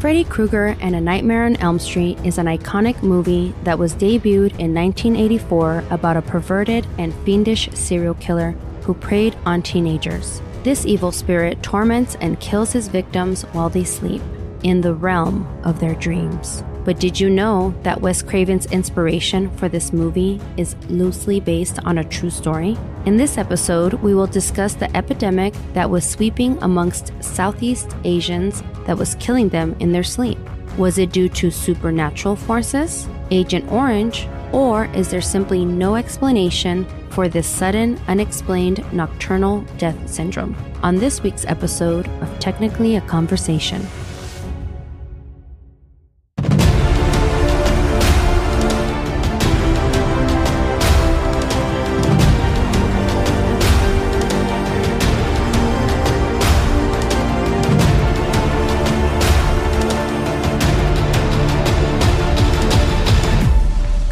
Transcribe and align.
Freddy 0.00 0.24
Krueger 0.24 0.78
and 0.80 0.96
A 0.96 1.00
Nightmare 1.00 1.44
on 1.44 1.56
Elm 1.56 1.78
Street 1.78 2.18
is 2.24 2.38
an 2.38 2.46
iconic 2.46 3.02
movie 3.02 3.54
that 3.64 3.78
was 3.78 3.94
debuted 3.94 4.58
in 4.58 4.72
1984 4.72 5.84
about 5.90 6.16
a 6.16 6.22
perverted 6.22 6.86
and 6.96 7.12
fiendish 7.26 7.68
serial 7.74 8.14
killer 8.14 8.52
who 8.80 8.94
preyed 8.94 9.36
on 9.44 9.60
teenagers. 9.60 10.40
This 10.62 10.86
evil 10.86 11.12
spirit 11.12 11.62
torments 11.62 12.14
and 12.22 12.40
kills 12.40 12.72
his 12.72 12.88
victims 12.88 13.42
while 13.52 13.68
they 13.68 13.84
sleep, 13.84 14.22
in 14.62 14.80
the 14.80 14.94
realm 14.94 15.46
of 15.64 15.80
their 15.80 15.94
dreams. 15.96 16.64
But 16.86 16.98
did 16.98 17.20
you 17.20 17.28
know 17.28 17.74
that 17.82 18.00
Wes 18.00 18.22
Craven's 18.22 18.64
inspiration 18.72 19.50
for 19.58 19.68
this 19.68 19.92
movie 19.92 20.40
is 20.56 20.76
loosely 20.88 21.40
based 21.40 21.78
on 21.80 21.98
a 21.98 22.04
true 22.04 22.30
story? 22.30 22.78
In 23.06 23.16
this 23.16 23.38
episode, 23.38 23.94
we 23.94 24.14
will 24.14 24.26
discuss 24.26 24.74
the 24.74 24.94
epidemic 24.94 25.54
that 25.72 25.88
was 25.88 26.04
sweeping 26.04 26.62
amongst 26.62 27.12
Southeast 27.24 27.96
Asians 28.04 28.62
that 28.84 28.98
was 28.98 29.14
killing 29.14 29.48
them 29.48 29.74
in 29.80 29.90
their 29.90 30.02
sleep. 30.02 30.38
Was 30.76 30.98
it 30.98 31.10
due 31.10 31.30
to 31.30 31.50
supernatural 31.50 32.36
forces, 32.36 33.08
Agent 33.30 33.72
Orange, 33.72 34.28
or 34.52 34.84
is 34.94 35.08
there 35.08 35.22
simply 35.22 35.64
no 35.64 35.96
explanation 35.96 36.86
for 37.08 37.26
this 37.26 37.46
sudden, 37.46 37.98
unexplained 38.06 38.84
nocturnal 38.92 39.62
death 39.78 39.96
syndrome? 40.06 40.54
On 40.82 40.96
this 40.96 41.22
week's 41.22 41.46
episode 41.46 42.06
of 42.20 42.38
Technically 42.38 42.96
a 42.96 43.00
Conversation. 43.00 43.80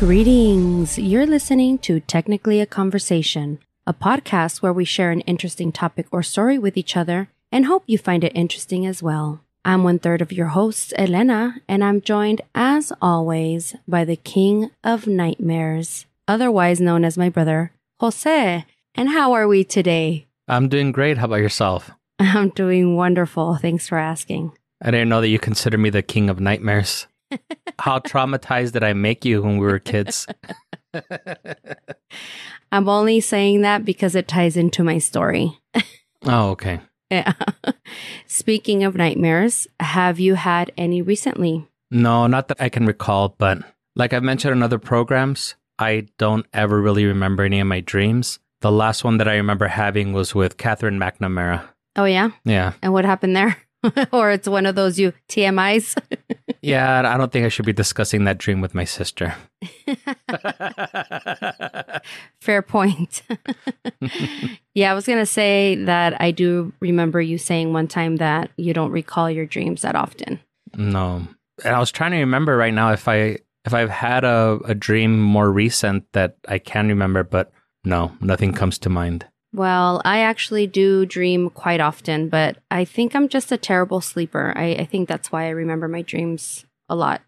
Greetings! 0.09 0.99
You're 0.99 1.27
listening 1.27 1.77
to 1.81 2.01
Technically 2.01 2.63
a 2.63 2.67
Conversation, 2.67 3.59
a 3.87 3.93
podcast 3.93 4.63
where 4.63 4.73
we 4.73 4.87
share 4.87 5.11
an 5.11 5.21
interesting 5.33 5.71
topic 5.71 6.07
or 6.11 6.23
story 6.23 6.59
with 6.59 6.79
each 6.79 6.97
other 6.97 7.29
and 7.53 7.67
hope 7.67 7.85
you 7.87 7.99
find 7.99 8.25
it 8.25 8.33
interesting 8.35 8.87
as 8.87 9.03
well. 9.03 9.43
I'm 9.67 9.85
one 9.85 9.99
third 9.99 10.23
of 10.23 10.33
your 10.33 10.47
host, 10.47 10.95
Elena, 10.97 11.57
and 11.69 11.85
I'm 11.85 12.01
joined, 12.01 12.41
as 12.55 12.91
always, 13.03 13.77
by 13.87 14.07
the 14.07 14.17
King 14.17 14.71
of 14.83 15.07
Nightmares, 15.07 16.07
otherwise 16.27 16.81
known 16.81 17.05
as 17.05 17.19
my 17.19 17.29
brother, 17.29 17.73
Jose. 18.01 18.65
And 18.95 19.11
how 19.11 19.35
are 19.35 19.47
we 19.47 19.63
today? 19.63 20.27
I'm 20.49 20.71
doing 20.71 20.91
great. 20.91 21.19
How 21.19 21.27
about 21.27 21.41
yourself? 21.41 21.91
I'm 22.19 22.49
doing 22.49 22.97
wonderful. 22.97 23.57
Thanks 23.57 23.87
for 23.87 23.99
asking. 23.99 24.53
I 24.81 24.91
didn't 24.91 25.11
know 25.11 25.21
that 25.21 25.29
you 25.29 25.39
consider 25.39 25.77
me 25.77 25.91
the 25.91 26.01
king 26.01 26.31
of 26.31 26.41
nightmares. 26.41 27.07
How 27.79 27.99
traumatized 27.99 28.73
did 28.73 28.83
I 28.83 28.93
make 28.93 29.25
you 29.25 29.43
when 29.43 29.59
we 29.59 29.67
were 29.67 29.79
kids? 29.79 30.27
I'm 32.73 32.89
only 32.89 33.21
saying 33.21 33.63
that 33.63 33.85
because 33.85 34.15
it 34.15 34.29
ties 34.29 34.57
into 34.57 34.85
my 34.85 34.99
story. 34.99 35.59
oh, 36.25 36.51
okay. 36.51 36.81
Yeah. 37.11 37.33
Speaking 38.27 38.85
of 38.85 38.95
nightmares, 38.95 39.67
have 39.81 40.21
you 40.21 40.35
had 40.35 40.73
any 40.77 41.01
recently? 41.03 41.67
No, 41.91 42.27
not 42.27 42.49
that 42.49 42.61
I 42.61 42.69
can 42.69 42.87
recall, 42.87 43.35
but 43.39 43.59
like 43.97 44.13
I've 44.13 44.23
mentioned 44.23 44.53
in 44.53 44.63
other 44.63 44.79
programs, 44.79 45.55
I 45.79 46.09
don't 46.19 46.47
ever 46.53 46.81
really 46.81 47.07
remember 47.07 47.45
any 47.45 47.61
of 47.61 47.67
my 47.67 47.81
dreams. 47.81 48.39
The 48.61 48.73
last 48.73 49.05
one 49.05 49.19
that 49.19 49.29
I 49.29 49.37
remember 49.37 49.69
having 49.69 50.13
was 50.13 50.35
with 50.35 50.57
Katherine 50.57 50.99
McNamara. 50.99 51.69
Oh, 51.97 52.05
yeah? 52.05 52.31
Yeah. 52.45 52.73
And 52.83 52.93
what 52.93 53.05
happened 53.05 53.37
there? 53.37 53.57
or 54.13 54.31
it's 54.31 54.49
one 54.49 54.67
of 54.67 54.75
those 54.75 54.99
you 54.99 55.13
TMIs. 55.29 55.97
yeah, 56.63 57.09
I 57.09 57.17
don't 57.17 57.33
think 57.33 57.47
I 57.47 57.49
should 57.49 57.67
be 57.67 57.73
discussing 57.73 58.25
that 58.25 58.39
dream 58.39 58.61
with 58.61 58.75
my 58.75 58.85
sister. 58.85 59.35
Fair 62.41 62.63
point. 62.63 63.23
yeah, 64.75 64.91
I 64.91 64.95
was 64.95 65.07
going 65.07 65.19
to 65.19 65.27
say 65.27 65.77
that 65.85 66.21
I 66.21 66.31
do 66.31 66.73
remember 66.81 67.21
you 67.21 67.39
saying 67.39 67.73
one 67.73 67.89
time 67.89 68.17
that 68.17 68.51
you 68.57 68.75
don't 68.75 68.91
recall 68.91 69.31
your 69.31 69.47
dreams 69.47 69.83
that 69.83 69.95
often. 69.95 70.41
No. 70.77 71.27
And 71.65 71.75
I 71.75 71.79
was 71.79 71.91
trying 71.91 72.13
to 72.13 72.19
remember 72.19 72.57
right 72.57 72.75
now 72.75 72.93
if 72.93 73.09
I 73.09 73.39
if 73.65 73.75
I've 73.75 73.91
had 73.91 74.25
a, 74.25 74.59
a 74.65 74.75
dream 74.75 75.21
more 75.21 75.51
recent 75.51 76.05
that 76.13 76.37
I 76.49 76.59
can 76.59 76.89
remember, 76.89 77.23
but 77.23 77.53
no, 77.85 78.13
nothing 78.21 78.53
comes 78.53 78.79
to 78.79 78.89
mind. 78.89 79.27
Well, 79.59 80.01
I 80.05 80.21
actually 80.21 80.69
do 80.69 81.05
dream 81.05 81.51
quite 81.51 81.81
often, 81.81 82.29
but 82.29 82.59
I 82.71 82.85
think 82.85 83.17
I'm 83.17 83.29
just 83.29 83.51
a 83.51 83.57
terrible 83.57 84.01
sleeper. 84.01 84.53
I, 84.55 84.67
I 84.77 84.85
think 84.85 85.09
that's 85.09 85.33
why 85.33 85.47
I 85.47 85.49
remember 85.49 85.89
my 85.89 86.03
dreams 86.03 86.65
a 86.89 86.95
lot. 86.95 87.23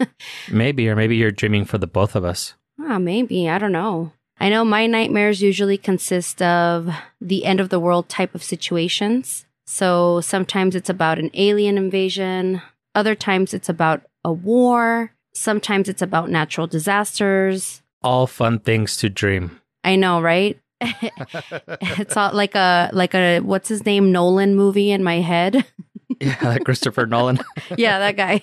maybe, 0.50 0.88
or 0.88 0.96
maybe 0.96 1.14
you're 1.14 1.30
dreaming 1.30 1.64
for 1.64 1.78
the 1.78 1.86
both 1.86 2.16
of 2.16 2.24
us. 2.24 2.54
Ah, 2.80 2.98
maybe. 2.98 3.48
I 3.48 3.58
don't 3.58 3.70
know. 3.70 4.10
I 4.40 4.48
know 4.48 4.64
my 4.64 4.88
nightmares 4.88 5.40
usually 5.40 5.78
consist 5.78 6.42
of 6.42 6.92
the 7.20 7.44
end 7.44 7.60
of 7.60 7.68
the 7.68 7.78
world 7.78 8.08
type 8.08 8.34
of 8.34 8.42
situations. 8.42 9.46
So 9.64 10.20
sometimes 10.20 10.74
it's 10.74 10.90
about 10.90 11.20
an 11.20 11.30
alien 11.34 11.78
invasion, 11.78 12.60
other 12.96 13.14
times 13.14 13.54
it's 13.54 13.68
about 13.68 14.02
a 14.24 14.32
war, 14.32 15.12
sometimes 15.32 15.88
it's 15.88 16.02
about 16.02 16.28
natural 16.28 16.66
disasters. 16.66 17.82
All 18.02 18.26
fun 18.26 18.58
things 18.58 18.96
to 18.96 19.08
dream. 19.08 19.60
I 19.84 19.94
know, 19.94 20.20
right? 20.20 20.58
it's 20.80 22.16
all 22.16 22.32
like 22.32 22.54
a 22.54 22.90
like 22.92 23.14
a 23.14 23.40
what's 23.40 23.68
his 23.68 23.84
name 23.84 24.12
Nolan 24.12 24.54
movie 24.54 24.90
in 24.90 25.02
my 25.02 25.20
head. 25.20 25.64
yeah, 26.20 26.58
Christopher 26.58 27.06
Nolan. 27.06 27.40
yeah, 27.76 27.98
that 27.98 28.16
guy. 28.16 28.42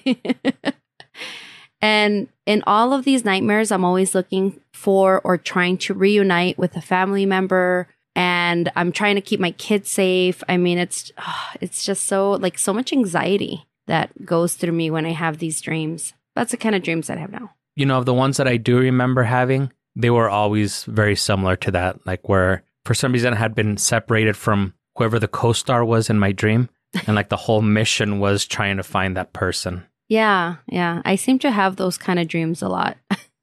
and 1.82 2.28
in 2.46 2.64
all 2.68 2.94
of 2.94 3.06
these 3.06 3.26
nightmares, 3.26 3.72
I'm 3.72 3.86
always 3.86 4.14
looking 4.14 4.60
for 4.74 5.22
or 5.24 5.38
trying 5.38 5.78
to 5.80 5.94
reunite 5.94 6.58
with 6.58 6.76
a 6.76 6.82
family 6.82 7.26
member 7.26 7.88
and 8.16 8.72
I'm 8.76 8.92
trying 8.92 9.16
to 9.16 9.22
keep 9.22 9.40
my 9.40 9.52
kids 9.52 9.90
safe. 9.90 10.44
I 10.48 10.58
mean, 10.58 10.78
it's 10.78 11.12
oh, 11.18 11.50
it's 11.62 11.86
just 11.86 12.06
so 12.06 12.32
like 12.32 12.58
so 12.58 12.74
much 12.74 12.94
anxiety 12.94 13.66
that 13.88 14.26
goes 14.26 14.56
through 14.56 14.74
me 14.74 14.90
when 14.90 15.06
I 15.06 15.12
have 15.12 15.38
these 15.38 15.62
dreams. 15.62 16.14
That's 16.36 16.52
the 16.52 16.58
kind 16.58 16.76
of 16.76 16.84
dreams 16.84 17.08
that 17.08 17.18
I 17.18 17.22
have 17.22 17.32
now. 17.32 17.52
You 17.76 17.86
know, 17.86 17.98
of 17.98 18.06
the 18.06 18.14
ones 18.14 18.38
that 18.38 18.48
I 18.48 18.58
do 18.58 18.78
remember 18.78 19.24
having, 19.24 19.72
they 19.96 20.10
were 20.10 20.30
always 20.30 20.84
very 20.86 21.16
similar 21.16 21.56
to 21.58 21.72
that, 21.72 22.06
like 22.06 22.28
where 22.28 22.64
for 22.86 22.94
some 22.94 23.12
reason 23.12 23.34
I 23.34 23.38
had 23.38 23.56
been 23.56 23.78
separated 23.78 24.36
from 24.36 24.74
whoever 24.98 25.20
the 25.20 25.28
co 25.28 25.54
star 25.54 25.84
was 25.84 26.10
in 26.10 26.20
my 26.20 26.32
dream. 26.32 26.70
And 27.08 27.16
like 27.16 27.28
the 27.28 27.36
whole 27.36 27.62
mission 27.62 28.20
was 28.20 28.46
trying 28.46 28.78
to 28.78 28.84
find 28.84 29.18
that 29.18 29.34
person. 29.34 29.84
Yeah, 30.08 30.56
yeah. 30.68 31.02
I 31.04 31.16
seem 31.16 31.40
to 31.40 31.52
have 31.52 31.76
those 31.76 31.98
kind 31.98 32.20
of 32.20 32.28
dreams 32.30 32.62
a 32.62 32.70
lot. 32.70 32.98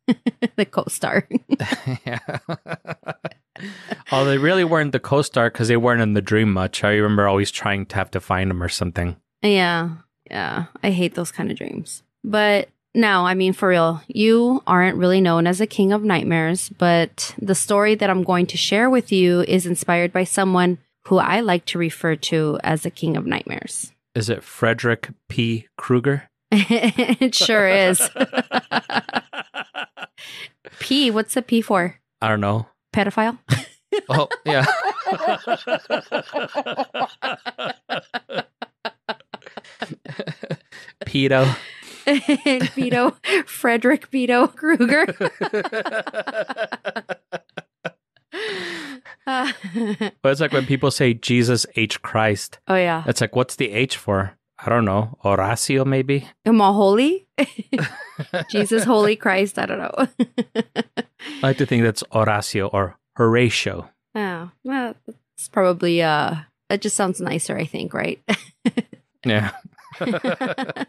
the 0.57 0.65
co 0.65 0.85
star. 0.89 1.29
yeah. 2.07 2.39
oh, 4.11 4.25
they 4.25 4.39
really 4.39 4.65
weren't 4.65 4.93
the 4.93 5.01
co 5.01 5.23
star 5.23 5.51
because 5.51 5.69
they 5.69 5.77
weren't 5.77 6.01
in 6.01 6.15
the 6.15 6.23
dream 6.23 6.53
much. 6.53 6.83
I 6.83 6.95
remember 6.95 7.29
always 7.29 7.51
trying 7.51 7.87
to 7.87 7.97
have 7.97 8.11
to 8.13 8.21
find 8.21 8.51
them 8.51 8.63
or 8.63 8.69
something. 8.69 9.17
Yeah, 9.43 9.91
yeah. 10.31 10.67
I 10.83 10.91
hate 10.91 11.15
those 11.15 11.33
kind 11.33 11.51
of 11.51 11.59
dreams. 11.59 12.03
But 12.25 12.69
now, 12.95 13.27
I 13.27 13.35
mean, 13.35 13.53
for 13.53 13.69
real, 13.69 14.03
you 14.07 14.63
aren't 14.67 14.99
really 14.99 15.21
known 15.21 15.47
as 15.47 15.61
a 15.61 15.67
king 15.67 15.93
of 15.93 16.05
nightmares, 16.05 16.69
but 16.69 17.35
the 17.41 17.55
story 17.55 17.95
that 17.95 18.11
I'm 18.11 18.23
going 18.23 18.47
to 18.47 18.57
share 18.57 18.91
with 18.91 19.11
you 19.11 19.41
is 19.43 19.67
inspired 19.67 20.13
by 20.13 20.25
someone 20.25 20.79
who 21.07 21.19
I 21.19 21.41
like 21.41 21.65
to 21.67 21.79
refer 21.79 22.17
to 22.17 22.59
as 22.63 22.83
the 22.83 22.91
king 22.91 23.17
of 23.17 23.27
nightmares. 23.27 23.93
Is 24.15 24.29
it 24.29 24.45
Frederick 24.45 25.09
P. 25.29 25.69
Krueger? 25.79 26.29
it 26.53 27.35
sure 27.35 27.67
is. 27.67 28.09
P, 30.79 31.11
what's 31.11 31.35
the 31.35 31.43
P 31.43 31.63
for? 31.63 31.99
I 32.21 32.29
don't 32.29 32.41
know. 32.41 32.67
Pedophile? 32.95 33.39
oh, 34.11 34.29
yeah. 34.45 34.67
Pedo. 41.07 41.57
Vito, 42.75 43.17
Frederick 43.47 44.07
Vito 44.09 44.47
Krueger. 44.49 45.07
but 49.25 49.55
it's 50.25 50.41
like 50.41 50.53
when 50.53 50.67
people 50.67 50.91
say 50.91 51.15
Jesus 51.15 51.67
H 51.77 52.01
Christ. 52.03 52.59
Oh 52.69 52.77
yeah. 52.77 53.05
It's 53.07 53.21
like 53.21 53.37
what's 53.37 53.57
the 53.57 53.71
H 53.71 53.97
for? 53.97 54.37
I 54.65 54.69
don't 54.69 54.85
know. 54.85 55.19
Horacio 55.25 55.85
maybe? 55.85 56.29
Am 56.45 56.61
I 56.61 56.73
holy? 56.73 57.27
Jesus 58.51 58.85
Holy 58.85 59.17
Christ, 59.17 59.59
I 59.59 59.67
don't 59.67 59.79
know. 59.79 60.07
I 60.23 61.41
like 61.43 61.59
to 61.59 61.67
think 61.67 61.83
that's 61.83 62.03
Horacio 62.13 62.71
or 62.73 62.97
Horatio. 63.17 63.91
Oh, 64.15 64.51
well, 64.65 64.95
it's 65.37 65.49
probably 65.49 66.03
uh 66.03 66.37
it 66.71 66.81
just 66.81 66.97
sounds 66.97 67.21
nicer, 67.21 67.57
I 67.57 67.67
think, 67.67 67.93
right? 67.93 68.23
yeah. 69.25 69.51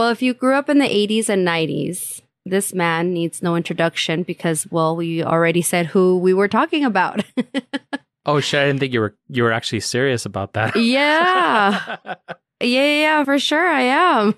well, 0.00 0.08
if 0.08 0.22
you 0.22 0.32
grew 0.32 0.54
up 0.54 0.70
in 0.70 0.78
the 0.78 0.86
80s 0.86 1.28
and 1.28 1.46
90s, 1.46 2.22
this 2.46 2.72
man 2.72 3.12
needs 3.12 3.42
no 3.42 3.54
introduction 3.54 4.22
because, 4.22 4.66
well, 4.70 4.96
we 4.96 5.22
already 5.22 5.60
said 5.60 5.84
who 5.84 6.16
we 6.16 6.32
were 6.32 6.48
talking 6.48 6.86
about. 6.86 7.22
Oh 8.26 8.38
shit! 8.38 8.60
I 8.60 8.66
didn't 8.66 8.80
think 8.80 8.92
you 8.92 9.00
were 9.00 9.16
you 9.28 9.42
were 9.42 9.50
actually 9.50 9.80
serious 9.80 10.26
about 10.26 10.52
that. 10.52 10.76
Yeah. 10.76 11.96
Yeah, 12.04 12.14
yeah, 12.60 13.00
yeah, 13.00 13.24
for 13.24 13.38
sure 13.38 13.66
I 13.66 13.80
am. 13.80 14.34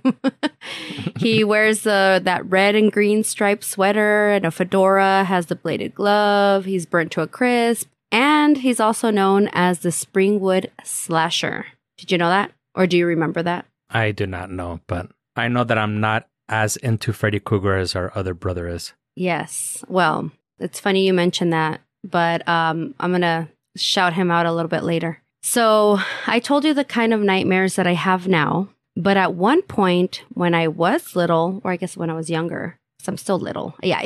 he 1.19 1.43
wears 1.43 1.83
the 1.83 2.23
that 2.23 2.49
red 2.49 2.77
and 2.77 2.93
green 2.93 3.25
striped 3.25 3.65
sweater 3.65 4.31
and 4.31 4.47
a 4.47 4.53
fedora, 4.53 5.25
has 5.25 5.47
the 5.47 5.57
bladed 5.57 5.97
glove, 5.97 6.65
he's 6.65 6.87
burnt 6.87 7.11
to 7.13 7.23
a 7.23 7.27
crisp, 7.27 7.89
and 8.13 8.59
he's 8.59 8.79
also 8.79 9.11
known 9.11 9.51
as 9.53 9.81
the 9.81 9.89
Springwood 9.91 10.71
Slasher. 10.85 11.67
Did 11.99 12.13
you 12.13 12.19
know 12.19 12.29
that? 12.29 12.53
Or 12.77 12.87
do 12.87 12.97
you 12.97 13.05
remember 13.05 13.43
that? 13.43 13.67
I 13.91 14.13
do 14.13 14.29
not 14.29 14.49
know, 14.49 14.81
but 14.87 15.11
I 15.37 15.49
know 15.49 15.65
that 15.65 15.79
I'm 15.79 16.01
not 16.01 16.29
as 16.49 16.77
into 16.77 17.13
Freddy 17.13 17.41
Krueger 17.41 17.77
as 17.77 17.97
our 17.97 18.13
other 18.15 18.35
brother 18.35 18.69
is. 18.69 18.93
Yes. 19.17 19.85
Well, 19.89 20.31
it's 20.59 20.81
funny 20.81 21.07
you 21.07 21.13
mentioned 21.15 21.53
that, 21.53 21.81
but 22.05 22.47
um, 22.49 22.95
I'm 23.01 23.11
going 23.11 23.23
to 23.23 23.49
shout 23.77 24.13
him 24.13 24.31
out 24.31 24.47
a 24.47 24.53
little 24.53 24.69
bit 24.69 24.83
later. 24.83 25.23
So 25.43 25.99
I 26.27 26.39
told 26.39 26.65
you 26.65 26.75
the 26.75 26.85
kind 26.85 27.13
of 27.13 27.21
nightmares 27.21 27.77
that 27.77 27.87
I 27.87 27.95
have 27.95 28.29
now. 28.29 28.69
But 28.95 29.17
at 29.17 29.35
one 29.35 29.63
point 29.63 30.23
when 30.35 30.55
I 30.55 30.69
was 30.69 31.17
little, 31.17 31.61
or 31.65 31.73
I 31.73 31.77
guess 31.77 31.97
when 31.97 32.11
I 32.11 32.15
was 32.15 32.29
younger, 32.29 32.79
because 32.99 33.09
I'm 33.09 33.17
still 33.17 33.39
little, 33.39 33.75
yeah, 33.83 34.03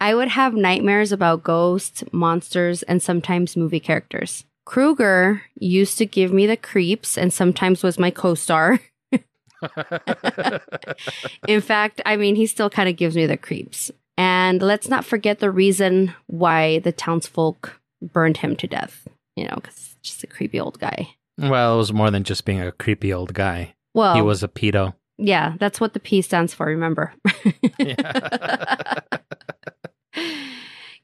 I 0.00 0.14
would 0.14 0.28
have 0.28 0.54
nightmares 0.54 1.12
about 1.12 1.44
ghosts, 1.44 2.02
monsters, 2.12 2.82
and 2.84 3.02
sometimes 3.02 3.56
movie 3.56 3.80
characters. 3.80 4.44
Krueger 4.64 5.42
used 5.58 5.98
to 5.98 6.06
give 6.06 6.32
me 6.32 6.46
the 6.46 6.56
creeps 6.56 7.18
and 7.18 7.32
sometimes 7.32 7.82
was 7.82 7.98
my 7.98 8.10
co 8.10 8.34
star. 8.34 8.80
In 11.48 11.60
fact, 11.60 12.00
I 12.06 12.16
mean, 12.16 12.34
he 12.36 12.46
still 12.46 12.70
kind 12.70 12.88
of 12.88 12.96
gives 12.96 13.16
me 13.16 13.26
the 13.26 13.36
creeps. 13.36 13.90
And 14.16 14.62
let's 14.62 14.88
not 14.88 15.04
forget 15.04 15.38
the 15.40 15.50
reason 15.50 16.14
why 16.26 16.78
the 16.80 16.92
townsfolk 16.92 17.80
burned 18.00 18.36
him 18.38 18.56
to 18.56 18.66
death, 18.66 19.06
you 19.36 19.44
know, 19.44 19.54
because 19.56 19.96
just 20.02 20.22
a 20.22 20.26
creepy 20.26 20.60
old 20.60 20.78
guy. 20.78 21.08
Well, 21.38 21.74
it 21.74 21.78
was 21.78 21.92
more 21.92 22.10
than 22.10 22.22
just 22.24 22.44
being 22.44 22.60
a 22.60 22.70
creepy 22.72 23.12
old 23.12 23.34
guy. 23.34 23.74
Well, 23.94 24.14
He 24.14 24.22
was 24.22 24.42
a 24.42 24.48
pedo. 24.48 24.94
yeah, 25.18 25.54
that's 25.58 25.80
what 25.80 25.94
the 25.94 26.00
P 26.00 26.22
stands 26.22 26.54
for, 26.54 26.66
remember? 26.66 27.12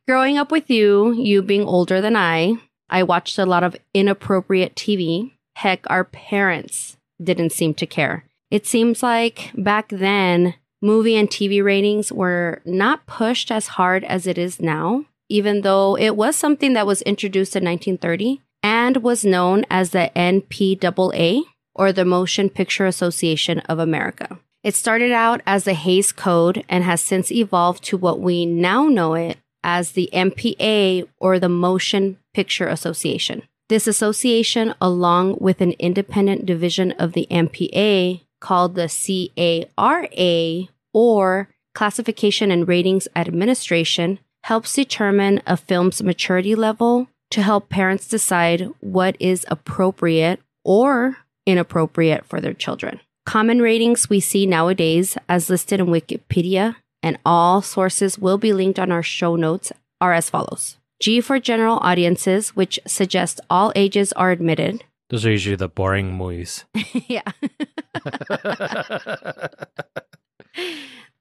Growing 0.07 0.39
up 0.39 0.51
with 0.51 0.71
you, 0.71 1.13
you 1.13 1.43
being 1.43 1.65
older 1.65 2.01
than 2.01 2.17
I, 2.17 2.55
I 2.91 3.03
watched 3.03 3.39
a 3.39 3.47
lot 3.47 3.63
of 3.63 3.77
inappropriate 3.95 4.75
TV. 4.75 5.33
Heck, 5.57 5.89
our 5.89 6.05
parents 6.05 6.97
didn't 7.23 7.53
seem 7.53 7.75
to 7.75 7.87
care. 7.87 8.25
It 8.51 8.67
seems 8.67 9.03
like 9.03 9.53
back 9.57 9.89
then, 9.89 10.55
movie 10.83 11.17
and 11.17 11.29
TV 11.29 11.63
ratings 11.63 12.13
were 12.13 12.61
not 12.65 13.07
pushed 13.07 13.51
as 13.51 13.69
hard 13.69 14.05
as 14.05 14.27
it 14.27 14.37
is 14.37 14.61
now, 14.61 15.05
even 15.29 15.61
though 15.61 15.97
it 15.97 16.17
was 16.17 16.35
something 16.37 16.73
that 16.73 16.87
was 16.87 17.03
introduced 17.03 17.55
in 17.55 17.65
1930 17.65 18.41
and 18.63 18.99
was 18.99 19.25
known 19.25 19.65
as 19.71 19.91
the 19.91 20.11
MPAA, 20.17 21.45
or 21.75 21.93
the 21.93 22.05
Motion 22.05 22.51
Picture 22.51 22.87
Association 22.87 23.61
of 23.61 23.79
America. 23.79 24.39
It 24.63 24.75
started 24.75 25.13
out 25.13 25.41
as 25.47 25.65
the 25.65 25.73
Hays 25.73 26.13
Code 26.13 26.65
and 26.69 26.85
has 26.85 27.01
since 27.01 27.33
evolved 27.33 27.83
to 27.85 27.97
what 27.97 28.21
we 28.21 28.45
now 28.45 28.89
know 28.89 29.15
it 29.15 29.39
as 29.65 29.93
the 29.93 30.11
MPA 30.13 31.09
or 31.19 31.39
the 31.39 31.49
Motion 31.49 32.19
Picture 32.35 32.69
Association. 32.69 33.43
This 33.69 33.87
association, 33.87 34.75
along 34.81 35.37
with 35.39 35.61
an 35.61 35.73
independent 35.79 36.45
division 36.45 36.93
of 36.93 37.13
the 37.13 37.29
MPA 37.31 38.23
called 38.41 38.75
the 38.75 38.89
CARA 38.89 40.69
or 40.93 41.49
Classification 41.75 42.51
and 42.51 42.67
Ratings 42.67 43.07
Administration, 43.15 44.19
helps 44.43 44.75
determine 44.75 45.41
a 45.47 45.57
film's 45.57 46.03
maturity 46.03 46.57
level 46.57 47.09
to 47.31 47.43
help 47.43 47.69
parents 47.69 48.09
decide 48.09 48.69
what 48.81 49.17
is 49.21 49.47
appropriate 49.49 50.41
or 50.65 51.19
inappropriate 51.47 52.25
for 52.27 52.41
their 52.41 52.55
children. 52.55 52.99
Common 53.25 53.63
ratings 53.63 54.11
we 54.11 54.19
see 54.19 54.47
nowadays, 54.47 55.17
as 55.29 55.49
listed 55.49 55.79
in 55.79 55.87
Wikipedia, 55.87 56.75
and 57.05 57.19
all 57.25 57.63
sources 57.63 58.19
will 58.19 58.39
be 58.39 58.53
linked 58.53 58.79
on 58.81 58.91
our 58.91 59.03
show 59.03 59.37
notes, 59.37 59.71
are 60.01 60.13
as 60.13 60.29
follows 60.29 60.80
G 61.01 61.23
for 61.23 61.41
general 61.41 61.79
audiences, 61.79 62.51
which 62.51 62.79
suggests 62.87 63.41
all 63.49 63.73
ages 63.75 64.13
are 64.13 64.31
admitted. 64.31 64.85
Those 65.09 65.25
are 65.25 65.31
usually 65.31 65.57
the 65.57 65.69
boring 65.69 66.13
movies. 66.13 66.67
yeah. 67.09 67.23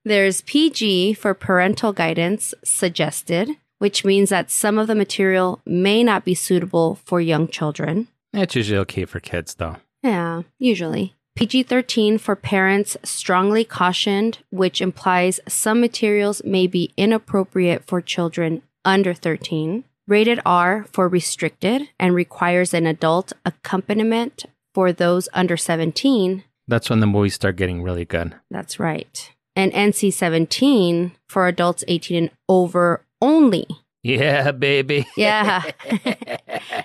There's 0.05 0.41
PG 0.41 1.13
for 1.13 1.33
parental 1.33 1.93
guidance 1.93 2.53
suggested, 2.63 3.49
which 3.79 4.03
means 4.03 4.29
that 4.29 4.51
some 4.51 4.77
of 4.77 4.87
the 4.87 4.95
material 4.95 5.61
may 5.65 6.03
not 6.03 6.25
be 6.25 6.35
suitable 6.35 6.99
for 7.05 7.21
young 7.21 7.47
children. 7.47 8.09
it's 8.33 8.55
usually 8.55 8.79
okay 8.79 9.05
for 9.05 9.19
kids, 9.19 9.55
though. 9.55 9.77
Yeah, 10.03 10.43
usually. 10.57 11.15
PG 11.35 11.63
13 11.63 12.17
for 12.17 12.35
parents 12.35 12.97
strongly 13.03 13.63
cautioned, 13.63 14.39
which 14.49 14.81
implies 14.81 15.39
some 15.47 15.79
materials 15.79 16.43
may 16.43 16.67
be 16.67 16.91
inappropriate 16.97 17.85
for 17.85 18.01
children 18.01 18.61
under 18.85 19.13
13. 19.13 19.83
Rated 20.07 20.39
R 20.45 20.85
for 20.91 21.07
restricted 21.07 21.89
and 21.99 22.15
requires 22.15 22.73
an 22.73 22.87
adult 22.87 23.33
accompaniment 23.45 24.45
for 24.73 24.91
those 24.91 25.29
under 25.33 25.55
17. 25.55 26.43
That's 26.67 26.89
when 26.89 26.99
the 26.99 27.07
movies 27.07 27.35
start 27.35 27.55
getting 27.55 27.83
really 27.83 28.05
good. 28.05 28.35
That's 28.49 28.79
right. 28.79 29.31
And 29.55 29.71
NC 29.73 30.13
17 30.13 31.11
for 31.27 31.47
adults 31.47 31.83
18 31.87 32.17
and 32.17 32.31
over 32.47 33.03
only. 33.21 33.67
Yeah, 34.03 34.51
baby. 34.51 35.05
Yeah. 35.17 35.63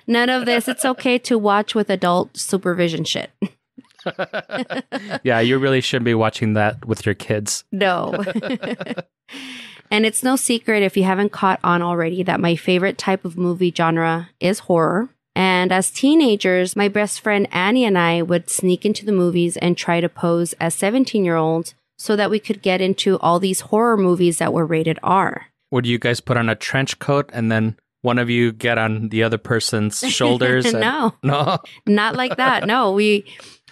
None 0.06 0.28
of 0.28 0.46
this. 0.46 0.68
It's 0.68 0.84
okay 0.84 1.18
to 1.18 1.38
watch 1.38 1.74
with 1.74 1.88
adult 1.88 2.36
supervision 2.36 3.04
shit. 3.04 3.30
yeah, 5.22 5.40
you 5.40 5.58
really 5.58 5.80
shouldn't 5.80 6.04
be 6.04 6.14
watching 6.14 6.54
that 6.54 6.84
with 6.84 7.06
your 7.06 7.14
kids. 7.14 7.64
No. 7.72 8.22
and 9.90 10.04
it's 10.06 10.22
no 10.22 10.36
secret 10.36 10.82
if 10.82 10.96
you 10.96 11.04
haven't 11.04 11.32
caught 11.32 11.60
on 11.64 11.82
already 11.82 12.22
that 12.22 12.40
my 12.40 12.56
favorite 12.56 12.98
type 12.98 13.24
of 13.24 13.36
movie 13.36 13.72
genre 13.76 14.30
is 14.40 14.60
horror. 14.60 15.08
And 15.36 15.72
as 15.72 15.90
teenagers, 15.90 16.76
my 16.76 16.88
best 16.88 17.20
friend 17.20 17.48
Annie 17.50 17.84
and 17.84 17.98
I 17.98 18.22
would 18.22 18.48
sneak 18.48 18.84
into 18.86 19.04
the 19.04 19.12
movies 19.12 19.56
and 19.56 19.76
try 19.76 20.00
to 20.00 20.08
pose 20.08 20.52
as 20.54 20.74
17 20.74 21.24
year 21.24 21.36
olds 21.36 21.74
so 21.98 22.14
that 22.16 22.30
we 22.30 22.38
could 22.38 22.62
get 22.62 22.80
into 22.80 23.18
all 23.18 23.40
these 23.40 23.60
horror 23.60 23.96
movies 23.96 24.38
that 24.38 24.52
were 24.52 24.66
rated 24.66 24.98
R. 25.02 25.46
Would 25.70 25.86
you 25.86 25.98
guys 25.98 26.20
put 26.20 26.36
on 26.36 26.48
a 26.48 26.54
trench 26.54 26.98
coat 27.00 27.30
and 27.32 27.50
then 27.50 27.76
one 28.02 28.18
of 28.18 28.28
you 28.30 28.52
get 28.52 28.78
on 28.78 29.08
the 29.08 29.22
other 29.22 29.38
person's 29.38 29.98
shoulders? 30.08 30.66
and- 30.66 30.80
no, 30.80 31.14
No. 31.24 31.58
not 31.86 32.14
like 32.14 32.36
that. 32.36 32.66
No, 32.66 32.92
we 32.92 33.24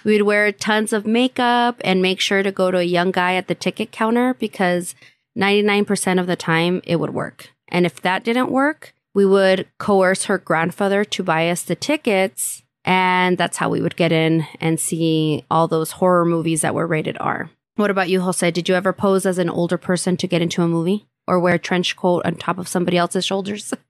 we'd 0.04 0.22
wear 0.22 0.50
tons 0.50 0.92
of 0.92 1.06
makeup 1.06 1.80
and 1.84 2.02
make 2.02 2.18
sure 2.20 2.42
to 2.42 2.50
go 2.50 2.72
to 2.72 2.78
a 2.78 2.82
young 2.82 3.12
guy 3.12 3.34
at 3.34 3.46
the 3.46 3.54
ticket 3.54 3.92
counter 3.92 4.34
because 4.34 4.96
99% 5.36 6.20
of 6.20 6.26
the 6.26 6.36
time 6.36 6.82
it 6.84 6.96
would 6.96 7.14
work. 7.14 7.50
And 7.68 7.86
if 7.86 8.00
that 8.02 8.24
didn't 8.24 8.50
work, 8.50 8.94
we 9.14 9.26
would 9.26 9.66
coerce 9.78 10.24
her 10.24 10.38
grandfather 10.38 11.04
to 11.04 11.22
buy 11.22 11.48
us 11.48 11.62
the 11.62 11.76
tickets 11.76 12.62
and 12.84 13.38
that's 13.38 13.58
how 13.58 13.68
we 13.68 13.80
would 13.80 13.96
get 13.96 14.12
in 14.12 14.46
and 14.60 14.80
see 14.80 15.44
all 15.50 15.68
those 15.68 15.92
horror 15.92 16.24
movies 16.24 16.62
that 16.62 16.74
were 16.74 16.86
rated 16.86 17.16
R. 17.20 17.50
What 17.76 17.90
about 17.90 18.08
you, 18.08 18.20
Jose? 18.20 18.50
Did 18.50 18.68
you 18.68 18.74
ever 18.74 18.92
pose 18.92 19.24
as 19.24 19.38
an 19.38 19.48
older 19.48 19.78
person 19.78 20.16
to 20.18 20.26
get 20.26 20.42
into 20.42 20.62
a 20.62 20.68
movie 20.68 21.06
or 21.26 21.38
wear 21.38 21.54
a 21.54 21.58
trench 21.58 21.96
coat 21.96 22.22
on 22.24 22.34
top 22.34 22.58
of 22.58 22.68
somebody 22.68 22.96
else's 22.96 23.24
shoulders? 23.24 23.72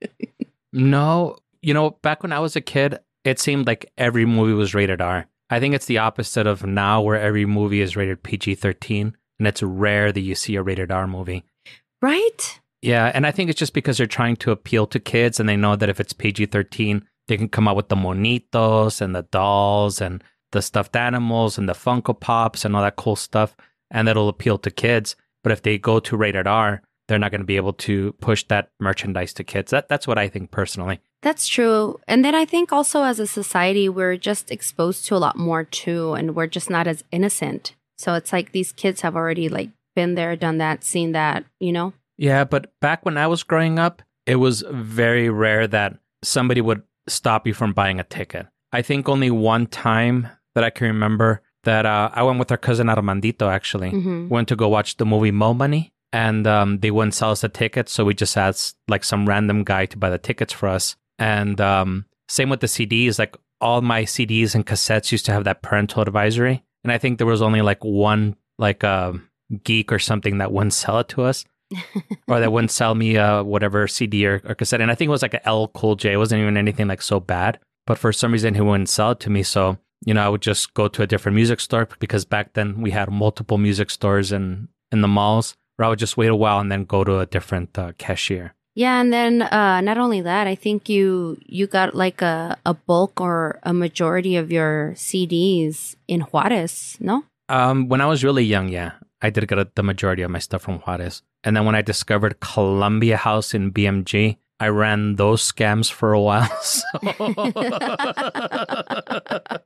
No. 0.75 1.37
You 1.61 1.75
know, 1.75 1.91
back 2.03 2.23
when 2.23 2.33
I 2.33 2.39
was 2.39 2.57
a 2.57 2.63
kid, 2.63 2.99
it 3.25 3.39
seemed 3.39 3.67
like 3.67 3.93
every 3.99 4.25
movie 4.25 4.55
was 4.55 4.75
rated 4.75 5.03
R. 5.03 5.27
I 5.51 5.61
think 5.61 5.75
it's 5.75 5.85
the 5.85 5.99
opposite 5.99 6.47
of 6.47 6.65
now 6.65 7.03
where 7.03 7.21
every 7.21 7.45
movie 7.45 7.83
is 7.83 7.95
rated 7.95 8.23
PG 8.23 8.55
13 8.55 9.15
and 9.43 9.49
it's 9.49 9.61
rare 9.61 10.13
that 10.13 10.21
you 10.21 10.37
see 10.37 10.55
a 10.55 10.63
rated 10.63 10.93
R 10.93 11.09
movie. 11.09 11.43
right? 12.01 12.61
Yeah, 12.81 13.11
and 13.13 13.27
I 13.27 13.33
think 13.33 13.51
it's 13.51 13.59
just 13.59 13.75
because 13.75 13.99
they're 13.99 14.07
trying 14.07 14.37
to 14.37 14.53
appeal 14.53 14.87
to 14.87 15.01
kids 15.01 15.41
and 15.41 15.49
they 15.49 15.57
know 15.57 15.75
that 15.75 15.89
if 15.89 15.99
it's 15.99 16.13
PG 16.13 16.47
13, 16.47 17.05
they 17.27 17.37
can 17.37 17.49
come 17.49 17.67
out 17.67 17.75
with 17.75 17.89
the 17.89 17.97
monitos 17.97 19.01
and 19.01 19.17
the 19.17 19.23
dolls 19.33 20.01
and 20.01 20.23
the 20.53 20.63
stuffed 20.63 20.95
animals 20.95 21.59
and 21.59 21.69
the 21.69 21.73
Funko 21.73 22.19
Pops 22.19 22.65
and 22.65 22.77
all 22.77 22.83
that 22.83 22.95
cool 22.95 23.17
stuff, 23.17 23.57
and 23.91 24.07
that'll 24.07 24.29
appeal 24.29 24.59
to 24.59 24.71
kids. 24.71 25.17
But 25.43 25.51
if 25.51 25.63
they 25.63 25.77
go 25.77 25.99
to 25.99 26.17
rated 26.17 26.47
R, 26.47 26.83
they're 27.09 27.19
not 27.19 27.33
going 27.33 27.41
to 27.41 27.47
be 27.47 27.57
able 27.57 27.73
to 27.73 28.13
push 28.21 28.45
that 28.45 28.71
merchandise 28.79 29.33
to 29.35 29.45
kids. 29.45 29.73
That, 29.73 29.89
that's 29.89 30.07
what 30.07 30.19
I 30.19 30.29
think 30.29 30.53
personally. 30.53 31.01
That's 31.21 31.49
true. 31.49 31.99
And 32.07 32.25
then 32.25 32.37
I 32.37 32.45
think 32.45 32.73
also 32.73 33.03
as 33.03 33.19
a 33.19 33.27
society, 33.27 33.89
we're 33.89 34.17
just 34.17 34.53
exposed 34.53 35.05
to 35.07 35.17
a 35.17 35.19
lot 35.19 35.37
more 35.37 35.65
too, 35.65 36.13
and 36.13 36.37
we're 36.37 36.47
just 36.47 36.71
not 36.71 36.87
as 36.87 37.03
innocent. 37.11 37.75
So 38.03 38.15
it's 38.15 38.33
like 38.33 38.51
these 38.53 38.73
kids 38.73 39.01
have 39.03 39.15
already 39.17 39.49
like 39.49 39.71
been 39.95 40.15
there, 40.17 40.35
done 40.37 40.59
that, 40.59 40.83
seen 40.85 41.13
that, 41.13 41.45
you 41.61 41.73
know? 41.73 41.93
Yeah, 42.19 42.45
but 42.45 42.73
back 42.81 43.05
when 43.07 43.17
I 43.17 43.27
was 43.27 43.43
growing 43.43 43.79
up, 43.79 44.03
it 44.27 44.37
was 44.37 44.65
very 44.71 45.29
rare 45.31 45.67
that 45.69 45.99
somebody 46.23 46.61
would 46.61 46.83
stop 47.09 47.47
you 47.47 47.55
from 47.55 47.73
buying 47.73 48.01
a 48.01 48.05
ticket. 48.05 48.47
I 48.73 48.83
think 48.83 49.09
only 49.09 49.31
one 49.31 49.67
time 49.67 50.29
that 50.55 50.65
I 50.65 50.71
can 50.71 50.87
remember 50.89 51.43
that 51.65 51.87
uh, 51.87 52.11
I 52.13 52.23
went 52.23 52.39
with 52.39 52.51
our 52.51 52.57
cousin 52.59 52.89
Armandito 52.89 53.47
actually. 53.51 53.91
Mhm. 53.93 54.29
Went 54.29 54.49
to 54.49 54.57
go 54.57 54.69
watch 54.69 54.97
the 54.97 55.07
movie 55.07 55.31
Mo 55.31 55.55
Money. 55.55 55.93
and 56.15 56.47
um, 56.47 56.79
they 56.81 56.91
wouldn't 56.91 57.15
sell 57.15 57.31
us 57.31 57.41
the 57.41 57.49
ticket. 57.49 57.89
So 57.89 58.05
we 58.05 58.13
just 58.15 58.37
asked 58.37 58.77
like 58.87 59.03
some 59.05 59.27
random 59.27 59.65
guy 59.65 59.87
to 59.87 59.97
buy 59.97 60.11
the 60.11 60.19
tickets 60.19 60.53
for 60.53 60.69
us. 60.69 60.95
And 61.19 61.59
um, 61.61 62.05
same 62.29 62.51
with 62.51 62.61
the 62.61 62.67
CDs. 62.77 63.19
Like 63.19 63.35
all 63.63 63.81
my 63.81 64.03
CDs 64.05 64.55
and 64.55 64.67
cassettes 64.67 65.11
used 65.11 65.25
to 65.27 65.33
have 65.33 65.45
that 65.45 65.63
parental 65.63 66.03
advisory, 66.03 66.65
and 66.85 66.93
I 66.93 66.99
think 66.99 67.19
there 67.19 67.27
was 67.27 67.43
only 67.43 67.63
like 67.63 67.85
one 67.85 68.37
like 68.59 68.83
a 68.83 69.21
geek 69.65 69.93
or 69.93 69.99
something 69.99 70.39
that 70.39 70.53
wouldn't 70.53 70.75
sell 70.75 70.99
it 71.01 71.09
to 71.11 71.23
us. 71.23 71.45
or 72.29 72.39
that 72.39 72.53
wouldn't 72.53 72.71
sell 72.71 72.95
me 72.95 73.17
uh, 73.17 73.43
whatever 73.43 73.89
CD 73.89 74.27
or, 74.27 74.43
or 74.45 74.55
cassette. 74.55 74.83
And 74.83 74.91
I 74.91 74.95
think 74.95 75.09
it 75.09 75.13
was 75.13 75.23
like 75.23 75.33
an 75.35 75.41
L 75.45 75.69
Cool 75.69 75.97
J. 75.97 76.13
It 76.13 76.17
wasn't 76.19 76.43
even 76.43 76.59
anything 76.59 76.87
like 76.87 77.01
so 77.01 77.19
bad. 77.19 77.59
But 77.87 77.99
for 77.99 78.13
some 78.13 78.33
reason, 78.33 78.55
he 78.55 78.61
wouldn't 78.61 78.91
sell 78.91 79.13
it 79.13 79.21
to 79.21 79.31
me. 79.31 79.43
So, 79.43 79.79
you 80.05 80.15
know, 80.15 80.25
I 80.25 80.29
would 80.29 80.43
just 80.43 80.75
go 80.75 80.87
to 80.89 81.03
a 81.03 81.07
different 81.07 81.35
music 81.35 81.61
store 81.61 81.89
because 81.99 82.25
back 82.25 82.53
then 82.53 82.81
we 82.83 82.91
had 82.91 83.11
multiple 83.11 83.59
music 83.59 83.91
stores 83.91 84.33
in, 84.33 84.69
in 84.91 85.01
the 85.01 85.09
malls 85.09 85.57
where 85.77 85.87
I 85.87 85.89
would 85.89 85.99
just 85.99 86.17
wait 86.17 86.29
a 86.29 86.37
while 86.37 86.61
and 86.61 86.71
then 86.71 86.85
go 86.85 87.05
to 87.05 87.21
a 87.21 87.27
different 87.27 87.77
uh, 87.79 87.93
cashier. 87.99 88.55
Yeah, 88.75 89.01
and 89.01 89.13
then 89.13 89.43
uh, 89.43 89.83
not 89.83 89.99
only 89.99 90.23
that, 90.23 90.47
I 90.47 90.55
think 90.55 90.89
you 90.89 91.37
you 91.45 91.67
got 91.67 91.95
like 91.95 92.23
a, 92.23 92.57
a 92.65 92.73
bulk 92.73 93.21
or 93.21 93.61
a 93.65 93.75
majority 93.75 94.37
of 94.37 94.51
your 94.51 94.95
CDs 94.97 95.95
in 96.09 96.23
Juarez, 96.23 96.97
no? 96.99 97.25
Um, 97.51 97.89
when 97.89 98.01
I 98.01 98.07
was 98.07 98.25
really 98.25 98.45
young, 98.45 98.69
yeah, 98.69 98.93
I 99.21 99.29
did 99.29 99.47
get 99.47 99.59
a, 99.59 99.69
the 99.75 99.83
majority 99.83 100.23
of 100.23 100.31
my 100.31 100.39
stuff 100.39 100.63
from 100.63 100.79
Juarez. 100.81 101.23
And 101.45 101.55
then 101.55 101.67
when 101.67 101.75
I 101.75 101.83
discovered 101.83 102.41
Columbia 102.41 103.19
House 103.19 103.53
in 103.53 103.73
BMG, 103.73 104.39
I 104.59 104.69
ran 104.69 105.17
those 105.17 105.53
scams 105.53 105.91
for 105.91 106.15
a 106.15 106.21
while. 106.21 106.49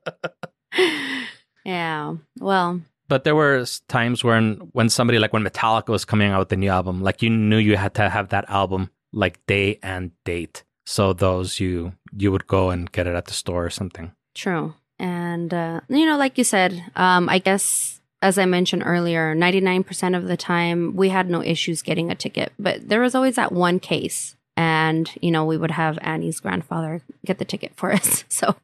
yeah. 1.63 2.15
Well, 2.39 2.81
but 3.07 3.23
there 3.23 3.35
were 3.35 3.65
times 3.87 4.23
when 4.23 4.55
when 4.73 4.89
somebody 4.89 5.19
like 5.19 5.31
when 5.31 5.43
Metallica 5.43 5.89
was 5.89 6.03
coming 6.03 6.31
out 6.31 6.39
with 6.39 6.49
the 6.49 6.57
new 6.57 6.69
album, 6.69 7.01
like 7.01 7.21
you 7.21 7.29
knew 7.29 7.57
you 7.57 7.77
had 7.77 7.93
to 7.95 8.09
have 8.09 8.29
that 8.29 8.49
album 8.49 8.89
like 9.17 9.43
day 9.47 9.79
and 9.81 10.11
date. 10.23 10.63
So 10.85 11.11
those 11.11 11.59
you 11.59 11.93
you 12.15 12.31
would 12.31 12.47
go 12.47 12.69
and 12.69 12.89
get 12.91 13.07
it 13.07 13.15
at 13.15 13.25
the 13.25 13.33
store 13.33 13.65
or 13.65 13.69
something. 13.69 14.13
True. 14.33 14.75
And 14.99 15.53
uh, 15.53 15.81
you 15.89 16.05
know, 16.05 16.17
like 16.17 16.37
you 16.37 16.43
said, 16.43 16.83
um, 16.95 17.27
I 17.27 17.39
guess 17.39 17.99
as 18.21 18.37
I 18.37 18.45
mentioned 18.45 18.83
earlier, 18.85 19.35
ninety 19.35 19.59
nine 19.59 19.83
percent 19.83 20.15
of 20.15 20.27
the 20.27 20.37
time 20.37 20.95
we 20.95 21.09
had 21.09 21.29
no 21.29 21.43
issues 21.43 21.81
getting 21.81 22.09
a 22.09 22.15
ticket, 22.15 22.53
but 22.57 22.87
there 22.87 23.01
was 23.01 23.15
always 23.15 23.35
that 23.35 23.51
one 23.51 23.79
case, 23.79 24.35
and 24.55 25.11
you 25.21 25.31
know 25.31 25.45
we 25.45 25.57
would 25.57 25.71
have 25.71 25.99
Annie's 26.01 26.39
grandfather 26.39 27.01
get 27.25 27.37
the 27.37 27.45
ticket 27.45 27.73
for 27.75 27.91
us, 27.99 28.23
so 28.29 28.55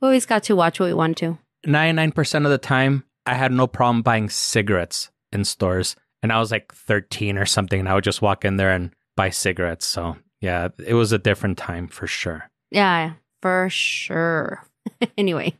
we 0.00 0.08
always 0.08 0.26
got 0.26 0.42
to 0.44 0.56
watch 0.56 0.80
what 0.80 0.86
we 0.86 0.94
wanted 0.94 1.18
to. 1.18 1.38
Ninety 1.66 1.92
nine 1.92 2.12
percent 2.12 2.44
of 2.44 2.50
the 2.50 2.58
time, 2.58 3.04
I 3.26 3.34
had 3.34 3.52
no 3.52 3.66
problem 3.66 4.02
buying 4.02 4.28
cigarettes 4.28 5.10
in 5.32 5.44
stores, 5.44 5.96
and 6.22 6.32
I 6.32 6.40
was 6.40 6.50
like 6.50 6.74
thirteen 6.74 7.38
or 7.38 7.46
something, 7.46 7.80
and 7.80 7.88
I 7.88 7.94
would 7.94 8.04
just 8.04 8.22
walk 8.22 8.44
in 8.44 8.56
there 8.56 8.72
and 8.72 8.90
buy 9.16 9.30
cigarettes. 9.30 9.86
So 9.86 10.16
yeah, 10.40 10.68
it 10.84 10.94
was 10.94 11.12
a 11.12 11.18
different 11.18 11.58
time 11.58 11.88
for 11.88 12.06
sure. 12.06 12.50
Yeah, 12.70 13.12
for 13.40 13.68
sure. 13.70 14.64
anyway, 15.18 15.54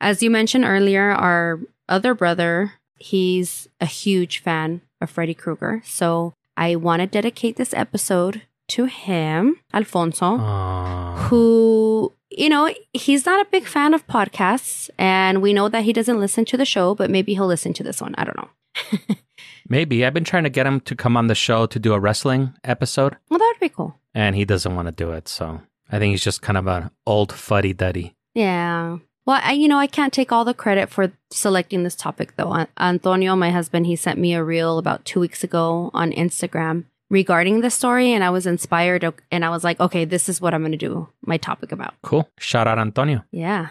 as 0.00 0.22
you 0.22 0.30
mentioned 0.30 0.64
earlier, 0.64 1.10
our 1.10 1.60
other 1.88 2.14
brother, 2.14 2.72
he's 2.98 3.68
a 3.80 3.86
huge 3.86 4.38
fan 4.40 4.82
of 5.00 5.10
Freddy 5.10 5.34
Krueger. 5.34 5.82
So 5.84 6.34
I 6.56 6.76
want 6.76 7.00
to 7.00 7.06
dedicate 7.06 7.56
this 7.56 7.72
episode 7.72 8.42
to 8.68 8.84
him, 8.84 9.60
Alfonso, 9.72 10.36
Aww. 10.36 11.16
who, 11.28 12.12
you 12.30 12.48
know, 12.48 12.72
he's 12.92 13.26
not 13.26 13.44
a 13.46 13.50
big 13.50 13.66
fan 13.66 13.94
of 13.94 14.06
podcasts. 14.06 14.90
And 14.98 15.40
we 15.42 15.52
know 15.52 15.68
that 15.68 15.84
he 15.84 15.92
doesn't 15.92 16.20
listen 16.20 16.44
to 16.46 16.56
the 16.56 16.64
show, 16.64 16.94
but 16.94 17.10
maybe 17.10 17.34
he'll 17.34 17.46
listen 17.46 17.72
to 17.74 17.82
this 17.82 18.00
one. 18.00 18.14
I 18.16 18.24
don't 18.24 18.36
know. 18.36 19.16
Maybe. 19.68 20.04
I've 20.04 20.14
been 20.14 20.24
trying 20.24 20.44
to 20.44 20.50
get 20.50 20.66
him 20.66 20.80
to 20.80 20.96
come 20.96 21.16
on 21.16 21.26
the 21.26 21.34
show 21.34 21.66
to 21.66 21.78
do 21.78 21.92
a 21.92 22.00
wrestling 22.00 22.54
episode. 22.64 23.16
Well, 23.28 23.38
that 23.38 23.54
would 23.54 23.60
be 23.60 23.68
cool. 23.68 23.96
And 24.14 24.34
he 24.34 24.44
doesn't 24.44 24.74
want 24.74 24.86
to 24.86 24.92
do 24.92 25.10
it. 25.12 25.28
So 25.28 25.60
I 25.90 25.98
think 25.98 26.12
he's 26.12 26.24
just 26.24 26.42
kind 26.42 26.56
of 26.56 26.66
an 26.66 26.90
old 27.06 27.32
fuddy 27.32 27.74
duddy. 27.74 28.14
Yeah. 28.34 28.98
Well, 29.26 29.40
I, 29.42 29.52
you 29.52 29.68
know, 29.68 29.78
I 29.78 29.86
can't 29.86 30.12
take 30.12 30.32
all 30.32 30.46
the 30.46 30.54
credit 30.54 30.88
for 30.88 31.12
selecting 31.30 31.82
this 31.82 31.94
topic, 31.94 32.36
though. 32.36 32.66
Antonio, 32.78 33.36
my 33.36 33.50
husband, 33.50 33.84
he 33.84 33.94
sent 33.94 34.18
me 34.18 34.32
a 34.32 34.42
reel 34.42 34.78
about 34.78 35.04
two 35.04 35.20
weeks 35.20 35.44
ago 35.44 35.90
on 35.92 36.12
Instagram 36.12 36.84
regarding 37.10 37.60
the 37.60 37.70
story, 37.70 38.12
and 38.12 38.22
I 38.22 38.30
was 38.30 38.46
inspired, 38.46 39.04
and 39.30 39.44
I 39.44 39.50
was 39.50 39.64
like, 39.64 39.80
okay, 39.80 40.04
this 40.04 40.28
is 40.28 40.40
what 40.40 40.54
I'm 40.54 40.62
going 40.62 40.72
to 40.72 40.78
do 40.78 41.08
my 41.24 41.36
topic 41.36 41.72
about. 41.72 41.94
Cool. 42.02 42.28
Shout 42.38 42.66
out, 42.66 42.78
Antonio. 42.78 43.24
Yeah. 43.30 43.68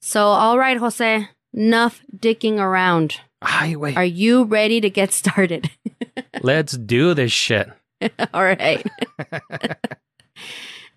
So, 0.00 0.22
all 0.22 0.58
right, 0.58 0.76
Jose, 0.76 1.28
enough 1.52 2.02
dicking 2.16 2.58
around. 2.58 3.20
Hi, 3.42 3.74
wait. 3.76 3.96
Are 3.96 4.04
you 4.04 4.44
ready 4.44 4.80
to 4.80 4.88
get 4.88 5.12
started? 5.12 5.70
Let's 6.42 6.76
do 6.76 7.12
this 7.12 7.32
shit. 7.32 7.68
all 8.32 8.44
right. 8.44 8.86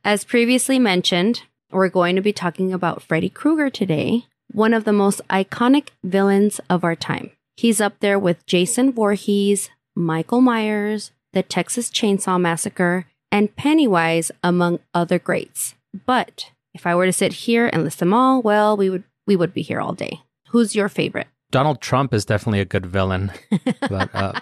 As 0.04 0.24
previously 0.24 0.80
mentioned, 0.80 1.44
we're 1.72 1.90
going 1.90 2.16
to 2.16 2.22
be 2.22 2.34
talking 2.34 2.72
about 2.72 3.02
Freddy 3.02 3.30
Krueger 3.30 3.70
today, 3.70 4.26
one 4.52 4.74
of 4.74 4.84
the 4.84 4.94
most 4.94 5.22
iconic 5.30 5.90
villains 6.04 6.62
of 6.70 6.84
our 6.84 6.96
time. 6.96 7.32
He's 7.60 7.82
up 7.82 8.00
there 8.00 8.18
with 8.18 8.46
Jason 8.46 8.94
Voorhees, 8.94 9.70
Michael 9.94 10.40
Myers, 10.40 11.12
the 11.34 11.44
Texas 11.44 11.90
Chainsaw 11.90 12.40
Massacre, 12.40 13.06
and 13.34 13.54
Pennywise, 13.54 14.32
among 14.42 14.80
other 14.94 15.20
greats. 15.20 15.76
But 16.06 16.52
if 16.74 16.88
I 16.88 16.96
were 16.96 17.06
to 17.06 17.12
sit 17.12 17.34
here 17.34 17.70
and 17.74 17.84
list 17.84 18.00
them 18.00 18.14
all, 18.14 18.42
well, 18.42 18.78
we 18.78 18.90
would 18.90 19.04
we 19.28 19.36
would 19.36 19.54
be 19.54 19.62
here 19.62 19.82
all 19.82 19.92
day. 19.92 20.22
Who's 20.52 20.74
your 20.74 20.88
favorite? 20.88 21.28
Donald 21.52 21.82
Trump 21.82 22.14
is 22.14 22.24
definitely 22.24 22.62
a 22.62 22.66
good 22.66 22.86
villain. 22.86 23.30
but, 23.90 24.10
uh... 24.16 24.40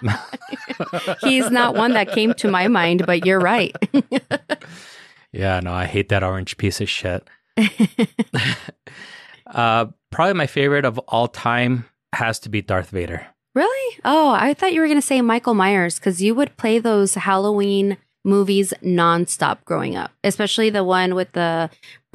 He's 1.20 1.50
not 1.50 1.74
one 1.74 1.94
that 1.94 2.12
came 2.12 2.34
to 2.34 2.48
my 2.48 2.68
mind, 2.68 3.04
but 3.04 3.26
you're 3.26 3.40
right. 3.40 3.74
yeah, 5.32 5.58
no, 5.58 5.72
I 5.72 5.86
hate 5.86 6.10
that 6.10 6.22
orange 6.22 6.56
piece 6.56 6.80
of 6.80 6.88
shit. 6.88 7.26
uh, 9.48 9.86
probably 10.12 10.34
my 10.34 10.46
favorite 10.46 10.84
of 10.84 10.98
all 10.98 11.26
time 11.26 11.84
has 12.14 12.38
to 12.40 12.48
be 12.48 12.62
Darth 12.62 12.90
Vader. 12.90 13.26
Really? 13.54 13.98
Oh, 14.04 14.30
I 14.30 14.54
thought 14.54 14.72
you 14.72 14.80
were 14.80 14.86
going 14.86 15.00
to 15.00 15.06
say 15.06 15.20
Michael 15.20 15.54
Myers 15.54 15.98
because 15.98 16.22
you 16.22 16.34
would 16.34 16.56
play 16.56 16.78
those 16.78 17.14
Halloween 17.14 17.96
movies 18.24 18.72
nonstop 18.82 19.64
growing 19.64 19.96
up, 19.96 20.12
especially 20.22 20.70
the 20.70 20.84
one 20.84 21.14
with 21.14 21.32
the. 21.32 21.70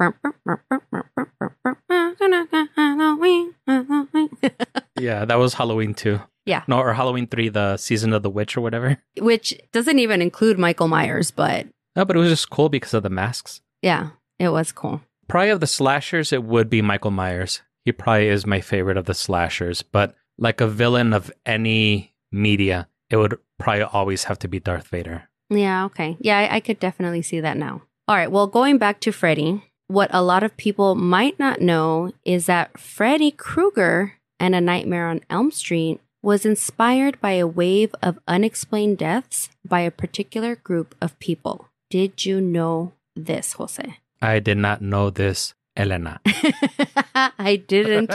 yeah, 4.98 5.24
that 5.24 5.36
was 5.36 5.54
Halloween 5.54 5.94
too. 5.94 6.20
Yeah. 6.46 6.62
No, 6.68 6.78
or 6.78 6.92
Halloween 6.94 7.26
3, 7.26 7.48
the 7.48 7.76
season 7.76 8.12
of 8.12 8.22
the 8.22 8.30
witch 8.30 8.56
or 8.56 8.60
whatever. 8.60 8.98
Which 9.18 9.58
doesn't 9.72 9.98
even 9.98 10.20
include 10.20 10.58
Michael 10.58 10.88
Myers, 10.88 11.30
but. 11.30 11.66
No, 11.96 12.04
but 12.04 12.16
it 12.16 12.18
was 12.18 12.30
just 12.30 12.50
cool 12.50 12.68
because 12.68 12.92
of 12.94 13.02
the 13.02 13.10
masks. 13.10 13.60
Yeah, 13.82 14.10
it 14.38 14.48
was 14.48 14.72
cool. 14.72 15.00
Probably 15.28 15.50
of 15.50 15.60
the 15.60 15.66
slashers, 15.66 16.32
it 16.32 16.44
would 16.44 16.68
be 16.68 16.82
Michael 16.82 17.10
Myers. 17.10 17.62
He 17.84 17.92
probably 17.92 18.28
is 18.28 18.46
my 18.46 18.60
favorite 18.60 18.96
of 18.96 19.04
the 19.04 19.14
slashers, 19.14 19.82
but 19.82 20.14
like 20.38 20.60
a 20.60 20.66
villain 20.66 21.12
of 21.12 21.30
any 21.44 22.14
media, 22.32 22.88
it 23.10 23.16
would 23.16 23.38
probably 23.58 23.82
always 23.82 24.24
have 24.24 24.38
to 24.40 24.48
be 24.48 24.58
Darth 24.58 24.88
Vader. 24.88 25.28
Yeah, 25.50 25.84
okay. 25.86 26.16
Yeah, 26.20 26.38
I, 26.38 26.56
I 26.56 26.60
could 26.60 26.80
definitely 26.80 27.22
see 27.22 27.40
that 27.40 27.56
now. 27.56 27.82
All 28.08 28.16
right, 28.16 28.30
well, 28.30 28.46
going 28.46 28.78
back 28.78 29.00
to 29.00 29.12
Freddy, 29.12 29.62
what 29.86 30.10
a 30.12 30.22
lot 30.22 30.42
of 30.42 30.56
people 30.56 30.94
might 30.94 31.38
not 31.38 31.60
know 31.60 32.12
is 32.24 32.46
that 32.46 32.78
Freddy 32.78 33.30
Krueger 33.30 34.14
and 34.40 34.54
A 34.54 34.60
Nightmare 34.60 35.08
on 35.08 35.20
Elm 35.30 35.50
Street 35.50 36.00
was 36.22 36.46
inspired 36.46 37.20
by 37.20 37.32
a 37.32 37.46
wave 37.46 37.94
of 38.02 38.18
unexplained 38.26 38.96
deaths 38.96 39.50
by 39.64 39.80
a 39.80 39.90
particular 39.90 40.56
group 40.56 40.94
of 41.00 41.18
people. 41.18 41.68
Did 41.90 42.24
you 42.24 42.40
know 42.40 42.92
this, 43.14 43.52
Jose? 43.54 43.98
I 44.22 44.38
did 44.40 44.56
not 44.56 44.80
know 44.80 45.10
this, 45.10 45.52
Elena. 45.76 46.20
I 47.14 47.62
didn't 47.66 48.12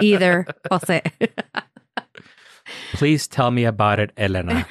either, 0.00 0.46
Jose. 0.70 1.02
Please 2.92 3.26
tell 3.26 3.50
me 3.50 3.64
about 3.64 4.00
it, 4.00 4.12
Elena. 4.16 4.66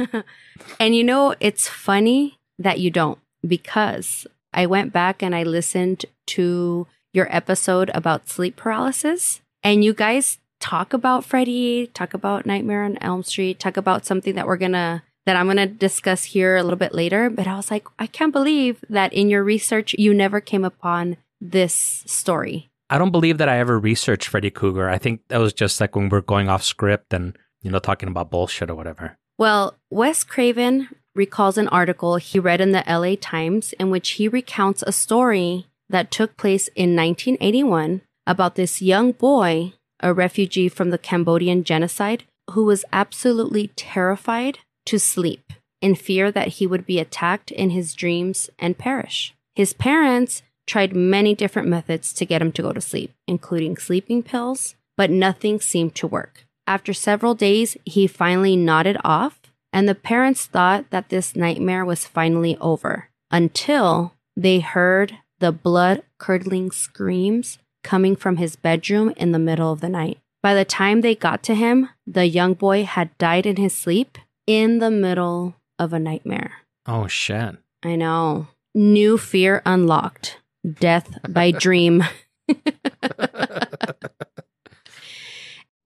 and 0.80 0.96
you 0.96 1.04
know, 1.04 1.36
it's 1.40 1.68
funny 1.68 2.38
that 2.60 2.80
you 2.80 2.92
don't 2.92 3.20
because 3.48 4.28
I 4.54 4.66
went 4.66 4.94
back 4.94 5.22
and 5.22 5.36
I 5.36 5.44
listened 5.44 6.06
to 6.28 6.88
your 7.14 7.28
episode 7.34 7.90
about 7.94 8.30
sleep 8.30 8.56
paralysis, 8.56 9.42
and 9.64 9.84
you 9.84 9.94
guys 9.94 10.40
talk 10.60 10.94
about 10.94 11.26
Freddy, 11.26 11.88
talk 11.94 12.14
about 12.14 12.46
Nightmare 12.46 12.84
on 12.84 12.98
Elm 12.98 13.24
Street, 13.24 13.60
talk 13.60 13.78
about 13.78 14.06
something 14.06 14.36
that 14.36 14.48
we're 14.48 14.58
gonna 14.58 15.04
that 15.26 15.36
I'm 15.36 15.48
gonna 15.48 15.68
discuss 15.68 16.26
here 16.26 16.56
a 16.56 16.64
little 16.64 16.78
bit 16.78 16.94
later. 16.94 17.30
But 17.30 17.48
I 17.48 17.56
was 17.56 17.72
like, 17.72 17.88
I 18.00 18.08
can't 18.08 18.34
believe 18.34 18.84
that 18.90 19.14
in 19.14 19.30
your 19.30 19.44
research 19.44 19.96
you 19.98 20.14
never 20.14 20.42
came 20.42 20.66
upon 20.66 21.18
this 21.42 22.04
story. 22.06 22.70
I 22.90 22.98
don't 22.98 23.12
believe 23.12 23.38
that 23.38 23.50
I 23.50 23.60
ever 23.60 23.78
researched 23.78 24.30
Freddy 24.30 24.50
Krueger. 24.50 24.90
I 24.90 24.98
think 24.98 25.22
that 25.28 25.40
was 25.40 25.54
just 25.54 25.82
like 25.82 25.96
when 25.96 26.10
we're 26.10 26.22
going 26.22 26.50
off 26.50 26.64
script 26.64 27.14
and 27.14 27.38
you 27.62 27.72
know 27.72 27.80
talking 27.80 28.10
about 28.10 28.32
bullshit 28.32 28.70
or 28.70 28.76
whatever. 28.76 29.18
Well, 29.38 29.76
Wes 29.90 30.24
Craven 30.24 30.90
recalls 31.14 31.58
an 31.58 31.68
article 31.68 32.16
he 32.18 32.40
read 32.40 32.62
in 32.62 32.72
the 32.72 32.84
LA 32.88 33.16
Times 33.20 33.74
in 33.74 33.90
which 33.90 34.12
he 34.12 34.28
recounts 34.28 34.84
a 34.84 34.92
story 34.92 35.68
that 35.90 36.12
took 36.12 36.38
place 36.38 36.68
in 36.70 36.96
1981 36.96 38.02
about 38.26 38.56
this 38.56 38.82
young 38.82 39.12
boy, 39.12 39.74
a 40.00 40.14
refugee 40.14 40.70
from 40.70 40.90
the 40.90 40.98
Cambodian 40.98 41.64
genocide, 41.64 42.24
who 42.52 42.66
was 42.66 42.86
absolutely 42.94 43.70
terrified 43.76 44.60
to 44.86 45.00
sleep 45.00 45.54
in 45.82 45.96
fear 45.96 46.32
that 46.32 46.48
he 46.48 46.68
would 46.68 46.86
be 46.86 47.00
attacked 47.00 47.52
in 47.52 47.72
his 47.72 47.94
dreams 47.94 48.50
and 48.58 48.78
perish. 48.78 49.34
His 49.56 49.74
parents 49.74 50.44
tried 50.68 50.96
many 50.96 51.34
different 51.34 51.68
methods 51.68 52.14
to 52.14 52.26
get 52.26 52.42
him 52.42 52.52
to 52.52 52.62
go 52.62 52.74
to 52.74 52.82
sleep, 52.82 53.12
including 53.28 53.78
sleeping 53.78 54.22
pills, 54.22 54.76
but 54.96 55.10
nothing 55.10 55.60
seemed 55.60 55.96
to 55.96 56.06
work. 56.06 56.46
After 56.68 56.94
several 56.94 57.34
days, 57.34 57.78
he 57.86 58.06
finally 58.06 58.56
nodded 58.56 58.98
off, 59.04 59.40
and 59.72 59.88
the 59.88 59.96
parents 59.96 60.46
thought 60.46 60.90
that 60.90 61.10
this 61.10 61.36
nightmare 61.36 61.86
was 61.86 62.06
finally 62.06 62.58
over 62.60 63.10
until 63.32 64.14
they 64.36 64.60
heard 64.60 65.18
the 65.40 65.52
blood 65.52 66.04
curdling 66.18 66.72
screams 66.72 67.58
coming 67.84 68.16
from 68.16 68.38
his 68.38 68.56
bedroom 68.56 69.14
in 69.16 69.32
the 69.32 69.40
middle 69.40 69.72
of 69.72 69.82
the 69.82 69.90
night. 69.90 70.20
By 70.44 70.54
the 70.54 70.66
time 70.66 71.02
they 71.02 71.16
got 71.16 71.42
to 71.44 71.56
him, 71.56 71.90
the 72.06 72.26
young 72.26 72.54
boy 72.54 72.84
had 72.84 73.18
died 73.18 73.46
in 73.46 73.56
his 73.56 73.74
sleep 73.74 74.18
in 74.46 74.80
the 74.80 74.92
middle 74.92 75.56
of 75.80 75.94
a 75.94 76.00
nightmare. 76.00 76.64
Oh 76.86 77.08
shit. 77.08 77.56
I 77.84 77.96
know. 77.96 78.48
New 78.74 79.18
fear 79.18 79.62
unlocked. 79.66 80.38
Death 80.80 81.18
by 81.30 81.52
dream. 81.52 82.04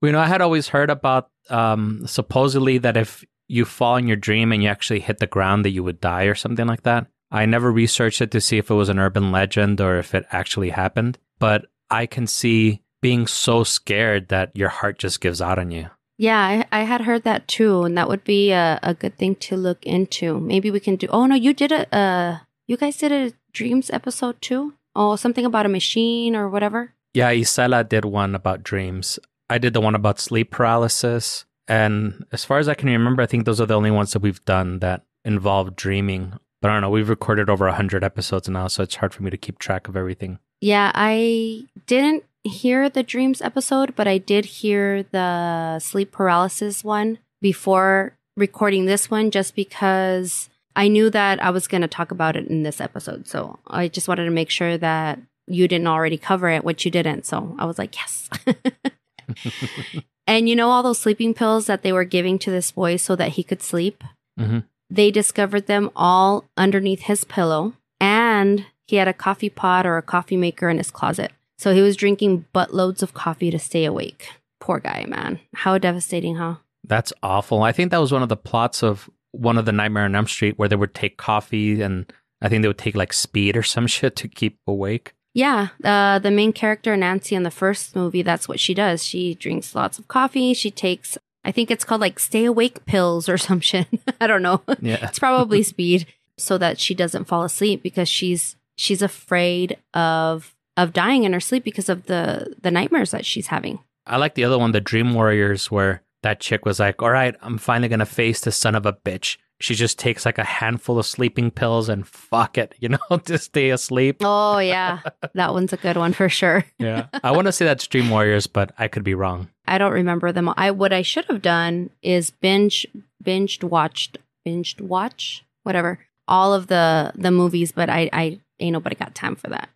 You 0.02 0.10
know, 0.10 0.18
I 0.18 0.26
had 0.26 0.40
always 0.40 0.68
heard 0.68 0.90
about 0.90 1.30
um, 1.48 2.06
supposedly 2.06 2.78
that 2.78 2.96
if 2.96 3.24
you 3.46 3.64
fall 3.64 3.96
in 3.96 4.08
your 4.08 4.16
dream 4.16 4.50
and 4.52 4.62
you 4.62 4.68
actually 4.68 5.00
hit 5.00 5.18
the 5.18 5.26
ground, 5.26 5.64
that 5.64 5.70
you 5.70 5.84
would 5.84 6.00
die 6.00 6.24
or 6.24 6.34
something 6.34 6.66
like 6.66 6.82
that. 6.82 7.06
I 7.30 7.46
never 7.46 7.70
researched 7.70 8.20
it 8.20 8.30
to 8.32 8.40
see 8.40 8.58
if 8.58 8.70
it 8.70 8.74
was 8.74 8.88
an 8.88 8.98
urban 8.98 9.32
legend 9.32 9.80
or 9.80 9.98
if 9.98 10.14
it 10.14 10.26
actually 10.32 10.70
happened, 10.70 11.18
but 11.38 11.66
I 11.88 12.06
can 12.06 12.26
see 12.26 12.82
being 13.00 13.26
so 13.26 13.64
scared 13.64 14.28
that 14.28 14.54
your 14.54 14.68
heart 14.68 14.98
just 14.98 15.20
gives 15.20 15.40
out 15.40 15.58
on 15.58 15.70
you. 15.70 15.88
Yeah, 16.18 16.38
I, 16.70 16.80
I 16.80 16.82
had 16.82 17.02
heard 17.02 17.22
that 17.22 17.48
too, 17.48 17.84
and 17.84 17.96
that 17.96 18.08
would 18.08 18.22
be 18.22 18.50
a, 18.52 18.78
a 18.82 18.94
good 18.94 19.16
thing 19.16 19.36
to 19.36 19.56
look 19.56 19.84
into. 19.86 20.38
Maybe 20.40 20.70
we 20.70 20.78
can 20.78 20.96
do. 20.96 21.06
Oh 21.08 21.26
no, 21.26 21.34
you 21.34 21.54
did 21.54 21.72
a. 21.72 21.94
Uh, 21.94 22.38
you 22.66 22.76
guys 22.76 22.96
did 22.96 23.12
a 23.12 23.32
dreams 23.52 23.90
episode 23.90 24.40
too. 24.40 24.74
Oh, 24.94 25.16
something 25.16 25.44
about 25.44 25.66
a 25.66 25.70
machine 25.70 26.36
or 26.36 26.48
whatever. 26.48 26.92
Yeah, 27.14 27.32
Isela 27.32 27.88
did 27.88 28.04
one 28.04 28.34
about 28.34 28.62
dreams. 28.62 29.18
I 29.48 29.58
did 29.58 29.74
the 29.74 29.80
one 29.80 29.94
about 29.94 30.18
sleep 30.18 30.50
paralysis. 30.50 31.44
And 31.68 32.24
as 32.32 32.44
far 32.44 32.58
as 32.58 32.68
I 32.68 32.74
can 32.74 32.88
remember, 32.88 33.22
I 33.22 33.26
think 33.26 33.44
those 33.44 33.60
are 33.60 33.66
the 33.66 33.76
only 33.76 33.90
ones 33.90 34.12
that 34.12 34.22
we've 34.22 34.44
done 34.44 34.80
that 34.80 35.04
involve 35.24 35.76
dreaming. 35.76 36.34
But 36.60 36.70
I 36.70 36.74
don't 36.74 36.82
know, 36.82 36.90
we've 36.90 37.08
recorded 37.08 37.50
over 37.50 37.66
100 37.66 38.04
episodes 38.04 38.48
now, 38.48 38.68
so 38.68 38.82
it's 38.82 38.96
hard 38.96 39.12
for 39.12 39.22
me 39.22 39.30
to 39.30 39.36
keep 39.36 39.58
track 39.58 39.88
of 39.88 39.96
everything. 39.96 40.38
Yeah, 40.60 40.92
I 40.94 41.66
didn't 41.86 42.24
hear 42.44 42.88
the 42.88 43.02
dreams 43.02 43.42
episode, 43.42 43.96
but 43.96 44.06
I 44.06 44.18
did 44.18 44.44
hear 44.44 45.02
the 45.02 45.78
sleep 45.80 46.12
paralysis 46.12 46.84
one 46.84 47.18
before 47.40 48.16
recording 48.36 48.86
this 48.86 49.10
one 49.10 49.30
just 49.30 49.56
because 49.56 50.48
I 50.76 50.88
knew 50.88 51.10
that 51.10 51.42
I 51.42 51.50
was 51.50 51.68
going 51.68 51.82
to 51.82 51.88
talk 51.88 52.10
about 52.10 52.36
it 52.36 52.46
in 52.48 52.62
this 52.62 52.80
episode. 52.80 53.26
So 53.26 53.58
I 53.66 53.88
just 53.88 54.08
wanted 54.08 54.24
to 54.24 54.30
make 54.30 54.50
sure 54.50 54.78
that 54.78 55.18
you 55.46 55.68
didn't 55.68 55.86
already 55.86 56.18
cover 56.18 56.48
it, 56.48 56.64
which 56.64 56.84
you 56.84 56.90
didn't. 56.90 57.26
So 57.26 57.54
I 57.58 57.64
was 57.64 57.78
like, 57.78 57.94
yes. 57.96 58.30
and 60.26 60.48
you 60.48 60.56
know, 60.56 60.70
all 60.70 60.82
those 60.82 60.98
sleeping 60.98 61.34
pills 61.34 61.66
that 61.66 61.82
they 61.82 61.92
were 61.92 62.04
giving 62.04 62.38
to 62.40 62.50
this 62.50 62.72
boy 62.72 62.96
so 62.96 63.16
that 63.16 63.32
he 63.32 63.42
could 63.42 63.62
sleep? 63.62 64.02
hmm 64.38 64.60
They 64.88 65.10
discovered 65.10 65.66
them 65.66 65.90
all 65.96 66.48
underneath 66.56 67.02
his 67.02 67.24
pillow, 67.24 67.74
and 68.00 68.66
he 68.86 68.96
had 68.96 69.08
a 69.08 69.12
coffee 69.12 69.50
pot 69.50 69.86
or 69.86 69.96
a 69.96 70.02
coffee 70.02 70.36
maker 70.36 70.68
in 70.68 70.78
his 70.78 70.90
closet. 70.90 71.32
So 71.58 71.74
he 71.74 71.80
was 71.80 71.96
drinking 71.96 72.46
buttloads 72.54 73.02
of 73.02 73.14
coffee 73.14 73.50
to 73.50 73.58
stay 73.58 73.84
awake. 73.84 74.28
Poor 74.60 74.80
guy, 74.80 75.06
man. 75.08 75.40
How 75.54 75.78
devastating, 75.78 76.36
huh? 76.36 76.56
That's 76.84 77.12
awful. 77.22 77.62
I 77.62 77.72
think 77.72 77.90
that 77.90 78.00
was 78.00 78.12
one 78.12 78.22
of 78.22 78.28
the 78.28 78.36
plots 78.36 78.82
of 78.82 79.08
one 79.32 79.58
of 79.58 79.64
the 79.64 79.72
Nightmare 79.72 80.04
on 80.04 80.14
Elm 80.14 80.26
Street 80.26 80.58
where 80.58 80.68
they 80.68 80.76
would 80.76 80.94
take 80.94 81.16
coffee 81.16 81.82
and 81.82 82.10
I 82.40 82.48
think 82.48 82.62
they 82.62 82.68
would 82.68 82.78
take 82.78 82.94
like 82.94 83.12
speed 83.12 83.56
or 83.56 83.62
some 83.62 83.86
shit 83.88 84.16
to 84.16 84.28
keep 84.28 84.58
awake. 84.66 85.14
Yeah, 85.34 85.68
uh, 85.82 86.18
the 86.18 86.30
main 86.30 86.52
character, 86.52 86.94
Nancy, 86.94 87.34
in 87.34 87.42
the 87.42 87.50
first 87.50 87.96
movie, 87.96 88.20
that's 88.20 88.48
what 88.48 88.60
she 88.60 88.74
does. 88.74 89.02
She 89.02 89.34
drinks 89.34 89.74
lots 89.74 89.98
of 89.98 90.06
coffee. 90.06 90.52
She 90.52 90.70
takes, 90.70 91.16
I 91.42 91.50
think 91.52 91.70
it's 91.70 91.84
called 91.84 92.02
like 92.02 92.18
stay 92.18 92.44
awake 92.44 92.84
pills 92.84 93.30
or 93.30 93.38
some 93.38 93.60
shit. 93.60 93.86
I 94.20 94.26
don't 94.26 94.42
know. 94.42 94.62
Yeah. 94.80 95.06
it's 95.06 95.18
probably 95.18 95.62
speed 95.62 96.06
so 96.36 96.58
that 96.58 96.78
she 96.78 96.94
doesn't 96.94 97.24
fall 97.24 97.44
asleep 97.44 97.82
because 97.82 98.08
she's 98.08 98.56
she's 98.76 99.02
afraid 99.02 99.78
of 99.94 100.54
of 100.76 100.92
dying 100.92 101.24
in 101.24 101.32
her 101.32 101.40
sleep 101.40 101.64
because 101.64 101.88
of 101.88 102.06
the 102.06 102.54
the 102.60 102.70
nightmares 102.70 103.10
that 103.12 103.24
she's 103.24 103.46
having. 103.48 103.78
I 104.06 104.16
like 104.16 104.34
the 104.34 104.44
other 104.44 104.58
one, 104.58 104.72
the 104.72 104.80
Dream 104.80 105.14
Warriors, 105.14 105.70
where 105.70 106.02
that 106.22 106.40
chick 106.40 106.64
was 106.64 106.78
like, 106.80 107.02
all 107.02 107.10
right, 107.10 107.34
I'm 107.42 107.58
finally 107.58 107.88
going 107.88 107.98
to 108.00 108.06
face 108.06 108.40
the 108.40 108.52
son 108.52 108.74
of 108.74 108.86
a 108.86 108.92
bitch. 108.92 109.36
She 109.60 109.76
just 109.76 109.96
takes 109.98 110.26
like 110.26 110.38
a 110.38 110.44
handful 110.44 110.98
of 110.98 111.06
sleeping 111.06 111.52
pills 111.52 111.88
and 111.88 112.04
fuck 112.06 112.58
it, 112.58 112.74
you 112.80 112.88
know, 113.10 113.18
to 113.26 113.38
stay 113.38 113.70
asleep. 113.70 114.16
Oh 114.20 114.58
yeah, 114.58 115.00
that 115.34 115.52
one's 115.52 115.72
a 115.72 115.76
good 115.76 115.96
one 115.96 116.12
for 116.12 116.28
sure. 116.28 116.64
Yeah. 116.78 117.06
I 117.22 117.30
want 117.30 117.46
to 117.46 117.52
say 117.58 117.64
that's 117.64 117.86
Dream 117.86 118.10
Warriors, 118.10 118.48
but 118.48 118.72
I 118.76 118.88
could 118.88 119.04
be 119.04 119.14
wrong. 119.14 119.50
I 119.66 119.78
don't 119.78 119.92
remember 119.92 120.32
them. 120.32 120.48
all. 120.48 120.54
I 120.56 120.72
what 120.72 120.92
I 120.92 121.02
should 121.02 121.26
have 121.26 121.42
done 121.42 121.90
is 122.02 122.30
binge 122.32 122.86
binged 123.22 123.62
watched 123.62 124.18
binged 124.44 124.80
watch 124.80 125.44
whatever 125.62 126.00
all 126.26 126.52
of 126.54 126.66
the 126.66 127.12
the 127.14 127.30
movies, 127.30 127.70
but 127.70 127.88
I 127.88 128.10
I 128.12 128.40
ain't 128.58 128.72
nobody 128.72 128.96
got 128.96 129.14
time 129.14 129.36
for 129.36 129.48
that. 129.50 129.68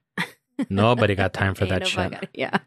Nobody 0.68 1.14
got 1.14 1.32
time 1.32 1.54
for 1.54 1.64
Ain't 1.66 1.70
that 1.74 1.86
shit. 1.86 2.10
got- 2.10 2.28
yeah. 2.34 2.58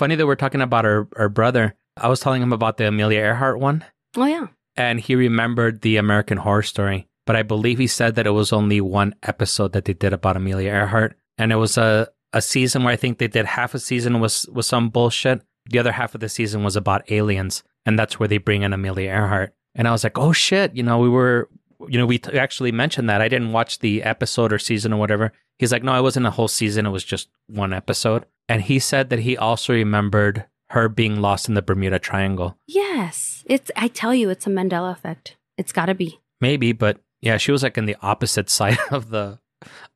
Funny 0.00 0.14
that 0.14 0.26
we're 0.26 0.34
talking 0.34 0.62
about 0.62 0.86
our, 0.86 1.06
our 1.16 1.28
brother. 1.28 1.74
I 1.94 2.08
was 2.08 2.20
telling 2.20 2.40
him 2.40 2.54
about 2.54 2.78
the 2.78 2.88
Amelia 2.88 3.18
Earhart 3.18 3.60
one, 3.60 3.84
Oh 4.16 4.24
yeah. 4.24 4.46
and 4.74 4.98
he 4.98 5.14
remembered 5.14 5.82
the 5.82 5.98
American 5.98 6.38
Horror 6.38 6.62
Story. 6.62 7.06
But 7.26 7.36
I 7.36 7.42
believe 7.42 7.76
he 7.76 7.86
said 7.86 8.14
that 8.14 8.26
it 8.26 8.30
was 8.30 8.50
only 8.50 8.80
one 8.80 9.14
episode 9.22 9.74
that 9.74 9.84
they 9.84 9.92
did 9.92 10.14
about 10.14 10.38
Amelia 10.38 10.70
Earhart, 10.70 11.18
and 11.36 11.52
it 11.52 11.56
was 11.56 11.76
a, 11.76 12.08
a 12.32 12.40
season 12.40 12.82
where 12.82 12.94
I 12.94 12.96
think 12.96 13.18
they 13.18 13.28
did 13.28 13.44
half 13.44 13.74
a 13.74 13.78
season 13.78 14.20
was 14.20 14.46
was 14.50 14.66
some 14.66 14.88
bullshit. 14.88 15.42
The 15.68 15.78
other 15.78 15.92
half 15.92 16.14
of 16.14 16.22
the 16.22 16.30
season 16.30 16.64
was 16.64 16.76
about 16.76 17.12
aliens, 17.12 17.62
and 17.84 17.98
that's 17.98 18.18
where 18.18 18.26
they 18.26 18.38
bring 18.38 18.62
in 18.62 18.72
Amelia 18.72 19.10
Earhart. 19.10 19.54
And 19.74 19.86
I 19.86 19.90
was 19.90 20.02
like, 20.02 20.16
oh 20.16 20.32
shit, 20.32 20.74
you 20.74 20.82
know, 20.82 20.96
we 20.98 21.10
were, 21.10 21.50
you 21.90 21.98
know, 21.98 22.06
we 22.06 22.20
t- 22.20 22.38
actually 22.38 22.72
mentioned 22.72 23.10
that. 23.10 23.20
I 23.20 23.28
didn't 23.28 23.52
watch 23.52 23.80
the 23.80 24.02
episode 24.02 24.50
or 24.50 24.58
season 24.58 24.94
or 24.94 24.96
whatever. 24.98 25.32
He's 25.58 25.72
like, 25.72 25.84
no, 25.84 25.94
it 25.94 26.00
wasn't 26.00 26.24
a 26.24 26.30
whole 26.30 26.48
season. 26.48 26.86
It 26.86 26.90
was 26.90 27.04
just 27.04 27.28
one 27.48 27.74
episode. 27.74 28.24
And 28.50 28.62
he 28.62 28.80
said 28.80 29.10
that 29.10 29.20
he 29.20 29.36
also 29.36 29.72
remembered 29.72 30.44
her 30.70 30.88
being 30.88 31.20
lost 31.20 31.48
in 31.48 31.54
the 31.54 31.62
Bermuda 31.62 32.00
Triangle. 32.00 32.58
Yes. 32.66 33.44
It's 33.46 33.70
I 33.76 33.86
tell 33.86 34.12
you, 34.12 34.28
it's 34.28 34.46
a 34.46 34.50
Mandela 34.50 34.90
effect. 34.90 35.36
It's 35.56 35.72
gotta 35.72 35.94
be. 35.94 36.18
Maybe, 36.40 36.72
but 36.72 36.98
yeah, 37.20 37.36
she 37.36 37.52
was 37.52 37.62
like 37.62 37.78
in 37.78 37.86
the 37.86 37.96
opposite 38.02 38.50
side 38.58 38.78
of 38.90 39.10
the 39.10 39.38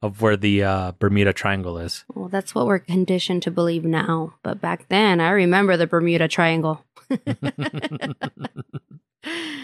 of 0.03 0.23
where 0.23 0.37
the 0.37 0.63
uh, 0.63 0.93
Bermuda 1.01 1.33
Triangle 1.33 1.79
is. 1.79 2.05
Well, 2.15 2.29
that's 2.29 2.55
what 2.55 2.67
we're 2.67 2.79
conditioned 2.79 3.43
to 3.43 3.51
believe 3.51 3.85
now. 3.85 4.35
But 4.45 4.61
back 4.61 4.89
then, 4.89 5.21
I 5.21 5.31
remember 5.31 5.77
the 5.77 5.89
Bermuda 5.89 6.29
Triangle. 6.29 6.85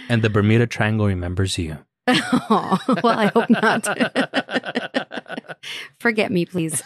And 0.08 0.22
the 0.22 0.30
Bermuda 0.30 0.66
Triangle 0.66 1.06
remembers 1.06 1.56
you. 1.56 1.78
oh, 2.08 2.78
well, 3.04 3.16
I 3.18 3.26
hope 3.26 3.48
not. 3.48 3.86
Forget 6.00 6.32
me, 6.32 6.46
please. 6.46 6.82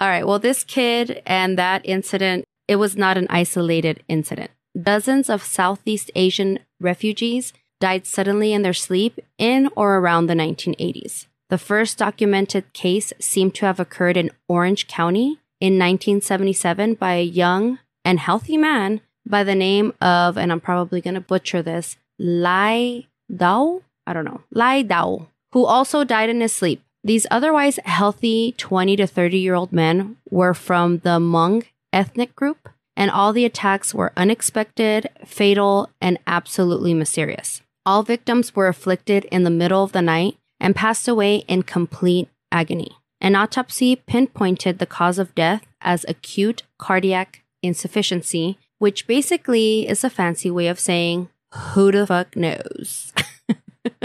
All 0.00 0.08
right. 0.08 0.26
Well, 0.26 0.38
this 0.38 0.64
kid 0.64 1.22
and 1.26 1.58
that 1.58 1.82
incident, 1.84 2.46
it 2.66 2.76
was 2.76 2.96
not 2.96 3.18
an 3.18 3.26
isolated 3.28 4.02
incident. 4.08 4.50
Dozens 4.80 5.28
of 5.28 5.42
Southeast 5.42 6.10
Asian 6.14 6.60
refugees 6.80 7.52
died 7.80 8.06
suddenly 8.06 8.54
in 8.54 8.62
their 8.62 8.72
sleep 8.72 9.20
in 9.36 9.68
or 9.76 9.98
around 9.98 10.26
the 10.26 10.34
1980s. 10.34 11.26
The 11.50 11.58
first 11.58 11.98
documented 11.98 12.72
case 12.72 13.12
seemed 13.18 13.54
to 13.56 13.66
have 13.66 13.80
occurred 13.80 14.16
in 14.16 14.30
Orange 14.48 14.86
County 14.86 15.38
in 15.60 15.78
1977 15.78 16.94
by 16.94 17.14
a 17.14 17.24
young 17.24 17.78
and 18.04 18.18
healthy 18.18 18.56
man 18.56 19.00
by 19.26 19.44
the 19.44 19.54
name 19.54 19.92
of, 20.00 20.38
and 20.38 20.50
I'm 20.50 20.60
probably 20.60 21.00
going 21.00 21.14
to 21.14 21.20
butcher 21.20 21.60
this, 21.60 21.96
Lai 22.18 23.06
Dao? 23.30 23.82
I 24.06 24.12
don't 24.12 24.24
know. 24.24 24.42
Lai 24.50 24.82
Dao, 24.82 25.26
who 25.52 25.66
also 25.66 26.04
died 26.04 26.30
in 26.30 26.40
his 26.40 26.52
sleep. 26.52 26.82
These 27.02 27.26
otherwise 27.30 27.78
healthy 27.84 28.54
20 28.58 28.96
to 28.96 29.06
30 29.06 29.38
year 29.38 29.54
old 29.54 29.72
men 29.72 30.16
were 30.30 30.54
from 30.54 30.98
the 30.98 31.18
Hmong 31.18 31.64
ethnic 31.92 32.36
group, 32.36 32.68
and 32.96 33.10
all 33.10 33.32
the 33.32 33.44
attacks 33.44 33.94
were 33.94 34.12
unexpected, 34.16 35.08
fatal, 35.24 35.88
and 36.00 36.18
absolutely 36.26 36.92
mysterious. 36.92 37.62
All 37.86 38.02
victims 38.02 38.54
were 38.54 38.68
afflicted 38.68 39.24
in 39.26 39.44
the 39.44 39.50
middle 39.50 39.82
of 39.82 39.92
the 39.92 40.02
night 40.02 40.36
and 40.60 40.76
passed 40.76 41.08
away 41.08 41.36
in 41.48 41.62
complete 41.62 42.28
agony. 42.52 42.96
An 43.20 43.34
autopsy 43.34 43.96
pinpointed 43.96 44.78
the 44.78 44.86
cause 44.86 45.18
of 45.18 45.34
death 45.34 45.66
as 45.80 46.04
acute 46.06 46.62
cardiac 46.78 47.42
insufficiency, 47.62 48.58
which 48.78 49.06
basically 49.06 49.88
is 49.88 50.04
a 50.04 50.10
fancy 50.10 50.50
way 50.50 50.68
of 50.68 50.78
saying, 50.78 51.28
who 51.52 51.90
the 51.90 52.06
fuck 52.06 52.36
knows? 52.36 53.12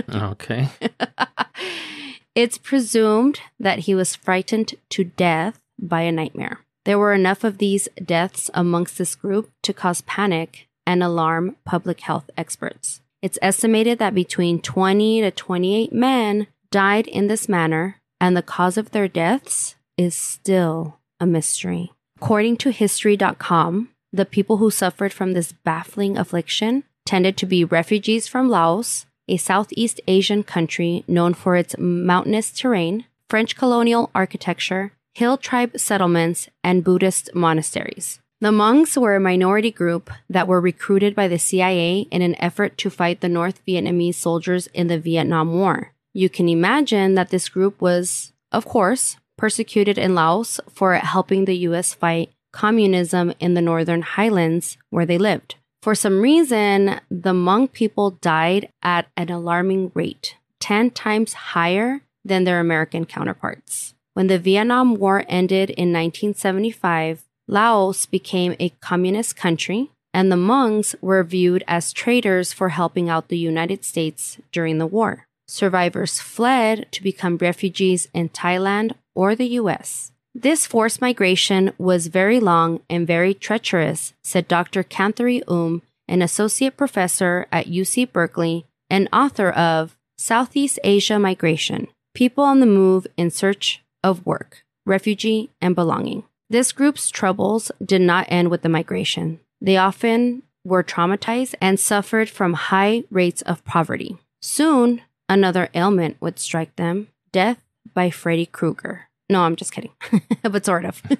Okay. 0.10 0.70
it's 2.36 2.58
presumed 2.58 3.40
that 3.60 3.80
he 3.80 3.96
was 3.96 4.16
frightened 4.16 4.76
to 4.90 5.04
death 5.06 5.60
by 5.80 6.02
a 6.02 6.12
nightmare. 6.12 6.60
There 6.84 7.00
were 7.00 7.14
enough 7.14 7.44
of 7.44 7.58
these 7.58 7.90
deaths 8.04 8.52
amongst 8.54 8.98
this 8.98 9.16
group 9.16 9.50
to 9.64 9.74
cause 9.74 10.02
panic 10.02 10.68
and 10.86 11.02
alarm 11.02 11.56
public 11.66 12.02
health 12.02 12.30
experts. 12.38 13.02
It's 13.22 13.40
estimated 13.42 13.98
that 14.00 14.14
between 14.14 14.62
20 14.62 15.22
to 15.22 15.32
28 15.32 15.92
men 15.92 16.48
died 16.70 17.08
in 17.08 17.28
this 17.28 17.50
manner, 17.50 18.00
and 18.22 18.38
the 18.38 18.44
cause 18.44 18.78
of 18.78 18.92
their 18.92 19.08
deaths 19.08 19.76
is 19.98 20.14
still 20.14 21.00
a 21.20 21.26
mystery. 21.26 21.92
According 22.18 22.58
to 22.58 22.72
History.com, 22.72 23.90
the 24.14 24.26
people 24.26 24.58
who 24.58 24.70
suffered 24.70 25.12
from 25.12 25.34
this 25.34 25.54
baffling 25.54 26.18
affliction 26.18 26.84
tended 27.06 27.38
to 27.38 27.46
be 27.46 27.64
refugees 27.64 28.28
from 28.28 28.50
Laos, 28.50 29.06
a 29.28 29.38
Southeast 29.38 30.00
Asian 30.08 30.44
country 30.44 31.04
known 31.08 31.34
for 31.34 31.56
its 31.56 31.76
mountainous 31.78 32.52
terrain, 32.52 33.06
French 33.30 33.56
colonial 33.56 34.10
architecture, 34.14 34.92
hill 35.14 35.38
tribe 35.38 35.80
settlements, 35.80 36.50
and 36.64 36.84
Buddhist 36.84 37.30
monasteries. 37.34 38.20
The 38.42 38.52
Hmongs 38.52 38.98
were 38.98 39.16
a 39.16 39.20
minority 39.20 39.72
group 39.72 40.12
that 40.30 40.48
were 40.48 40.60
recruited 40.60 41.16
by 41.16 41.28
the 41.28 41.40
CIA 41.40 42.08
in 42.12 42.22
an 42.22 42.36
effort 42.42 42.78
to 42.80 42.90
fight 42.90 43.22
the 43.22 43.30
North 43.30 43.66
Vietnamese 43.66 44.16
soldiers 44.16 44.68
in 44.74 44.88
the 44.88 45.00
Vietnam 45.00 45.54
War. 45.54 45.94
You 46.14 46.30
can 46.30 46.50
imagine 46.50 47.16
that 47.16 47.30
this 47.30 47.50
group 47.50 47.82
was, 47.82 48.34
of 48.52 48.66
course, 48.66 49.18
persecuted 49.38 49.98
in 49.98 50.16
Laos 50.16 50.60
for 50.70 50.94
helping 50.96 51.46
the 51.46 51.58
US 51.70 51.94
fight 51.94 52.32
communism 52.52 53.34
in 53.40 53.54
the 53.54 53.62
Northern 53.62 54.02
Highlands 54.02 54.78
where 54.90 55.06
they 55.06 55.18
lived. 55.18 55.56
For 55.86 55.94
some 55.94 56.20
reason, 56.20 57.00
the 57.12 57.32
Hmong 57.32 57.72
people 57.72 58.18
died 58.20 58.70
at 58.82 59.06
an 59.16 59.30
alarming 59.30 59.92
rate, 59.94 60.36
10 60.60 60.90
times 60.90 61.34
higher 61.54 62.02
than 62.24 62.44
their 62.44 62.60
American 62.60 63.06
counterparts. 63.06 63.94
When 64.16 64.26
the 64.26 64.40
Vietnam 64.40 64.96
War 64.96 65.24
ended 65.30 65.70
in 65.70 65.94
1975, 65.94 67.26
Laos 67.48 68.08
became 68.08 68.56
a 68.60 68.70
communist 68.82 69.36
country, 69.36 69.92
and 70.12 70.32
the 70.32 70.38
Hmongs 70.38 70.96
were 71.02 71.24
viewed 71.24 71.64
as 71.68 71.94
traitors 71.94 72.52
for 72.52 72.70
helping 72.70 73.08
out 73.08 73.28
the 73.28 73.38
United 73.38 73.86
States 73.86 74.40
during 74.52 74.80
the 74.80 74.88
war. 74.88 75.28
Survivors 75.48 76.20
fled 76.20 76.92
to 76.94 77.04
become 77.04 77.38
refugees 77.38 78.08
in 78.12 78.30
Thailand 78.30 78.94
or 79.14 79.36
the 79.36 79.50
US. 79.62 80.12
This 80.38 80.66
forced 80.68 81.00
migration 81.00 81.72
was 81.78 82.08
very 82.08 82.42
long 82.42 82.82
and 82.90 83.08
very 83.08 83.34
treacherous, 83.34 84.14
said 84.22 84.50
Dr. 84.50 84.84
Khatharya 84.84 85.44
Um, 85.48 85.82
an 86.10 86.22
associate 86.22 86.76
professor 86.76 87.48
at 87.54 87.68
UC 87.68 88.12
Berkeley 88.12 88.66
and 88.90 89.08
author 89.14 89.50
of 89.50 89.96
Southeast 90.18 90.78
Asia 90.84 91.18
Migration 91.18 91.88
People 92.14 92.44
on 92.44 92.60
the 92.60 92.66
Move 92.66 93.08
in 93.16 93.32
Search 93.32 93.82
of 94.04 94.26
Work, 94.26 94.66
Refugee, 94.86 95.52
and 95.62 95.74
Belonging. 95.74 96.24
This 96.50 96.74
group's 96.74 97.10
troubles 97.10 97.72
did 97.84 98.02
not 98.02 98.28
end 98.28 98.50
with 98.50 98.62
the 98.62 98.70
migration. 98.70 99.40
They 99.62 99.78
often 99.78 100.44
were 100.66 100.84
traumatized 100.84 101.56
and 101.62 101.80
suffered 101.80 102.30
from 102.30 102.54
high 102.54 103.04
rates 103.10 103.42
of 103.44 103.64
poverty. 103.64 104.18
Soon, 104.42 105.02
another 105.30 105.70
ailment 105.74 106.18
would 106.20 106.40
strike 106.40 106.76
them 106.76 107.08
death 107.32 107.62
by 107.94 108.10
Freddy 108.10 108.46
Krueger. 108.46 109.08
No, 109.30 109.42
I'm 109.42 109.56
just 109.56 109.72
kidding, 109.72 109.92
but 110.44 110.66
sort 110.66 110.86
of. 110.86 111.02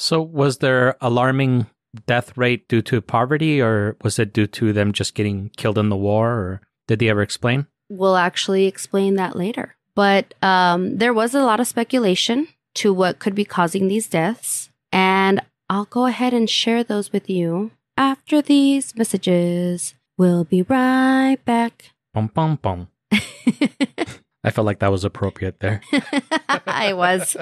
So, 0.00 0.22
was 0.22 0.58
their 0.58 0.96
alarming 1.00 1.66
death 2.06 2.38
rate 2.38 2.68
due 2.68 2.82
to 2.82 3.00
poverty, 3.00 3.60
or 3.60 3.96
was 4.04 4.20
it 4.20 4.32
due 4.32 4.46
to 4.46 4.72
them 4.72 4.92
just 4.92 5.16
getting 5.16 5.50
killed 5.56 5.76
in 5.76 5.88
the 5.88 5.96
war, 5.96 6.30
or 6.30 6.60
did 6.86 7.00
they 7.00 7.08
ever 7.08 7.20
explain? 7.20 7.66
we'll 7.88 8.16
actually 8.16 8.66
explain 8.66 9.14
that 9.14 9.36
later. 9.36 9.76
But 9.94 10.34
um, 10.42 10.98
there 10.98 11.12
was 11.12 11.34
a 11.34 11.42
lot 11.42 11.60
of 11.60 11.66
speculation 11.66 12.48
to 12.74 12.92
what 12.92 13.18
could 13.18 13.34
be 13.34 13.44
causing 13.44 13.88
these 13.88 14.08
deaths. 14.08 14.70
And 14.92 15.40
I'll 15.68 15.86
go 15.86 16.06
ahead 16.06 16.32
and 16.32 16.48
share 16.48 16.84
those 16.84 17.12
with 17.12 17.28
you 17.28 17.72
after 17.96 18.40
these 18.40 18.94
messages. 18.96 19.94
We'll 20.16 20.44
be 20.44 20.62
right 20.62 21.38
back. 21.44 21.92
Bum, 22.14 22.30
bum, 22.32 22.58
bum. 22.60 22.88
I 24.44 24.50
felt 24.50 24.66
like 24.66 24.78
that 24.78 24.92
was 24.92 25.04
appropriate 25.04 25.60
there. 25.60 25.80
I 26.66 26.92
was. 26.92 27.36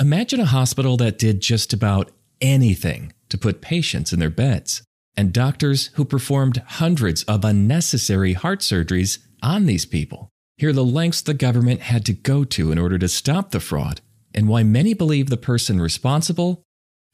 Imagine 0.00 0.40
a 0.40 0.46
hospital 0.46 0.96
that 0.96 1.18
did 1.18 1.40
just 1.40 1.72
about 1.72 2.10
anything 2.40 3.12
to 3.28 3.38
put 3.38 3.60
patients 3.60 4.12
in 4.12 4.18
their 4.18 4.30
beds, 4.30 4.82
and 5.16 5.32
doctors 5.32 5.90
who 5.94 6.04
performed 6.04 6.62
hundreds 6.66 7.22
of 7.24 7.44
unnecessary 7.44 8.32
heart 8.32 8.60
surgeries 8.60 9.18
on 9.42 9.66
these 9.66 9.86
people. 9.86 10.28
Hear 10.56 10.72
the 10.72 10.84
lengths 10.84 11.22
the 11.22 11.34
government 11.34 11.82
had 11.82 12.04
to 12.06 12.12
go 12.12 12.44
to 12.44 12.72
in 12.72 12.78
order 12.78 12.98
to 12.98 13.08
stop 13.08 13.50
the 13.50 13.60
fraud, 13.60 14.00
and 14.34 14.48
why 14.48 14.62
many 14.62 14.94
believe 14.94 15.28
the 15.28 15.36
person 15.36 15.80
responsible 15.80 16.62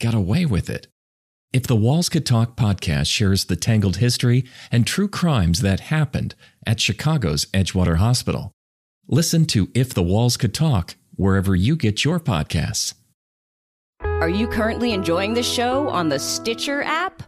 got 0.01 0.15
away 0.15 0.47
with 0.47 0.71
it. 0.71 0.87
If 1.51 1.67
the 1.67 1.77
Walls 1.77 2.11
Could 2.11 2.27
Talk 2.27 2.57
podcast 2.57 3.07
shares 3.07 3.47
the 3.47 3.57
tangled 3.57 3.97
history 3.97 4.45
and 4.71 4.87
true 4.87 5.09
crimes 5.09 5.63
that 5.63 5.81
happened 5.81 6.35
at 6.67 6.79
Chicago's 6.79 7.47
Edgewater 7.55 7.97
Hospital, 7.97 8.53
listen 9.07 9.47
to 9.47 9.71
If 9.75 9.95
the 9.95 10.03
Walls 10.03 10.37
Could 10.37 10.53
Talk 10.53 10.97
wherever 11.17 11.57
you 11.57 11.75
get 11.75 12.05
your 12.05 12.21
podcasts. 12.21 12.93
Are 14.03 14.29
you 14.29 14.47
currently 14.47 14.93
enjoying 14.93 15.33
the 15.33 15.43
show 15.43 15.89
on 15.89 16.11
the 16.11 16.19
Stitcher 16.19 16.83
app? 16.83 17.23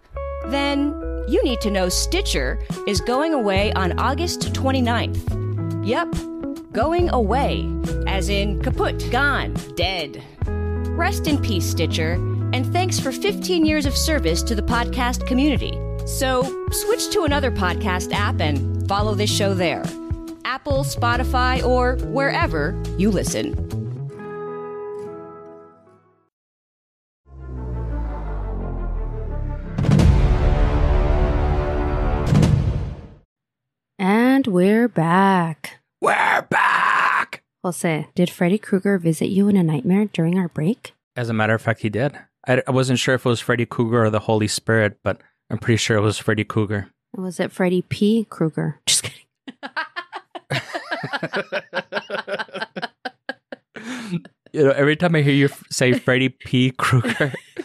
Then 0.48 0.90
you 1.26 1.42
need 1.42 1.62
to 1.62 1.70
know 1.70 1.88
Stitcher 1.88 2.58
is 2.86 3.00
going 3.00 3.32
away 3.32 3.72
on 3.72 3.98
August 3.98 4.52
29th. 4.52 5.86
Yep, 5.86 6.72
going 6.72 7.08
away, 7.08 7.66
as 8.06 8.28
in 8.28 8.60
kaput, 8.60 9.10
gone, 9.10 9.54
dead. 9.76 10.22
Rest 10.46 11.26
in 11.26 11.40
peace, 11.40 11.64
Stitcher, 11.64 12.18
and 12.52 12.70
thanks 12.72 12.98
for 12.98 13.12
15 13.12 13.64
years 13.64 13.86
of 13.86 13.96
service 13.96 14.42
to 14.44 14.54
the 14.54 14.62
podcast 14.62 15.26
community. 15.26 15.78
So 16.06 16.42
switch 16.70 17.10
to 17.10 17.22
another 17.22 17.50
podcast 17.50 18.12
app 18.12 18.40
and 18.40 18.86
follow 18.88 19.14
this 19.14 19.30
show 19.30 19.54
there. 19.54 19.84
Apple, 20.44 20.82
Spotify, 20.82 21.64
or 21.64 21.96
wherever 22.06 22.80
you 22.98 23.10
listen. 23.10 23.54
And 33.98 34.46
we're 34.46 34.88
back. 34.88 35.80
We're 36.00 36.42
back. 36.50 37.42
Jose, 37.62 38.08
did 38.14 38.30
Freddy 38.30 38.56
Krueger 38.56 38.96
visit 38.96 39.26
you 39.26 39.48
in 39.48 39.56
a 39.56 39.62
nightmare 39.62 40.06
during 40.06 40.38
our 40.38 40.48
break? 40.48 40.94
As 41.14 41.28
a 41.28 41.34
matter 41.34 41.54
of 41.54 41.60
fact, 41.60 41.80
he 41.80 41.90
did. 41.90 42.18
I, 42.46 42.62
I 42.66 42.70
wasn't 42.70 42.98
sure 42.98 43.14
if 43.14 43.24
it 43.24 43.28
was 43.28 43.40
Freddy 43.40 43.66
Krueger 43.66 44.04
or 44.04 44.10
the 44.10 44.20
Holy 44.20 44.48
Spirit, 44.48 44.98
but 45.02 45.20
I'm 45.50 45.58
pretty 45.58 45.76
sure 45.76 45.96
it 45.96 46.02
was 46.02 46.18
Freddy 46.18 46.44
Krueger. 46.44 46.88
Was 47.14 47.40
it 47.40 47.52
Freddy 47.52 47.82
P. 47.82 48.26
Krueger? 48.28 48.80
Just 48.86 49.04
kidding. 49.04 49.24
You 54.52 54.64
know, 54.64 54.72
every 54.72 54.96
time 54.96 55.14
I 55.14 55.22
hear 55.22 55.32
you 55.32 55.44
f- 55.44 55.62
say 55.70 55.92
Freddy 55.92 56.28
P. 56.28 56.72
Krueger, 56.72 57.32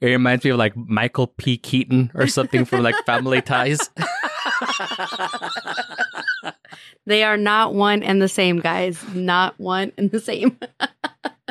it 0.00 0.06
reminds 0.06 0.44
me 0.44 0.50
of 0.50 0.58
like 0.58 0.76
Michael 0.76 1.28
P. 1.28 1.56
Keaton 1.56 2.10
or 2.14 2.26
something 2.26 2.66
from 2.66 2.82
like 2.82 2.94
Family 3.06 3.40
Ties. 3.40 3.88
They 7.06 7.22
are 7.22 7.38
not 7.38 7.74
one 7.74 8.02
and 8.02 8.20
the 8.20 8.28
same, 8.28 8.60
guys. 8.60 9.02
Not 9.14 9.58
one 9.58 9.92
and 9.96 10.10
the 10.10 10.20
same. 10.20 10.58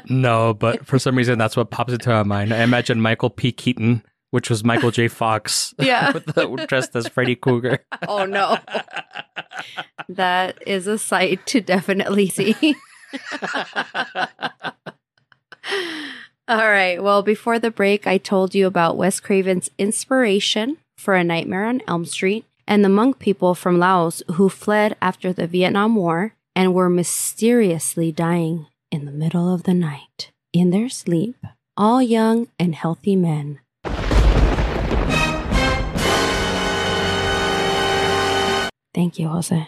no, 0.09 0.53
but 0.53 0.85
for 0.85 0.99
some 0.99 1.15
reason, 1.15 1.37
that's 1.37 1.55
what 1.57 1.69
pops 1.71 1.93
into 1.93 2.09
my 2.09 2.23
mind. 2.23 2.53
I 2.53 2.63
imagine 2.63 3.01
Michael 3.01 3.29
P. 3.29 3.51
Keaton, 3.51 4.03
which 4.31 4.49
was 4.49 4.63
Michael 4.63 4.91
J. 4.91 5.07
Fox, 5.07 5.73
Yeah. 5.79 6.11
with 6.13 6.25
the, 6.25 6.65
dressed 6.67 6.95
as 6.95 7.07
Freddy 7.07 7.35
Krueger. 7.35 7.79
oh 8.07 8.25
no. 8.25 8.57
That 10.09 10.57
is 10.67 10.87
a 10.87 10.97
sight 10.97 11.45
to 11.47 11.61
definitely 11.61 12.29
see. 12.29 12.75
All 16.47 16.57
right. 16.69 17.01
Well, 17.01 17.23
before 17.23 17.57
the 17.57 17.71
break, 17.71 18.05
I 18.05 18.17
told 18.19 18.53
you 18.53 18.67
about 18.67 18.97
Wes 18.97 19.19
Craven's 19.19 19.69
inspiration 19.79 20.77
for 20.97 21.15
A 21.15 21.23
Nightmare 21.23 21.65
on 21.65 21.81
Elm 21.87 22.05
Street 22.05 22.45
and 22.67 22.83
the 22.83 22.89
Hmong 22.89 23.17
people 23.17 23.55
from 23.55 23.79
Laos 23.79 24.21
who 24.33 24.49
fled 24.49 24.95
after 25.01 25.33
the 25.33 25.47
Vietnam 25.47 25.95
War 25.95 26.33
and 26.55 26.73
were 26.73 26.89
mysteriously 26.89 28.11
dying 28.11 28.67
in 28.91 29.05
the 29.05 29.11
middle 29.11 29.53
of 29.53 29.63
the 29.63 29.73
night 29.73 30.31
in 30.53 30.69
their 30.69 30.89
sleep, 30.89 31.35
all 31.75 32.01
young 32.01 32.47
and 32.57 32.75
healthy 32.75 33.15
men. 33.15 33.59
Thank 38.93 39.19
you, 39.19 39.27
Jose. 39.27 39.67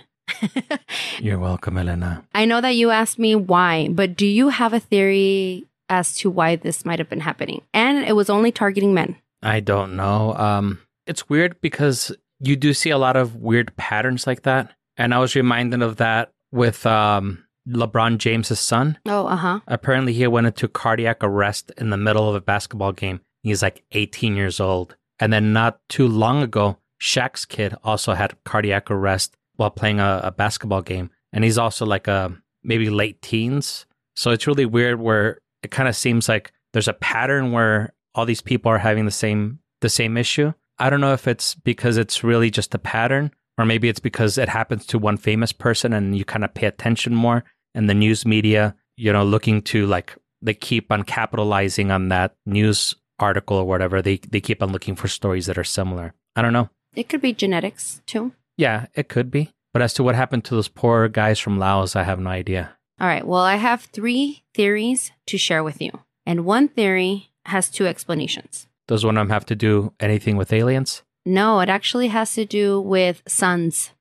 You're 1.19 1.39
welcome, 1.39 1.77
Elena. 1.77 2.23
I 2.33 2.45
know 2.45 2.61
that 2.61 2.75
you 2.75 2.91
asked 2.91 3.19
me 3.19 3.35
why, 3.35 3.89
but 3.89 4.15
do 4.15 4.25
you 4.25 4.49
have 4.49 4.73
a 4.73 4.79
theory 4.79 5.65
as 5.89 6.15
to 6.15 6.29
why 6.29 6.55
this 6.55 6.85
might 6.85 6.99
have 6.99 7.09
been 7.09 7.19
happening? 7.19 7.61
And 7.73 8.05
it 8.05 8.15
was 8.15 8.29
only 8.29 8.51
targeting 8.51 8.93
men. 8.93 9.17
I 9.41 9.59
don't 9.59 9.95
know. 9.95 10.33
Um, 10.35 10.79
it's 11.05 11.29
weird 11.29 11.59
because 11.59 12.15
you 12.39 12.55
do 12.55 12.73
see 12.73 12.89
a 12.89 12.97
lot 12.97 13.17
of 13.17 13.35
weird 13.35 13.75
patterns 13.75 14.25
like 14.25 14.43
that. 14.43 14.71
And 14.95 15.13
I 15.13 15.19
was 15.19 15.35
reminded 15.35 15.81
of 15.81 15.97
that 15.97 16.31
with 16.51 16.85
um, 16.85 17.43
LeBron 17.67 18.17
James's 18.17 18.59
son. 18.59 18.97
Oh, 19.05 19.27
uh 19.27 19.35
huh. 19.35 19.59
Apparently, 19.67 20.13
he 20.13 20.25
went 20.27 20.47
into 20.47 20.67
cardiac 20.67 21.17
arrest 21.21 21.71
in 21.77 21.89
the 21.89 21.97
middle 21.97 22.29
of 22.29 22.35
a 22.35 22.41
basketball 22.41 22.91
game. 22.91 23.21
He's 23.43 23.61
like 23.61 23.83
18 23.91 24.35
years 24.35 24.59
old. 24.59 24.95
And 25.19 25.33
then 25.33 25.53
not 25.53 25.79
too 25.89 26.07
long 26.07 26.43
ago, 26.43 26.77
Shaq's 27.01 27.45
kid 27.45 27.75
also 27.83 28.13
had 28.13 28.41
cardiac 28.43 28.89
arrest 28.91 29.35
while 29.55 29.69
playing 29.69 29.99
a, 29.99 30.21
a 30.23 30.31
basketball 30.31 30.81
game. 30.81 31.09
And 31.33 31.43
he's 31.43 31.57
also 31.57 31.85
like 31.85 32.07
a 32.07 32.35
maybe 32.63 32.89
late 32.89 33.21
teens. 33.21 33.85
So 34.15 34.31
it's 34.31 34.47
really 34.47 34.65
weird 34.65 34.99
where 34.99 35.39
it 35.63 35.71
kind 35.71 35.89
of 35.89 35.95
seems 35.95 36.29
like 36.29 36.51
there's 36.73 36.87
a 36.87 36.93
pattern 36.93 37.51
where 37.51 37.93
all 38.15 38.25
these 38.25 38.41
people 38.41 38.71
are 38.71 38.79
having 38.79 39.05
the 39.05 39.11
same 39.11 39.59
the 39.81 39.89
same 39.89 40.17
issue. 40.17 40.53
I 40.79 40.89
don't 40.89 41.01
know 41.01 41.13
if 41.13 41.27
it's 41.27 41.55
because 41.55 41.97
it's 41.97 42.23
really 42.23 42.49
just 42.49 42.73
a 42.73 42.79
pattern 42.79 43.31
or 43.57 43.65
maybe 43.65 43.89
it's 43.89 43.99
because 43.99 44.37
it 44.37 44.49
happens 44.49 44.85
to 44.87 44.99
one 44.99 45.17
famous 45.17 45.51
person 45.51 45.93
and 45.93 46.17
you 46.17 46.25
kind 46.25 46.43
of 46.43 46.53
pay 46.53 46.67
attention 46.67 47.15
more 47.15 47.43
and 47.77 47.89
the 47.89 47.93
news 47.93 48.25
media, 48.25 48.75
you 48.97 49.13
know, 49.13 49.23
looking 49.23 49.61
to 49.61 49.85
like 49.85 50.17
they 50.41 50.53
keep 50.53 50.91
on 50.91 51.03
capitalizing 51.03 51.91
on 51.91 52.09
that 52.09 52.35
news 52.45 52.95
article 53.19 53.57
or 53.57 53.65
whatever. 53.65 54.01
They 54.01 54.17
they 54.17 54.41
keep 54.41 54.61
on 54.61 54.71
looking 54.71 54.95
for 54.95 55.07
stories 55.07 55.45
that 55.45 55.57
are 55.57 55.63
similar. 55.63 56.13
I 56.35 56.41
don't 56.41 56.53
know. 56.53 56.69
It 56.95 57.07
could 57.07 57.21
be 57.21 57.33
genetics 57.33 58.01
too. 58.05 58.33
Yeah, 58.57 58.87
it 58.95 59.07
could 59.07 59.29
be. 59.29 59.51
But 59.73 59.83
as 59.83 59.93
to 59.93 60.03
what 60.03 60.15
happened 60.15 60.43
to 60.45 60.55
those 60.55 60.67
poor 60.67 61.07
guys 61.07 61.39
from 61.39 61.59
Laos, 61.59 61.95
I 61.95 62.03
have 62.03 62.19
no 62.19 62.31
idea. 62.31 62.71
All 62.99 63.07
right. 63.07 63.25
Well, 63.25 63.41
I 63.41 63.57
have 63.57 63.83
three 63.83 64.43
theories 64.55 65.11
to 65.27 65.37
share 65.37 65.63
with 65.63 65.79
you. 65.79 65.91
And 66.25 66.45
one 66.45 66.67
theory 66.67 67.29
has 67.45 67.69
two 67.69 67.85
explanations. 67.85 68.67
Does 68.87 69.05
one 69.05 69.17
of 69.17 69.21
them 69.21 69.29
have 69.29 69.45
to 69.45 69.55
do 69.55 69.93
anything 69.99 70.35
with 70.35 70.51
aliens? 70.51 71.03
No, 71.25 71.59
it 71.59 71.69
actually 71.69 72.07
has 72.07 72.33
to 72.33 72.45
do 72.45 72.81
with 72.81 73.21
suns, 73.27 73.91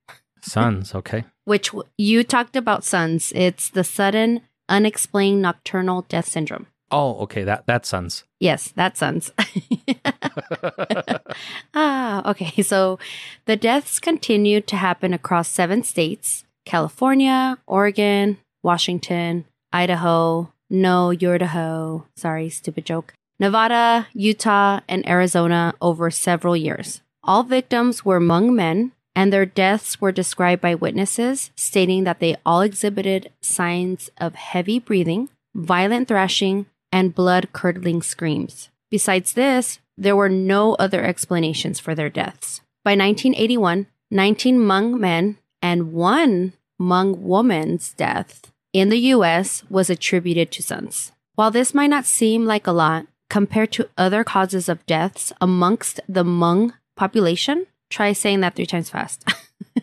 Suns, 0.50 0.94
okay. 0.94 1.24
which 1.44 1.68
w- 1.68 1.88
you 1.98 2.24
talked 2.24 2.56
about 2.56 2.84
suns. 2.84 3.32
It's 3.34 3.70
the 3.70 3.84
sudden, 3.84 4.40
unexplained 4.68 5.42
nocturnal 5.42 6.02
death 6.08 6.28
syndrome. 6.28 6.66
Oh, 6.90 7.18
okay. 7.22 7.42
That 7.42 7.66
that 7.66 7.84
suns. 7.84 8.24
Yes, 8.38 8.68
that 8.76 8.96
suns. 8.96 9.32
ah, 11.74 12.30
okay. 12.30 12.62
So 12.62 12.98
the 13.46 13.56
deaths 13.56 13.98
continued 13.98 14.66
to 14.68 14.76
happen 14.76 15.12
across 15.12 15.48
seven 15.48 15.82
states 15.82 16.44
California, 16.64 17.58
Oregon, 17.66 18.38
Washington, 18.62 19.46
Idaho, 19.72 20.52
no, 20.70 21.10
Idaho. 21.10 22.06
Sorry, 22.16 22.48
stupid 22.50 22.84
joke. 22.84 23.12
Nevada, 23.38 24.06
Utah, 24.14 24.80
and 24.88 25.06
Arizona 25.08 25.74
over 25.80 26.10
several 26.10 26.56
years. 26.56 27.02
All 27.22 27.42
victims 27.42 28.04
were 28.04 28.20
Hmong 28.20 28.54
men, 28.54 28.92
and 29.16 29.32
their 29.32 29.46
deaths 29.46 29.98
were 29.98 30.12
described 30.12 30.60
by 30.60 30.74
witnesses, 30.74 31.50
stating 31.56 32.04
that 32.04 32.20
they 32.20 32.36
all 32.44 32.60
exhibited 32.60 33.32
signs 33.40 34.10
of 34.18 34.34
heavy 34.34 34.78
breathing, 34.78 35.30
violent 35.54 36.06
thrashing, 36.06 36.66
and 36.92 37.14
blood 37.14 37.48
curdling 37.54 38.02
screams. 38.02 38.68
Besides 38.90 39.32
this, 39.32 39.80
there 39.96 40.14
were 40.14 40.28
no 40.28 40.74
other 40.74 41.02
explanations 41.02 41.80
for 41.80 41.94
their 41.94 42.10
deaths. 42.10 42.60
By 42.84 42.92
1981, 42.92 43.86
19 44.10 44.58
Hmong 44.58 45.00
men 45.00 45.38
and 45.62 45.92
one 45.94 46.52
Hmong 46.78 47.16
woman's 47.16 47.94
death 47.94 48.52
in 48.74 48.90
the 48.90 48.98
US 49.14 49.64
was 49.70 49.88
attributed 49.88 50.52
to 50.52 50.62
suns. 50.62 51.12
While 51.34 51.50
this 51.50 51.72
might 51.72 51.88
not 51.88 52.04
seem 52.04 52.44
like 52.44 52.66
a 52.66 52.72
lot 52.72 53.06
compared 53.30 53.72
to 53.72 53.88
other 53.96 54.22
causes 54.24 54.68
of 54.68 54.84
deaths 54.84 55.32
amongst 55.40 56.00
the 56.06 56.22
Hmong 56.22 56.74
population, 56.96 57.66
try 57.90 58.12
saying 58.12 58.40
that 58.40 58.54
three 58.54 58.66
times 58.66 58.90
fast. 58.90 59.24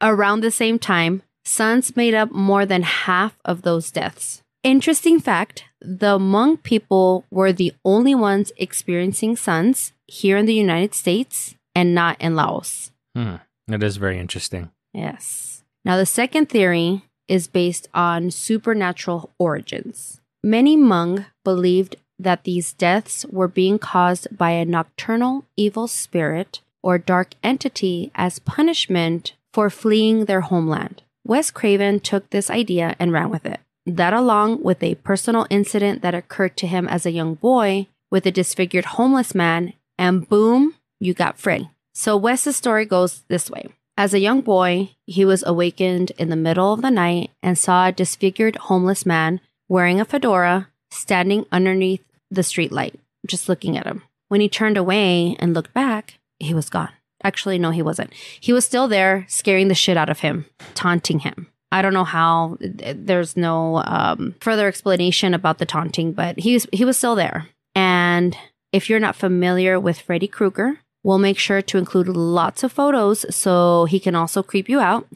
Around 0.00 0.40
the 0.40 0.50
same 0.50 0.78
time, 0.78 1.22
suns 1.44 1.96
made 1.96 2.14
up 2.14 2.32
more 2.32 2.66
than 2.66 2.82
half 2.82 3.36
of 3.44 3.62
those 3.62 3.90
deaths. 3.90 4.42
Interesting 4.62 5.20
fact 5.20 5.64
the 5.80 6.18
Hmong 6.18 6.62
people 6.62 7.26
were 7.30 7.52
the 7.52 7.72
only 7.84 8.14
ones 8.14 8.50
experiencing 8.56 9.36
suns 9.36 9.92
here 10.06 10.38
in 10.38 10.46
the 10.46 10.54
United 10.54 10.94
States 10.94 11.54
and 11.74 11.94
not 11.94 12.18
in 12.20 12.34
Laos. 12.34 12.90
Hmm. 13.14 13.36
It 13.68 13.82
is 13.82 13.96
very 13.96 14.18
interesting. 14.18 14.70
Yes. 14.92 15.62
Now, 15.84 15.96
the 15.96 16.06
second 16.06 16.48
theory 16.48 17.02
is 17.28 17.46
based 17.46 17.88
on 17.92 18.30
supernatural 18.30 19.30
origins. 19.38 20.20
Many 20.42 20.76
Hmong 20.76 21.26
believed 21.44 21.96
that 22.18 22.44
these 22.44 22.72
deaths 22.72 23.26
were 23.26 23.48
being 23.48 23.78
caused 23.78 24.36
by 24.36 24.52
a 24.52 24.64
nocturnal 24.64 25.44
evil 25.56 25.88
spirit 25.88 26.60
or 26.84 26.98
dark 26.98 27.34
entity 27.42 28.12
as 28.14 28.38
punishment 28.38 29.32
for 29.54 29.70
fleeing 29.70 30.26
their 30.26 30.42
homeland. 30.42 31.02
Wes 31.24 31.50
Craven 31.50 31.98
took 31.98 32.28
this 32.28 32.50
idea 32.50 32.94
and 32.98 33.10
ran 33.10 33.30
with 33.30 33.46
it. 33.46 33.60
That, 33.86 34.12
along 34.12 34.62
with 34.62 34.82
a 34.82 34.96
personal 34.96 35.46
incident 35.48 36.02
that 36.02 36.14
occurred 36.14 36.56
to 36.58 36.66
him 36.66 36.86
as 36.86 37.06
a 37.06 37.10
young 37.10 37.34
boy 37.34 37.86
with 38.10 38.26
a 38.26 38.30
disfigured 38.30 38.84
homeless 38.84 39.34
man, 39.34 39.72
and 39.98 40.28
boom, 40.28 40.74
you 41.00 41.14
got 41.14 41.38
Freddy. 41.38 41.70
So, 41.94 42.16
Wes's 42.16 42.56
story 42.56 42.84
goes 42.84 43.22
this 43.28 43.50
way. 43.50 43.68
As 43.96 44.12
a 44.12 44.18
young 44.18 44.40
boy, 44.40 44.90
he 45.06 45.24
was 45.24 45.44
awakened 45.46 46.12
in 46.18 46.28
the 46.28 46.36
middle 46.36 46.72
of 46.72 46.82
the 46.82 46.90
night 46.90 47.30
and 47.42 47.56
saw 47.56 47.86
a 47.86 47.92
disfigured 47.92 48.56
homeless 48.56 49.06
man 49.06 49.40
wearing 49.68 50.00
a 50.00 50.04
fedora 50.04 50.68
standing 50.90 51.46
underneath 51.50 52.04
the 52.30 52.42
streetlight, 52.42 52.94
just 53.26 53.48
looking 53.48 53.76
at 53.78 53.86
him. 53.86 54.02
When 54.28 54.40
he 54.40 54.48
turned 54.48 54.76
away 54.76 55.36
and 55.38 55.54
looked 55.54 55.72
back, 55.72 56.18
he 56.44 56.54
was 56.54 56.70
gone. 56.70 56.90
Actually, 57.22 57.58
no, 57.58 57.70
he 57.70 57.82
wasn't. 57.82 58.12
He 58.40 58.52
was 58.52 58.64
still 58.64 58.86
there, 58.86 59.24
scaring 59.28 59.68
the 59.68 59.74
shit 59.74 59.96
out 59.96 60.10
of 60.10 60.20
him, 60.20 60.46
taunting 60.74 61.20
him. 61.20 61.48
I 61.72 61.82
don't 61.82 61.94
know 61.94 62.04
how. 62.04 62.58
There's 62.60 63.36
no 63.36 63.82
um, 63.84 64.34
further 64.40 64.68
explanation 64.68 65.34
about 65.34 65.58
the 65.58 65.66
taunting, 65.66 66.12
but 66.12 66.38
he 66.38 66.54
was, 66.54 66.66
he 66.72 66.84
was 66.84 66.96
still 66.96 67.14
there. 67.14 67.48
And 67.74 68.36
if 68.72 68.88
you're 68.88 69.00
not 69.00 69.16
familiar 69.16 69.80
with 69.80 70.00
Freddy 70.00 70.28
Krueger, 70.28 70.78
we'll 71.02 71.18
make 71.18 71.38
sure 71.38 71.62
to 71.62 71.78
include 71.78 72.08
lots 72.08 72.62
of 72.62 72.72
photos 72.72 73.24
so 73.34 73.86
he 73.86 73.98
can 73.98 74.14
also 74.14 74.42
creep 74.42 74.68
you 74.68 74.80
out. 74.80 75.08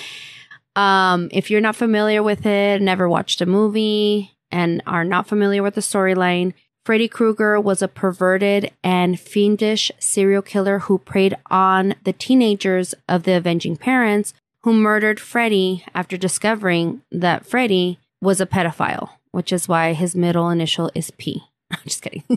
um, 0.76 1.28
if 1.32 1.50
you're 1.50 1.60
not 1.60 1.76
familiar 1.76 2.22
with 2.22 2.46
it, 2.46 2.80
never 2.80 3.08
watched 3.08 3.40
a 3.40 3.46
movie, 3.46 4.34
and 4.50 4.82
are 4.86 5.04
not 5.04 5.26
familiar 5.26 5.62
with 5.62 5.74
the 5.74 5.80
storyline, 5.80 6.54
Freddy 6.84 7.08
Krueger 7.08 7.58
was 7.58 7.80
a 7.80 7.88
perverted 7.88 8.70
and 8.82 9.18
fiendish 9.18 9.90
serial 9.98 10.42
killer 10.42 10.80
who 10.80 10.98
preyed 10.98 11.34
on 11.50 11.94
the 12.04 12.12
teenagers 12.12 12.94
of 13.08 13.22
the 13.22 13.32
avenging 13.32 13.76
parents 13.76 14.34
who 14.64 14.74
murdered 14.74 15.18
Freddy 15.18 15.82
after 15.94 16.18
discovering 16.18 17.00
that 17.10 17.46
Freddy 17.46 17.98
was 18.20 18.38
a 18.40 18.46
pedophile, 18.46 19.08
which 19.30 19.50
is 19.50 19.66
why 19.66 19.94
his 19.94 20.14
middle 20.14 20.50
initial 20.50 20.90
is 20.94 21.10
P. 21.12 21.42
I'm 21.70 21.78
just 21.84 22.02
kidding. 22.02 22.22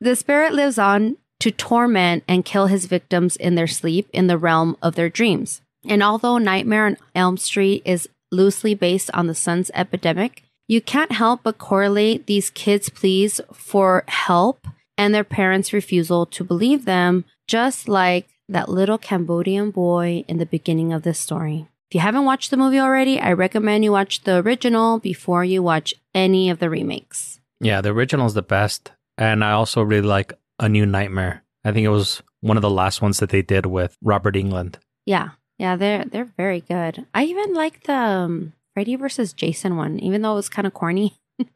the 0.00 0.16
spirit 0.16 0.54
lives 0.54 0.78
on 0.78 1.16
to 1.38 1.52
torment 1.52 2.24
and 2.26 2.44
kill 2.44 2.66
his 2.66 2.86
victims 2.86 3.36
in 3.36 3.54
their 3.54 3.68
sleep 3.68 4.08
in 4.12 4.26
the 4.26 4.38
realm 4.38 4.76
of 4.82 4.96
their 4.96 5.08
dreams. 5.08 5.60
And 5.88 6.02
although 6.02 6.38
Nightmare 6.38 6.86
on 6.86 6.96
Elm 7.14 7.36
Street 7.36 7.82
is 7.84 8.08
loosely 8.32 8.74
based 8.74 9.08
on 9.14 9.28
the 9.28 9.34
sun's 9.36 9.70
epidemic, 9.72 10.42
you 10.68 10.80
can't 10.80 11.12
help 11.12 11.40
but 11.42 11.58
correlate 11.58 12.26
these 12.26 12.50
kids' 12.50 12.88
pleas 12.88 13.40
for 13.52 14.04
help 14.08 14.66
and 14.98 15.14
their 15.14 15.24
parents' 15.24 15.72
refusal 15.72 16.26
to 16.26 16.44
believe 16.44 16.84
them, 16.84 17.24
just 17.46 17.88
like 17.88 18.28
that 18.48 18.68
little 18.68 18.98
Cambodian 18.98 19.70
boy 19.70 20.24
in 20.28 20.38
the 20.38 20.46
beginning 20.46 20.92
of 20.92 21.02
this 21.02 21.18
story. 21.18 21.68
If 21.90 21.94
you 21.94 22.00
haven't 22.00 22.24
watched 22.24 22.50
the 22.50 22.56
movie 22.56 22.80
already, 22.80 23.20
I 23.20 23.32
recommend 23.32 23.84
you 23.84 23.92
watch 23.92 24.22
the 24.24 24.38
original 24.38 24.98
before 24.98 25.44
you 25.44 25.62
watch 25.62 25.94
any 26.14 26.50
of 26.50 26.58
the 26.58 26.70
remakes. 26.70 27.40
Yeah, 27.60 27.80
the 27.80 27.90
original 27.90 28.26
is 28.26 28.34
the 28.34 28.42
best. 28.42 28.90
And 29.16 29.44
I 29.44 29.52
also 29.52 29.82
really 29.82 30.06
like 30.06 30.32
A 30.58 30.68
New 30.68 30.84
Nightmare. 30.84 31.44
I 31.64 31.72
think 31.72 31.84
it 31.84 31.90
was 31.90 32.22
one 32.40 32.56
of 32.56 32.62
the 32.62 32.70
last 32.70 33.02
ones 33.02 33.18
that 33.18 33.30
they 33.30 33.42
did 33.42 33.66
with 33.66 33.96
Robert 34.02 34.34
Englund. 34.34 34.76
Yeah, 35.04 35.30
yeah, 35.58 35.76
they're 35.76 36.04
they're 36.04 36.32
very 36.36 36.60
good. 36.60 37.06
I 37.14 37.24
even 37.24 37.54
like 37.54 37.84
the 37.84 37.94
um, 37.94 38.52
Freddy 38.76 38.94
versus 38.94 39.32
Jason 39.32 39.78
one, 39.78 39.98
even 40.00 40.20
though 40.20 40.32
it 40.32 40.34
was 40.44 40.50
kind 40.50 40.66
of 40.66 40.74
corny. 40.74 41.16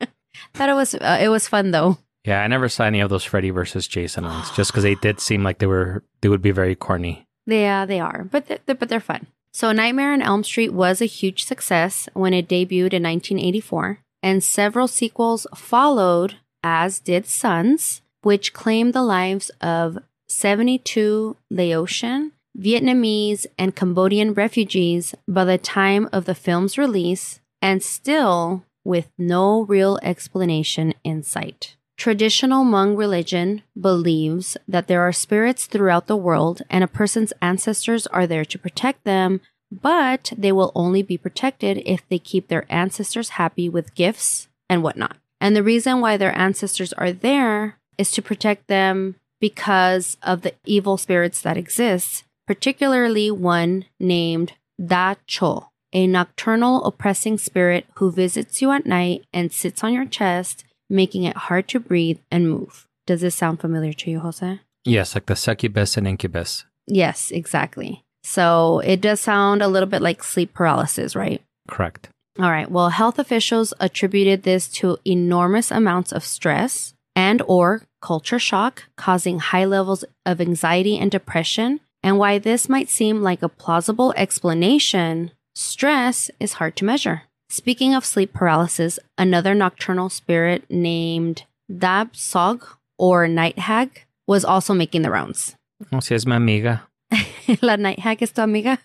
Thought 0.55 0.71
it 0.71 0.75
was 0.75 0.95
uh, 0.95 1.19
it 1.21 1.29
was 1.29 1.47
fun 1.47 1.71
though. 1.71 1.99
Yeah, 2.25 2.43
I 2.43 2.47
never 2.47 2.67
saw 2.67 2.85
any 2.85 3.01
of 3.01 3.11
those 3.11 3.25
Freddy 3.25 3.51
versus 3.51 3.87
Jason 3.87 4.25
ones 4.25 4.51
just 4.53 4.73
because 4.73 4.85
they 4.85 4.95
did 4.95 5.21
seem 5.21 5.43
like 5.43 5.59
they 5.59 5.67
were 5.67 6.03
they 6.23 6.31
would 6.31 6.41
be 6.41 6.51
very 6.51 6.75
corny. 6.75 7.27
Yeah, 7.45 7.85
they 7.85 8.01
are, 8.01 8.25
but 8.25 8.47
they're, 8.47 8.75
but 8.75 8.89
they're 8.89 9.01
fun. 9.01 9.27
So, 9.53 9.71
Nightmare 9.71 10.15
on 10.15 10.23
Elm 10.23 10.43
Street 10.45 10.73
was 10.73 11.03
a 11.03 11.07
huge 11.07 11.45
success 11.45 12.09
when 12.15 12.33
it 12.33 12.49
debuted 12.49 12.95
in 12.95 13.03
1984, 13.03 13.99
and 14.23 14.43
several 14.43 14.89
sequels 14.89 15.47
followed, 15.55 16.37
as 16.65 17.01
did 17.01 17.27
Sons, 17.27 18.01
which 18.23 18.55
claimed 18.55 18.95
the 18.95 19.03
lives 19.03 19.51
of 19.61 19.99
72 20.29 21.37
Laotian, 21.51 22.33
Vietnamese, 22.59 23.47
and 23.59 23.77
Cambodian 23.77 24.35
refugees 24.35 25.15
by 25.27 25.45
the 25.45 25.59
time 25.59 26.09
of 26.13 26.25
the 26.25 26.35
film's 26.35 26.77
release, 26.77 27.41
and 27.63 27.83
still 27.83 28.65
with 28.85 29.11
no 29.19 29.63
real 29.63 29.99
explanation 30.03 30.95
in 31.05 31.23
sight. 31.23 31.77
Traditional 31.97 32.65
Hmong 32.65 32.97
religion 32.97 33.63
believes 33.79 34.57
that 34.67 34.89
there 34.89 35.03
are 35.03 35.13
spirits 35.13 35.67
throughout 35.67 36.07
the 36.07 36.17
world 36.17 36.63
and 36.71 36.83
a 36.83 36.89
person's 36.89 37.35
ancestors 37.43 38.07
are 38.07 38.27
there 38.27 38.45
to 38.47 38.59
protect 38.59 39.05
them, 39.05 39.43
but 39.71 40.33
they 40.37 40.51
will 40.51 40.73
only 40.75 41.03
be 41.03 41.19
protected 41.19 41.83
if 41.85 42.09
they 42.09 42.19
keep 42.19 42.49
their 42.49 42.65
ancestors 42.71 43.31
happy 43.31 43.69
with 43.69 43.95
gifts 43.95 44.49
and 44.69 44.83
whatnot. 44.83 45.19
And 45.43 45.55
the 45.55 45.63
reason 45.63 46.01
why 46.01 46.17
their 46.17 46.37
ancestors 46.37 46.95
are 46.95 47.13
there 47.13 47.77
is 47.99 48.11
to 48.13 48.23
protect 48.23 48.67
them 48.67 49.17
because 49.39 50.17
of 50.23 50.41
the 50.41 50.55
evil 50.65 50.97
spirits 50.97 51.43
that 51.43 51.59
exist, 51.59 52.25
particularly 52.47 53.31
one 53.31 53.85
named 53.99 54.55
Da 54.85 55.15
Cho, 55.27 55.69
a 55.93 56.07
nocturnal 56.07 56.85
oppressing 56.85 57.39
spirit 57.39 57.87
who 57.97 58.11
visits 58.11 58.63
you 58.63 58.71
at 58.73 58.87
night 58.87 59.25
and 59.33 59.53
sits 59.53 59.85
on 59.85 59.93
your 59.93 60.07
chest, 60.07 60.65
making 60.89 61.25
it 61.25 61.37
hard 61.37 61.69
to 61.69 61.81
breathe 61.81 62.19
and 62.31 62.49
move. 62.49 62.87
Does 63.07 63.21
this 63.21 63.35
sound 63.35 63.61
familiar 63.61 63.93
to 63.93 64.11
you, 64.11 64.21
Jose? 64.21 64.61
Yes, 64.85 65.15
like 65.15 65.27
the 65.27 65.37
succubus 65.37 65.97
and 65.97 66.07
incubus. 66.07 66.65
Yes, 66.87 67.31
exactly. 67.31 68.05
So 68.23 68.81
it 68.81 69.01
does 69.01 69.21
sound 69.21 69.63
a 69.63 69.69
little 69.69 69.89
bit 69.89 70.03
like 70.03 70.23
sleep 70.23 70.55
paralysis, 70.55 71.15
right? 71.17 71.43
Correct. 71.69 72.09
All 72.39 72.51
right. 72.51 72.71
Well, 72.71 72.91
health 72.91 73.19
officials 73.19 73.75
attributed 73.81 74.43
this 74.43 74.69
to 74.69 74.99
enormous 75.05 75.71
amounts 75.71 76.13
of 76.13 76.25
stress 76.25 76.95
and 77.17 77.43
or 77.47 77.83
culture 78.01 78.39
shock 78.39 78.85
causing 78.97 79.41
high 79.41 79.65
levels 79.65 80.05
of 80.25 80.41
anxiety 80.41 80.99
and 80.99 81.11
depression. 81.11 81.81
And 82.03 82.19
why 82.19 82.39
this 82.39 82.69
might 82.69 82.89
seem 82.89 83.23
like 83.23 83.43
a 83.43 83.49
plausible 83.49 84.15
explanation, 84.17 85.33
stress 85.55 86.31
is 86.41 86.55
hard 86.55 86.77
to 86.77 86.85
measure. 86.85 87.23
Speaking 87.51 87.95
of 87.95 88.05
sleep 88.05 88.33
paralysis, 88.33 88.99
another 89.19 89.55
nocturnal 89.55 90.09
spirit 90.09 90.65
named 90.71 91.45
Dab 91.69 92.13
Sog 92.15 92.63
or 92.99 93.27
Night 93.29 93.59
Hag 93.59 94.07
was 94.27 94.45
also 94.45 94.73
making 94.73 95.03
the 95.03 95.11
rounds. 95.11 95.57
Oh, 95.93 96.01
si 96.01 96.15
es 96.15 96.27
mi 96.27 96.37
amiga. 96.37 96.87
La 97.63 97.77
Night 97.77 97.99
Hag 97.99 98.23
es 98.23 98.31
tu 98.33 98.43
amiga? 98.43 98.79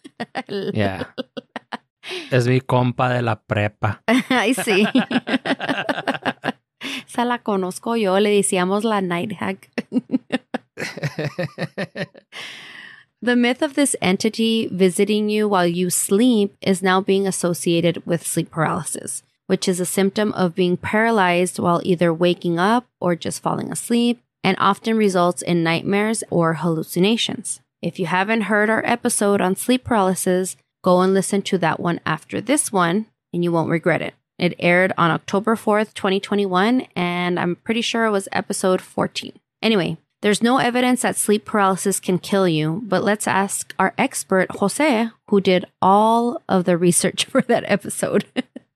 Yeah. 0.73 1.05
es 2.31 2.47
mi 2.47 2.59
compa 2.59 3.09
de 3.09 3.21
la 3.21 3.35
prepa. 3.35 3.99
Ay, 4.29 4.53
sí. 4.53 4.85
Esa 7.07 7.25
la 7.25 7.37
conozco 7.39 7.95
yo, 7.95 8.19
le 8.19 8.29
decíamos 8.29 8.83
la 8.83 9.01
Night 9.01 9.33
Hag. 9.39 9.69
The 13.25 13.35
myth 13.35 13.63
of 13.63 13.73
this 13.73 13.95
entity 14.03 14.67
visiting 14.71 15.29
you 15.29 15.49
while 15.49 15.65
you 15.65 15.89
sleep 15.89 16.55
is 16.61 16.83
now 16.83 17.01
being 17.01 17.25
associated 17.25 18.05
with 18.05 18.23
sleep 18.23 18.51
paralysis, 18.51 19.23
which 19.47 19.67
is 19.67 19.79
a 19.79 19.85
symptom 19.85 20.31
of 20.33 20.53
being 20.53 20.77
paralyzed 20.77 21.57
while 21.57 21.81
either 21.83 22.13
waking 22.13 22.59
up 22.59 22.85
or 23.01 23.15
just 23.15 23.41
falling 23.41 23.71
asleep, 23.71 24.21
and 24.43 24.55
often 24.59 24.95
results 24.95 25.41
in 25.41 25.63
nightmares 25.63 26.23
or 26.29 26.53
hallucinations. 26.53 27.61
If 27.81 27.97
you 27.97 28.05
haven't 28.05 28.41
heard 28.41 28.69
our 28.69 28.85
episode 28.85 29.41
on 29.41 29.55
sleep 29.55 29.83
paralysis, 29.83 30.55
go 30.83 31.01
and 31.01 31.11
listen 31.11 31.41
to 31.41 31.57
that 31.57 31.79
one 31.79 32.01
after 32.05 32.39
this 32.39 32.71
one, 32.71 33.07
and 33.33 33.43
you 33.43 33.51
won't 33.51 33.71
regret 33.71 34.03
it. 34.03 34.13
It 34.37 34.53
aired 34.59 34.93
on 34.99 35.09
October 35.09 35.55
4th, 35.55 35.95
2021, 35.95 36.85
and 36.95 37.39
I'm 37.39 37.55
pretty 37.55 37.81
sure 37.81 38.05
it 38.05 38.11
was 38.11 38.29
episode 38.31 38.81
14. 38.81 39.31
Anyway, 39.63 39.97
there's 40.25 40.41
no 40.41 40.57
evidence 40.57 41.03
that 41.03 41.15
sleep 41.15 41.45
paralysis 41.45 41.99
can 41.99 42.17
kill 42.17 42.47
you, 42.47 42.81
but 42.85 43.03
let's 43.03 43.27
ask 43.27 43.75
our 43.77 43.93
expert, 43.95 44.49
Jose, 44.57 45.07
who 45.29 45.39
did 45.39 45.65
all 45.83 46.41
of 46.49 46.65
the 46.65 46.79
research 46.79 47.25
for 47.29 47.43
that 47.43 47.63
episode. 47.67 48.25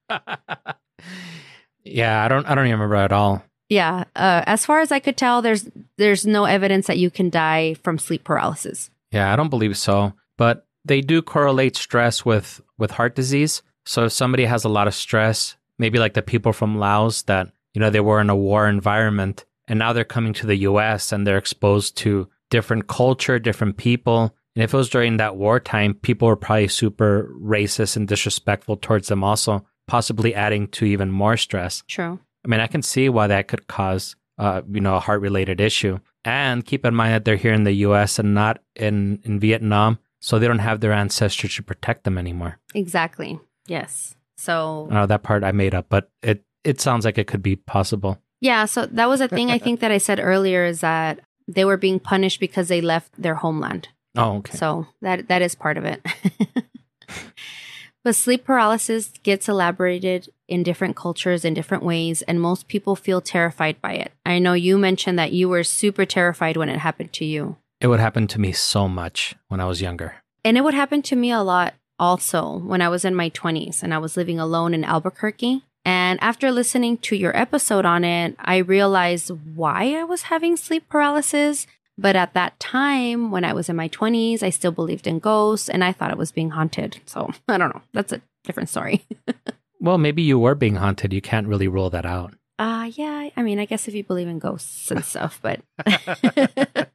yeah, 1.83 2.23
I 2.23 2.27
don't 2.27 2.45
I 2.45 2.53
don't 2.53 2.67
even 2.67 2.79
remember 2.79 2.97
at 2.97 3.11
all. 3.11 3.43
yeah, 3.67 4.03
uh, 4.15 4.43
as 4.45 4.63
far 4.63 4.81
as 4.81 4.91
I 4.91 4.99
could 4.99 5.17
tell, 5.17 5.41
there's 5.41 5.67
there's 5.97 6.23
no 6.23 6.45
evidence 6.45 6.85
that 6.85 6.99
you 6.99 7.09
can 7.09 7.31
die 7.31 7.73
from 7.81 7.97
sleep 7.97 8.23
paralysis. 8.23 8.91
Yeah, 9.11 9.33
I 9.33 9.35
don't 9.35 9.49
believe 9.49 9.75
so. 9.75 10.13
But 10.37 10.67
they 10.85 11.01
do 11.01 11.23
correlate 11.23 11.75
stress 11.75 12.23
with 12.23 12.61
with 12.77 12.91
heart 12.91 13.15
disease. 13.15 13.63
So 13.87 14.05
if 14.05 14.11
somebody 14.11 14.45
has 14.45 14.65
a 14.65 14.69
lot 14.69 14.87
of 14.87 14.93
stress, 14.93 15.55
maybe 15.79 15.97
like 15.97 16.13
the 16.13 16.21
people 16.21 16.53
from 16.53 16.77
Laos 16.77 17.23
that, 17.23 17.51
you 17.73 17.81
know, 17.81 17.89
they 17.89 18.01
were 18.01 18.21
in 18.21 18.29
a 18.29 18.35
war 18.35 18.69
environment 18.69 19.45
and 19.69 19.79
now 19.79 19.93
they're 19.93 20.03
coming 20.03 20.33
to 20.33 20.47
the 20.47 20.57
US 20.57 21.11
and 21.11 21.25
they're 21.25 21.37
exposed 21.37 21.95
to 21.97 22.27
different 22.49 22.87
culture, 22.87 23.39
different 23.39 23.77
people. 23.77 24.35
And 24.55 24.63
if 24.63 24.73
it 24.73 24.77
was 24.77 24.89
during 24.89 25.17
that 25.17 25.37
wartime, 25.37 25.93
people 25.93 26.27
were 26.27 26.35
probably 26.35 26.67
super 26.67 27.31
racist 27.39 27.95
and 27.95 28.07
disrespectful 28.07 28.77
towards 28.77 29.07
them 29.07 29.23
also, 29.23 29.65
possibly 29.87 30.33
adding 30.33 30.67
to 30.69 30.85
even 30.85 31.11
more 31.11 31.37
stress. 31.37 31.83
True. 31.87 32.19
I 32.43 32.47
mean, 32.47 32.59
I 32.59 32.67
can 32.67 32.81
see 32.81 33.07
why 33.09 33.27
that 33.27 33.47
could 33.47 33.67
cause, 33.67 34.15
uh, 34.39 34.63
you 34.69 34.81
know, 34.81 34.95
a 34.95 34.99
heart 34.99 35.21
related 35.21 35.61
issue. 35.61 35.99
And 36.25 36.65
keep 36.65 36.85
in 36.85 36.95
mind 36.95 37.13
that 37.13 37.25
they're 37.25 37.35
here 37.35 37.53
in 37.53 37.63
the 37.63 37.73
US 37.73 38.19
and 38.19 38.33
not 38.33 38.59
in, 38.75 39.19
in 39.23 39.39
Vietnam. 39.39 39.99
So 40.19 40.37
they 40.37 40.47
don't 40.47 40.59
have 40.59 40.81
their 40.81 40.91
ancestors 40.91 41.55
to 41.55 41.63
protect 41.63 42.03
them 42.03 42.17
anymore. 42.17 42.59
Exactly. 42.73 43.39
Yes. 43.67 44.15
So 44.35 44.87
I 44.89 44.95
know 44.95 45.05
that 45.05 45.23
part 45.23 45.43
I 45.43 45.51
made 45.51 45.75
up, 45.75 45.87
but 45.89 46.09
it, 46.21 46.43
it 46.63 46.81
sounds 46.81 47.05
like 47.05 47.17
it 47.17 47.27
could 47.27 47.43
be 47.43 47.55
possible. 47.55 48.21
Yeah, 48.41 48.65
so 48.65 48.85
that 48.85 49.09
was 49.09 49.21
a 49.21 49.27
thing 49.27 49.51
I 49.51 49.57
think 49.59 49.79
that 49.81 49.91
I 49.91 49.97
said 49.97 50.19
earlier 50.19 50.65
is 50.65 50.81
that 50.81 51.19
they 51.47 51.65
were 51.65 51.77
being 51.77 51.99
punished 51.99 52.39
because 52.39 52.67
they 52.67 52.81
left 52.81 53.11
their 53.21 53.35
homeland. 53.35 53.89
Oh, 54.15 54.37
okay. 54.37 54.57
So 54.57 54.87
that 55.01 55.27
that 55.27 55.41
is 55.41 55.55
part 55.55 55.77
of 55.77 55.85
it. 55.85 56.05
but 58.03 58.15
sleep 58.15 58.43
paralysis 58.43 59.11
gets 59.23 59.49
elaborated 59.49 60.29
in 60.47 60.63
different 60.63 60.95
cultures 60.95 61.45
in 61.45 61.53
different 61.53 61.83
ways 61.83 62.21
and 62.23 62.41
most 62.41 62.67
people 62.67 62.95
feel 62.95 63.21
terrified 63.21 63.81
by 63.81 63.93
it. 63.93 64.11
I 64.25 64.39
know 64.39 64.53
you 64.53 64.77
mentioned 64.77 65.19
that 65.19 65.31
you 65.31 65.47
were 65.49 65.63
super 65.63 66.05
terrified 66.05 66.57
when 66.57 66.69
it 66.69 66.79
happened 66.79 67.13
to 67.13 67.25
you. 67.25 67.57
It 67.81 67.87
would 67.87 67.99
happen 67.99 68.27
to 68.27 68.39
me 68.39 68.51
so 68.51 68.87
much 68.87 69.35
when 69.47 69.59
I 69.59 69.65
was 69.65 69.81
younger. 69.81 70.15
And 70.43 70.57
it 70.57 70.61
would 70.61 70.73
happen 70.73 71.01
to 71.03 71.15
me 71.15 71.31
a 71.31 71.41
lot 71.41 71.75
also 71.99 72.57
when 72.57 72.81
I 72.81 72.89
was 72.89 73.05
in 73.05 73.13
my 73.13 73.29
20s 73.29 73.83
and 73.83 73.93
I 73.93 73.97
was 73.97 74.17
living 74.17 74.39
alone 74.39 74.73
in 74.73 74.83
Albuquerque. 74.83 75.63
And 75.89 76.19
after 76.21 76.51
listening 76.51 76.97
to 76.99 77.15
your 77.15 77.35
episode 77.35 77.83
on 77.83 78.03
it, 78.03 78.35
I 78.37 78.57
realized 78.57 79.31
why 79.55 79.95
I 79.95 80.03
was 80.03 80.23
having 80.23 80.55
sleep 80.55 80.87
paralysis. 80.87 81.65
But 81.97 82.15
at 82.15 82.35
that 82.35 82.59
time, 82.59 83.31
when 83.31 83.43
I 83.43 83.53
was 83.53 83.69
in 83.69 83.75
my 83.75 83.89
20s, 83.89 84.43
I 84.43 84.51
still 84.51 84.71
believed 84.71 85.07
in 85.07 85.17
ghosts 85.17 85.67
and 85.67 85.83
I 85.83 85.91
thought 85.91 86.11
it 86.11 86.17
was 86.17 86.31
being 86.31 86.51
haunted. 86.51 86.99
So 87.05 87.31
I 87.47 87.57
don't 87.57 87.73
know. 87.73 87.81
That's 87.91 88.13
a 88.13 88.21
different 88.43 88.69
story. 88.69 89.05
Well, 89.81 89.97
maybe 89.97 90.21
you 90.21 90.37
were 90.37 90.55
being 90.55 90.75
haunted. 90.75 91.13
You 91.13 91.21
can't 91.21 91.47
really 91.47 91.69
rule 91.69 91.89
that 91.91 92.05
out. 92.05 92.33
Uh, 92.59 92.91
yeah. 92.95 93.29
I 93.37 93.41
mean, 93.43 93.59
I 93.59 93.65
guess 93.65 93.87
if 93.87 93.93
you 93.93 94.03
believe 94.03 94.27
in 94.27 94.37
ghosts 94.37 94.91
and 94.91 95.05
stuff, 95.05 95.39
but. 95.41 95.61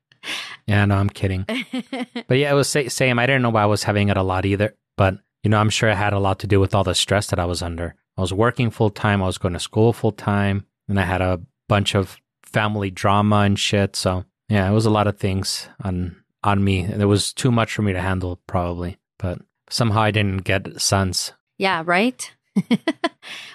Yeah, 0.67 0.85
no, 0.85 0.97
I'm 0.97 1.09
kidding. 1.09 1.45
But 1.47 2.37
yeah, 2.37 2.51
it 2.51 2.55
was 2.55 2.69
sa- 2.69 2.89
same. 2.89 3.19
I 3.19 3.25
didn't 3.25 3.41
know 3.41 3.49
why 3.51 3.63
I 3.63 3.67
was 3.67 3.85
having 3.85 4.11
it 4.11 4.19
a 4.19 4.23
lot 4.23 4.45
either. 4.45 4.75
But, 4.99 5.17
you 5.43 5.49
know, 5.51 5.59
I'm 5.59 5.71
sure 5.71 5.89
it 5.89 5.97
had 5.97 6.13
a 6.13 6.19
lot 6.19 6.39
to 6.41 6.47
do 6.47 6.61
with 6.61 6.75
all 6.75 6.85
the 6.85 6.95
stress 6.95 7.29
that 7.29 7.39
I 7.39 7.47
was 7.47 7.63
under. 7.63 7.95
I 8.17 8.21
was 8.21 8.33
working 8.33 8.71
full 8.71 8.91
time. 8.91 9.23
I 9.23 9.27
was 9.27 9.39
going 9.39 9.55
to 9.55 9.61
school 9.61 9.93
full 9.93 10.13
time. 10.13 10.67
And 10.89 11.01
I 11.01 11.05
had 11.05 11.23
a 11.23 11.41
bunch 11.69 11.95
of 11.95 12.19
family 12.43 12.91
drama 12.91 13.39
and 13.39 13.59
shit. 13.59 13.97
So 13.97 14.25
yeah, 14.49 14.69
it 14.69 14.73
was 14.73 14.87
a 14.87 14.91
lot 14.91 15.07
of 15.07 15.19
things 15.19 15.69
on, 15.83 16.17
on 16.43 16.63
me. 16.63 16.81
And 16.81 17.03
it 17.03 17.07
was 17.07 17.33
too 17.33 17.51
much 17.51 17.75
for 17.75 17.83
me 17.83 17.93
to 17.93 18.01
handle 18.01 18.41
probably, 18.47 18.99
but 19.19 19.39
somehow 19.71 20.03
I 20.03 20.11
didn't 20.11 20.45
get 20.45 20.81
SUNS. 20.81 21.33
Yeah, 21.59 21.83
right? 21.85 22.31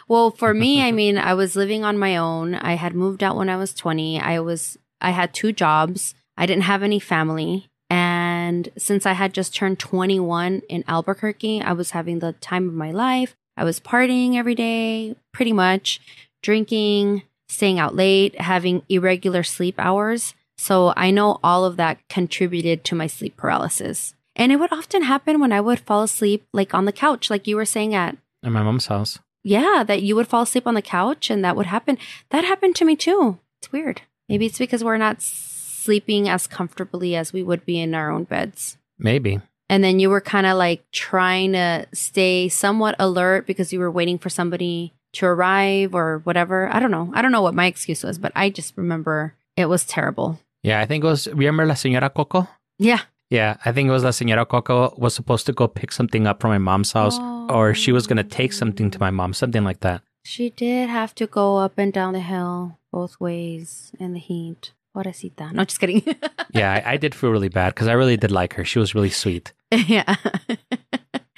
well, 0.08 0.32
for 0.32 0.54
me, 0.54 0.82
I 0.82 0.92
mean, 1.00 1.18
I 1.18 1.34
was 1.34 1.56
living 1.56 1.84
on 1.84 1.98
my 1.98 2.18
own. 2.18 2.56
I 2.56 2.74
had 2.74 2.96
moved 2.96 3.24
out 3.24 3.38
when 3.38 3.50
I 3.50 3.58
was 3.58 3.74
20. 3.74 4.20
I 4.20 4.40
was 4.40 4.78
I 5.02 5.12
had 5.12 5.34
two 5.34 5.52
jobs. 5.52 6.14
I 6.38 6.46
didn't 6.46 6.64
have 6.64 6.84
any 6.84 7.00
family. 7.00 7.68
And 7.90 8.70
since 8.78 9.06
I 9.06 9.14
had 9.14 9.34
just 9.34 9.56
turned 9.56 9.80
21 9.80 10.62
in 10.70 10.84
Albuquerque, 10.88 11.62
I 11.62 11.74
was 11.74 11.92
having 11.92 12.20
the 12.20 12.34
time 12.34 12.68
of 12.68 12.76
my 12.76 12.92
life. 12.92 13.36
I 13.60 13.66
was 13.66 13.80
partying 13.80 14.36
every 14.36 14.56
day, 14.56 15.16
pretty 15.34 15.52
much, 15.52 16.00
drinking, 16.42 17.24
staying 17.50 17.78
out 17.78 17.94
late, 17.94 18.40
having 18.40 18.84
irregular 18.88 19.44
sleep 19.44 19.76
hours. 19.78 20.34
So 20.58 20.94
I 20.96 21.12
know 21.12 21.40
all 21.44 21.66
of 21.66 21.76
that 21.76 22.00
contributed 22.08 22.84
to 22.86 22.96
my 22.96 23.08
sleep 23.08 23.36
paralysis. 23.36 24.16
And 24.36 24.54
it 24.54 24.58
would 24.62 24.72
often 24.72 25.04
happen 25.04 25.42
when 25.42 25.52
I 25.52 25.60
would 25.60 25.80
fall 25.82 26.04
asleep, 26.04 26.46
like 26.54 26.74
on 26.74 26.86
the 26.86 26.94
couch, 26.94 27.30
like 27.30 27.48
you 27.48 27.58
were 27.58 27.66
saying 27.66 27.94
at 27.94 28.16
At 28.44 28.52
my 28.54 28.64
mom's 28.64 28.88
house. 28.88 29.20
yeah, 29.44 29.84
that 29.86 30.04
you 30.04 30.16
would 30.16 30.28
fall 30.28 30.44
asleep 30.44 30.66
on 30.66 30.76
the 30.76 30.82
couch 30.82 31.30
and 31.30 31.44
that 31.44 31.58
would 31.58 31.66
happen. 31.66 31.98
That 32.30 32.46
happened 32.46 32.78
to 32.78 32.86
me 32.86 32.96
too. 32.96 33.40
It's 33.62 33.74
weird. 33.74 34.04
Maybe 34.30 34.46
it's 34.46 34.58
because 34.58 34.84
we're 34.86 34.98
not 34.98 35.22
sleeping 35.22 36.30
as 36.30 36.48
comfortably 36.48 37.16
as 37.16 37.34
we 37.34 37.44
would 37.44 37.66
be 37.66 37.80
in 37.82 37.94
our 37.94 38.10
own 38.10 38.24
beds. 38.24 38.78
Maybe. 38.98 39.42
And 39.70 39.84
then 39.84 40.00
you 40.00 40.10
were 40.10 40.22
kind 40.22 40.48
of 40.48 40.58
like 40.58 40.84
trying 40.92 41.54
to 41.54 41.86
stay 41.94 42.50
somewhat 42.50 42.96
alert 42.98 43.46
because 43.46 43.72
you 43.72 43.80
were 43.80 43.92
waiting 43.92 44.18
for 44.18 44.30
somebody 44.30 44.94
to 45.14 45.26
arrive 45.28 45.94
or 45.94 46.20
whatever. 46.24 46.68
I 46.74 46.80
don't 46.80 46.92
know. 46.92 47.12
I 47.14 47.22
don't 47.22 47.32
know 47.32 47.42
what 47.42 47.54
my 47.54 47.68
excuse 47.68 48.04
was, 48.04 48.18
but 48.18 48.32
I 48.36 48.50
just 48.50 48.76
remember 48.76 49.36
it 49.56 49.66
was 49.66 49.86
terrible. 49.86 50.40
Yeah, 50.64 50.82
I 50.82 50.86
think 50.86 51.04
it 51.04 51.08
was, 51.08 51.28
remember 51.28 51.66
La 51.66 51.76
Señora 51.76 52.14
Coco? 52.14 52.48
Yeah. 52.78 53.02
Yeah, 53.30 53.58
I 53.64 53.72
think 53.72 53.88
it 53.88 53.92
was 53.92 54.04
La 54.04 54.10
Señora 54.10 54.48
Coco 54.48 54.94
was 54.98 55.14
supposed 55.14 55.46
to 55.46 55.54
go 55.54 55.68
pick 55.68 55.92
something 55.92 56.26
up 56.26 56.42
from 56.42 56.50
my 56.50 56.58
mom's 56.58 56.92
house 56.92 57.20
or 57.50 57.74
she 57.76 57.92
was 57.92 58.08
going 58.08 58.18
to 58.18 58.24
take 58.24 58.54
something 58.54 58.90
to 58.90 59.00
my 59.00 59.12
mom, 59.12 59.34
something 59.34 59.64
like 59.64 59.82
that. 59.82 60.02
She 60.24 60.50
did 60.50 60.90
have 60.90 61.14
to 61.16 61.28
go 61.28 61.58
up 61.58 61.78
and 61.78 61.94
down 61.94 62.14
the 62.14 62.20
hill 62.20 62.78
both 62.92 63.20
ways 63.20 63.92
in 64.00 64.14
the 64.14 64.20
heat. 64.20 64.74
Pobrecita. 65.00 65.52
No, 65.54 65.64
just 65.64 65.80
kidding. 65.80 66.04
Yeah, 66.52 66.74
I, 66.74 66.94
I 66.94 66.98
did 66.98 67.14
feel 67.14 67.30
really 67.30 67.50
bad 67.50 67.76
because 67.76 67.88
I 67.88 67.94
really 67.94 68.18
did 68.18 68.32
like 68.32 68.54
her. 68.56 68.66
She 68.66 68.80
was 68.80 68.96
really 68.96 69.12
sweet. 69.12 69.54
yeah. 69.72 70.16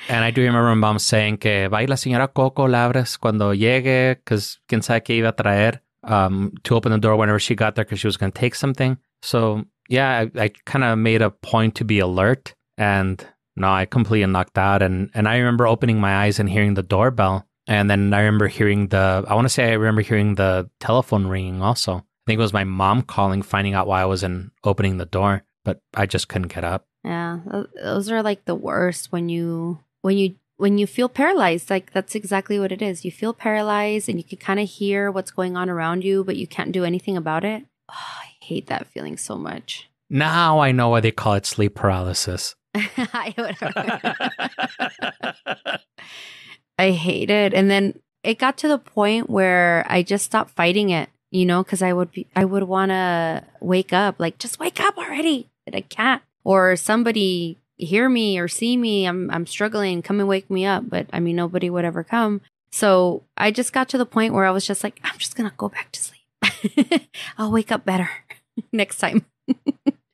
And 0.07 0.23
I 0.23 0.31
do 0.31 0.41
remember 0.41 0.69
my 0.69 0.75
mom 0.75 0.99
saying 0.99 1.37
que 1.37 1.67
va 1.67 1.77
a 1.77 1.81
ir 1.83 1.89
la 1.89 1.95
señora 1.95 2.33
Coco 2.33 2.65
Labres 2.67 3.19
cuando 3.19 3.53
llegue, 3.53 4.15
because 4.15 4.59
quién 4.69 4.81
sabe 4.81 5.03
qué 5.03 5.17
iba 5.17 5.29
a 5.29 5.35
traer, 5.35 5.81
um, 6.03 6.53
to 6.63 6.75
open 6.75 6.91
the 6.93 6.97
door 6.97 7.17
whenever 7.17 7.39
she 7.39 7.55
got 7.55 7.75
there 7.75 7.85
because 7.85 7.99
she 7.99 8.07
was 8.07 8.17
going 8.17 8.31
to 8.31 8.39
take 8.39 8.55
something. 8.55 8.97
So, 9.21 9.65
yeah, 9.89 10.25
I, 10.35 10.43
I 10.43 10.51
kind 10.65 10.83
of 10.83 10.97
made 10.97 11.21
a 11.21 11.29
point 11.29 11.75
to 11.75 11.85
be 11.85 11.99
alert. 11.99 12.55
And 12.77 13.23
no, 13.55 13.69
I 13.69 13.85
completely 13.85 14.25
knocked 14.31 14.57
out. 14.57 14.81
And, 14.81 15.11
and 15.13 15.27
I 15.27 15.37
remember 15.37 15.67
opening 15.67 15.99
my 15.99 16.23
eyes 16.23 16.39
and 16.39 16.49
hearing 16.49 16.73
the 16.73 16.83
doorbell. 16.83 17.45
And 17.67 17.89
then 17.89 18.13
I 18.13 18.19
remember 18.21 18.47
hearing 18.47 18.87
the, 18.87 19.23
I 19.27 19.35
want 19.35 19.45
to 19.45 19.49
say 19.49 19.69
I 19.69 19.73
remember 19.73 20.01
hearing 20.01 20.35
the 20.35 20.69
telephone 20.79 21.27
ringing 21.27 21.61
also. 21.61 22.05
I 22.23 22.31
think 22.31 22.37
it 22.37 22.41
was 22.41 22.53
my 22.53 22.63
mom 22.63 23.01
calling, 23.01 23.41
finding 23.41 23.73
out 23.73 23.87
why 23.87 24.01
I 24.01 24.05
wasn't 24.05 24.51
opening 24.63 24.97
the 24.97 25.05
door, 25.05 25.43
but 25.63 25.81
I 25.93 26.05
just 26.05 26.27
couldn't 26.27 26.53
get 26.53 26.63
up. 26.63 26.85
Yeah. 27.03 27.39
Those 27.81 28.11
are 28.11 28.21
like 28.21 28.45
the 28.45 28.55
worst 28.55 29.11
when 29.11 29.27
you 29.29 29.79
when 30.01 30.17
you 30.17 30.35
when 30.57 30.77
you 30.77 30.85
feel 30.85 31.09
paralyzed. 31.09 31.69
Like 31.71 31.91
that's 31.93 32.13
exactly 32.13 32.59
what 32.59 32.71
it 32.71 32.81
is. 32.81 33.03
You 33.03 33.11
feel 33.11 33.33
paralyzed 33.33 34.07
and 34.07 34.19
you 34.19 34.23
can 34.23 34.37
kind 34.37 34.59
of 34.59 34.69
hear 34.69 35.09
what's 35.09 35.31
going 35.31 35.57
on 35.57 35.69
around 35.69 36.03
you, 36.03 36.23
but 36.23 36.35
you 36.35 36.45
can't 36.45 36.71
do 36.71 36.83
anything 36.85 37.17
about 37.17 37.43
it. 37.43 37.65
Oh, 37.89 37.95
I 37.95 38.29
hate 38.39 38.67
that 38.67 38.87
feeling 38.87 39.17
so 39.17 39.35
much. 39.35 39.89
Now 40.09 40.59
I 40.59 40.71
know 40.71 40.89
why 40.89 40.99
they 40.99 41.11
call 41.11 41.33
it 41.33 41.47
sleep 41.47 41.73
paralysis. 41.73 42.55
I 46.77 46.91
hate 46.91 47.29
it. 47.29 47.53
And 47.53 47.69
then 47.69 47.99
it 48.23 48.37
got 48.37 48.57
to 48.59 48.67
the 48.67 48.77
point 48.77 49.29
where 49.29 49.85
I 49.89 50.03
just 50.03 50.25
stopped 50.25 50.51
fighting 50.51 50.89
it, 50.89 51.09
you 51.31 51.45
know, 51.45 51.63
because 51.63 51.81
I 51.81 51.93
would 51.93 52.11
be, 52.11 52.27
I 52.35 52.45
would 52.45 52.63
want 52.63 52.91
to 52.91 53.43
wake 53.59 53.93
up, 53.93 54.15
like, 54.19 54.37
just 54.37 54.59
wake 54.59 54.79
up 54.79 54.97
already. 54.97 55.47
I 55.73 55.81
can't. 55.81 56.21
Or 56.43 56.75
somebody 56.75 57.57
hear 57.77 58.09
me 58.09 58.37
or 58.37 58.47
see 58.47 58.77
me. 58.77 59.05
I'm, 59.05 59.29
I'm 59.31 59.45
struggling. 59.45 60.01
Come 60.01 60.19
and 60.19 60.27
wake 60.27 60.49
me 60.49 60.65
up. 60.65 60.89
But 60.89 61.07
I 61.13 61.19
mean, 61.19 61.35
nobody 61.35 61.69
would 61.69 61.85
ever 61.85 62.03
come. 62.03 62.41
So 62.71 63.23
I 63.37 63.51
just 63.51 63.73
got 63.73 63.89
to 63.89 63.97
the 63.97 64.05
point 64.05 64.33
where 64.33 64.45
I 64.45 64.51
was 64.51 64.65
just 64.65 64.83
like, 64.83 64.99
I'm 65.03 65.17
just 65.17 65.35
to 65.35 65.51
go 65.57 65.69
back 65.69 65.91
to 65.91 66.01
sleep. 66.01 67.09
I'll 67.37 67.51
wake 67.51 67.71
up 67.71 67.85
better 67.85 68.09
next 68.71 68.97
time. 68.97 69.25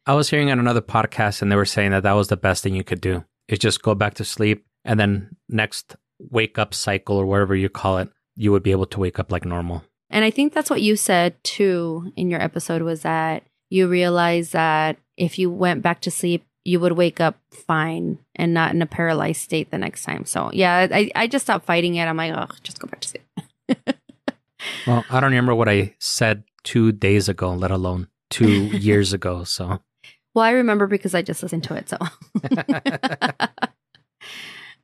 I 0.05 0.13
was 0.13 0.29
hearing 0.29 0.51
on 0.51 0.59
another 0.59 0.81
podcast 0.81 1.41
and 1.41 1.51
they 1.51 1.55
were 1.55 1.65
saying 1.65 1.91
that 1.91 2.03
that 2.03 2.13
was 2.13 2.29
the 2.29 2.37
best 2.37 2.63
thing 2.63 2.75
you 2.75 2.83
could 2.83 3.01
do 3.01 3.25
is 3.47 3.59
just 3.59 3.81
go 3.81 3.93
back 3.93 4.13
to 4.15 4.25
sleep 4.25 4.65
and 4.85 4.99
then 4.99 5.35
next 5.49 5.95
wake 6.19 6.57
up 6.57 6.73
cycle 6.73 7.17
or 7.17 7.25
whatever 7.25 7.55
you 7.55 7.69
call 7.69 7.97
it, 7.97 8.09
you 8.35 8.51
would 8.51 8.63
be 8.63 8.71
able 8.71 8.85
to 8.85 8.99
wake 8.99 9.19
up 9.19 9.31
like 9.31 9.45
normal. 9.45 9.83
And 10.09 10.23
I 10.23 10.31
think 10.31 10.53
that's 10.53 10.69
what 10.69 10.81
you 10.81 10.95
said 10.95 11.35
too 11.43 12.11
in 12.15 12.29
your 12.29 12.41
episode 12.41 12.81
was 12.81 13.01
that 13.01 13.43
you 13.69 13.87
realized 13.87 14.53
that 14.53 14.97
if 15.17 15.37
you 15.37 15.49
went 15.51 15.81
back 15.81 16.01
to 16.01 16.11
sleep, 16.11 16.45
you 16.63 16.79
would 16.79 16.93
wake 16.93 17.19
up 17.19 17.37
fine 17.51 18.19
and 18.35 18.53
not 18.53 18.73
in 18.73 18.81
a 18.81 18.85
paralyzed 18.85 19.41
state 19.41 19.71
the 19.71 19.77
next 19.77 20.03
time. 20.03 20.25
So 20.25 20.49
yeah, 20.53 20.87
I, 20.91 21.11
I 21.15 21.27
just 21.27 21.45
stopped 21.45 21.65
fighting 21.65 21.95
it. 21.95 22.05
I'm 22.05 22.17
like, 22.17 22.33
oh, 22.33 22.47
just 22.63 22.79
go 22.79 22.87
back 22.87 23.01
to 23.01 23.07
sleep. 23.07 23.23
Well, 24.85 25.05
I 25.09 25.19
don't 25.19 25.31
remember 25.31 25.55
what 25.55 25.69
I 25.69 25.93
said 25.99 26.43
two 26.63 26.91
days 26.91 27.29
ago, 27.29 27.53
let 27.53 27.71
alone 27.71 28.07
two 28.29 28.47
years 28.77 29.13
ago. 29.13 29.43
So 29.43 29.79
Well, 30.33 30.45
I 30.45 30.51
remember 30.51 30.87
because 30.87 31.13
I 31.15 31.21
just 31.21 31.43
listened 31.43 31.63
to 31.65 31.75
it. 31.75 31.89
So 31.89 31.97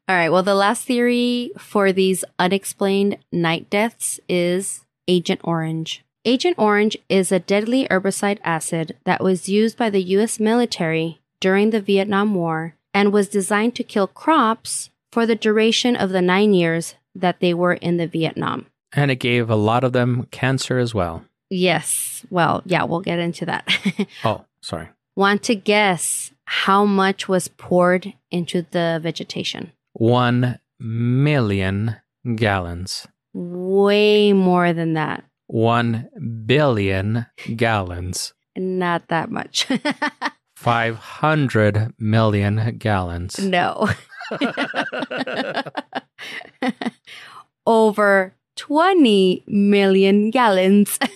all 0.07 0.15
right. 0.15 0.29
Well, 0.29 0.43
the 0.43 0.55
last 0.55 0.85
theory 0.85 1.51
for 1.57 1.91
these 1.91 2.23
unexplained 2.39 3.17
night 3.31 3.69
deaths 3.69 4.19
is 4.29 4.82
Agent 5.07 5.41
Orange. 5.43 6.03
Agent 6.25 6.55
Orange 6.57 6.97
is 7.09 7.31
a 7.31 7.39
deadly 7.39 7.85
herbicide 7.89 8.39
acid 8.43 8.95
that 9.03 9.21
was 9.23 9.49
used 9.49 9.77
by 9.77 9.89
the 9.89 10.01
U.S. 10.15 10.39
military 10.39 11.19
during 11.41 11.71
the 11.71 11.81
Vietnam 11.81 12.33
War 12.33 12.75
and 12.93 13.11
was 13.11 13.27
designed 13.27 13.75
to 13.75 13.83
kill 13.83 14.07
crops 14.07 14.89
for 15.11 15.25
the 15.25 15.35
duration 15.35 15.95
of 15.95 16.11
the 16.11 16.21
nine 16.21 16.53
years 16.53 16.95
that 17.13 17.39
they 17.41 17.53
were 17.53 17.73
in 17.73 17.97
the 17.97 18.07
Vietnam. 18.07 18.65
and 18.95 19.09
it 19.11 19.15
gave 19.17 19.49
a 19.49 19.55
lot 19.55 19.83
of 19.83 19.91
them 19.91 20.27
cancer 20.31 20.77
as 20.77 20.93
well. 20.93 21.25
Yes. 21.49 22.25
Well, 22.29 22.61
yeah, 22.65 22.83
we'll 22.83 23.01
get 23.01 23.19
into 23.19 23.45
that. 23.47 23.67
Oh, 24.23 24.45
sorry. 24.61 24.89
Want 25.15 25.43
to 25.43 25.55
guess 25.55 26.31
how 26.45 26.85
much 26.85 27.27
was 27.27 27.47
poured 27.47 28.13
into 28.31 28.65
the 28.71 28.99
vegetation? 29.03 29.71
One 29.93 30.59
million 30.79 31.97
gallons. 32.35 33.07
Way 33.33 34.33
more 34.33 34.73
than 34.73 34.93
that. 34.93 35.23
One 35.47 36.09
billion 36.45 37.25
gallons. 37.55 38.33
Not 38.55 39.07
that 39.07 39.31
much. 39.31 39.67
500 40.55 41.93
million 41.99 42.77
gallons. 42.77 43.39
no. 43.39 43.89
Over 47.65 48.33
20 48.55 49.43
million 49.47 50.29
gallons. 50.29 50.99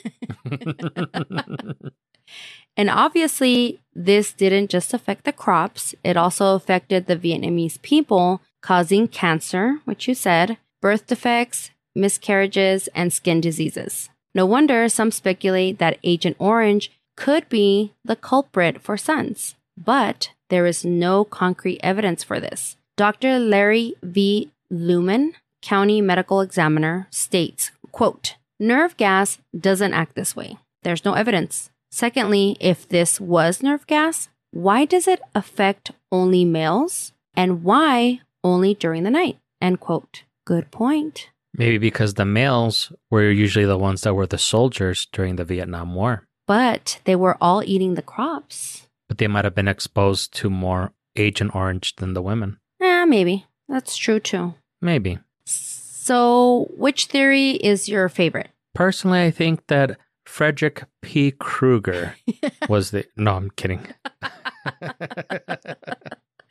And 2.78 2.92
obviously, 2.92 3.80
this 3.96 4.32
didn't 4.32 4.70
just 4.70 4.94
affect 4.94 5.24
the 5.26 5.34
crops, 5.34 5.96
it 6.04 6.16
also 6.16 6.54
affected 6.54 7.08
the 7.08 7.18
Vietnamese 7.18 7.82
people, 7.82 8.40
causing 8.62 9.08
cancer, 9.08 9.80
which 9.86 10.08
you 10.08 10.14
said, 10.14 10.58
birth 10.80 11.08
defects, 11.08 11.72
miscarriages, 11.98 12.88
and 12.96 13.12
skin 13.12 13.42
diseases. 13.42 14.10
No 14.34 14.46
wonder 14.46 14.88
some 14.88 15.12
speculate 15.12 15.80
that 15.80 15.98
Agent 16.04 16.36
Orange 16.40 16.92
could 17.16 17.50
be 17.50 17.94
the 18.06 18.16
culprit 18.16 18.82
for 18.82 18.96
SUNS, 18.96 19.56
but 19.76 20.32
there 20.50 20.66
is 20.66 20.86
no 20.86 21.26
concrete 21.26 21.80
evidence 21.84 22.24
for 22.24 22.40
this. 22.40 22.78
Dr. 22.96 23.40
Larry 23.40 23.96
V. 24.04 24.52
Lewman, 24.70 25.34
county 25.62 26.02
medical 26.02 26.42
examiner, 26.42 27.08
states, 27.10 27.72
quote, 27.92 28.36
nerve 28.60 28.96
gas 28.98 29.40
doesn't 29.58 29.94
act 29.94 30.16
this 30.16 30.36
way. 30.36 30.58
There's 30.84 31.06
no 31.06 31.14
evidence. 31.14 31.70
Secondly, 31.92 32.58
if 32.60 32.88
this 32.88 33.20
was 33.20 33.64
nerve 33.64 33.88
gas, 33.88 34.30
why 34.52 34.86
does 34.86 35.08
it 35.08 35.22
affect 35.34 35.92
only 36.12 36.46
males? 36.46 37.12
And 37.36 37.64
why 37.64 38.22
only 38.44 38.74
during 38.74 39.04
the 39.04 39.12
night? 39.12 39.38
End 39.62 39.80
quote. 39.80 40.24
Good 40.46 40.72
point. 40.72 41.30
Maybe 41.58 41.78
because 41.80 42.14
the 42.14 42.26
males 42.26 42.92
were 43.10 43.30
usually 43.32 43.66
the 43.66 43.78
ones 43.78 44.02
that 44.02 44.14
were 44.14 44.28
the 44.28 44.38
soldiers 44.38 45.08
during 45.12 45.36
the 45.38 45.44
Vietnam 45.44 45.96
War, 45.96 46.28
But 46.46 47.00
they 47.06 47.16
were 47.16 47.36
all 47.42 47.64
eating 47.66 47.96
the 47.96 48.02
crops. 48.04 48.88
but 49.10 49.18
they 49.18 49.28
might 49.28 49.44
have 49.46 49.56
been 49.56 49.68
exposed 49.68 50.34
to 50.36 50.50
more 50.50 50.94
Agent 51.16 51.56
Orange 51.56 51.96
than 51.96 52.14
the 52.14 52.22
women. 52.22 52.60
Eh, 52.82 53.06
maybe. 53.06 53.46
That's 53.68 53.98
true 53.98 54.20
too. 54.20 54.54
Maybe. 54.82 55.18
So, 55.46 56.68
which 56.78 57.08
theory 57.08 57.52
is 57.52 57.90
your 57.90 58.08
favorite? 58.08 58.50
Personally, 58.76 59.24
I 59.24 59.32
think 59.32 59.66
that 59.68 59.98
Frederick 60.26 60.84
P. 61.02 61.32
Krueger 61.32 62.16
was 62.70 62.92
the. 62.92 63.06
No, 63.18 63.36
I'm 63.36 63.50
kidding. 63.52 63.82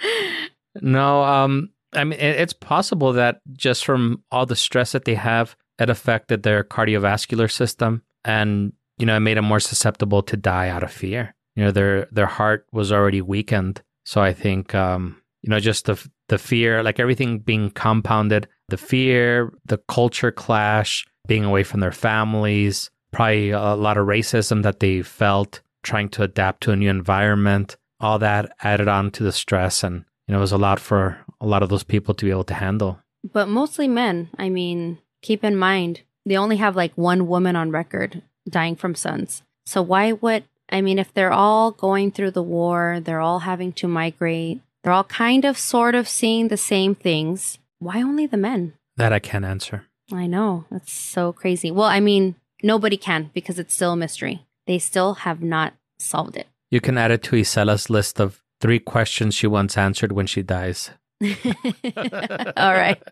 no, 0.80 1.22
um, 1.22 1.70
I 1.96 2.04
mean, 2.04 2.18
it's 2.18 2.52
possible 2.52 3.12
that 3.14 3.40
just 3.52 3.84
from 3.84 4.22
all 4.30 4.46
the 4.46 4.56
stress 4.56 4.92
that 4.92 5.04
they 5.04 5.14
have, 5.14 5.56
it 5.78 5.90
affected 5.90 6.42
their 6.42 6.64
cardiovascular 6.64 7.50
system, 7.50 8.02
and 8.24 8.72
you 8.98 9.06
know, 9.06 9.16
it 9.16 9.20
made 9.20 9.36
them 9.36 9.44
more 9.44 9.60
susceptible 9.60 10.22
to 10.24 10.36
die 10.36 10.68
out 10.68 10.82
of 10.82 10.92
fear. 10.92 11.34
You 11.54 11.64
know, 11.64 11.70
their 11.70 12.06
their 12.06 12.26
heart 12.26 12.66
was 12.72 12.92
already 12.92 13.20
weakened, 13.20 13.82
so 14.04 14.20
I 14.20 14.32
think, 14.32 14.74
um, 14.74 15.20
you 15.42 15.50
know, 15.50 15.60
just 15.60 15.86
the 15.86 16.08
the 16.28 16.38
fear, 16.38 16.82
like 16.82 17.00
everything 17.00 17.38
being 17.38 17.70
compounded, 17.70 18.48
the 18.68 18.76
fear, 18.76 19.52
the 19.64 19.78
culture 19.88 20.32
clash, 20.32 21.06
being 21.26 21.44
away 21.44 21.62
from 21.62 21.80
their 21.80 21.92
families, 21.92 22.90
probably 23.12 23.50
a 23.50 23.74
lot 23.74 23.96
of 23.96 24.06
racism 24.06 24.62
that 24.62 24.80
they 24.80 25.02
felt 25.02 25.60
trying 25.82 26.08
to 26.08 26.22
adapt 26.22 26.62
to 26.64 26.72
a 26.72 26.76
new 26.76 26.90
environment 26.90 27.76
all 28.00 28.18
that 28.18 28.52
added 28.62 28.88
on 28.88 29.10
to 29.10 29.22
the 29.22 29.32
stress 29.32 29.82
and 29.82 30.04
you 30.26 30.32
know 30.32 30.38
it 30.38 30.40
was 30.40 30.52
a 30.52 30.58
lot 30.58 30.80
for 30.80 31.18
a 31.40 31.46
lot 31.46 31.62
of 31.62 31.68
those 31.68 31.84
people 31.84 32.14
to 32.14 32.24
be 32.24 32.30
able 32.30 32.44
to 32.44 32.54
handle 32.54 32.98
But 33.32 33.48
mostly 33.48 33.88
men. 33.88 34.28
I 34.38 34.48
mean, 34.48 34.98
keep 35.22 35.42
in 35.44 35.56
mind, 35.56 36.02
they 36.24 36.36
only 36.36 36.56
have 36.56 36.76
like 36.76 36.92
one 36.94 37.26
woman 37.26 37.56
on 37.56 37.70
record 37.70 38.22
dying 38.48 38.76
from 38.76 38.94
SUNS. 38.94 39.42
So 39.66 39.82
why 39.82 40.12
would, 40.12 40.44
I 40.70 40.80
mean, 40.80 40.98
if 40.98 41.12
they're 41.12 41.32
all 41.32 41.72
going 41.72 42.12
through 42.12 42.30
the 42.32 42.42
war, 42.42 43.00
they're 43.02 43.20
all 43.20 43.40
having 43.40 43.72
to 43.74 43.88
migrate, 43.88 44.60
they're 44.82 44.92
all 44.92 45.04
kind 45.04 45.44
of 45.44 45.58
sort 45.58 45.94
of 45.96 46.08
seeing 46.08 46.48
the 46.48 46.56
same 46.56 46.94
things, 46.94 47.58
why 47.80 48.02
only 48.02 48.26
the 48.26 48.36
men? 48.36 48.74
that 48.96 49.12
i 49.12 49.18
can't 49.18 49.44
answer 49.44 49.84
I 50.12 50.26
know. 50.28 50.64
That's 50.70 50.92
so 50.92 51.32
crazy. 51.32 51.70
Well, 51.72 51.88
I 51.88 51.98
mean, 51.98 52.36
nobody 52.62 52.96
can 52.96 53.30
because 53.34 53.58
it's 53.58 53.74
still 53.74 53.92
a 53.94 53.96
mystery. 53.96 54.46
They 54.68 54.78
still 54.78 55.14
have 55.26 55.42
not 55.42 55.74
solved 55.98 56.36
it. 56.36 56.46
you 56.70 56.80
can 56.80 56.96
add 56.96 57.10
it 57.10 57.22
to 57.24 57.36
isela's 57.36 57.90
list 57.90 58.20
of 58.20 58.40
three 58.60 58.78
questions 58.78 59.34
she 59.34 59.46
wants 59.46 59.76
answered 59.76 60.12
when 60.12 60.26
she 60.26 60.42
dies 60.42 60.90
All 61.22 62.74
right. 62.74 63.02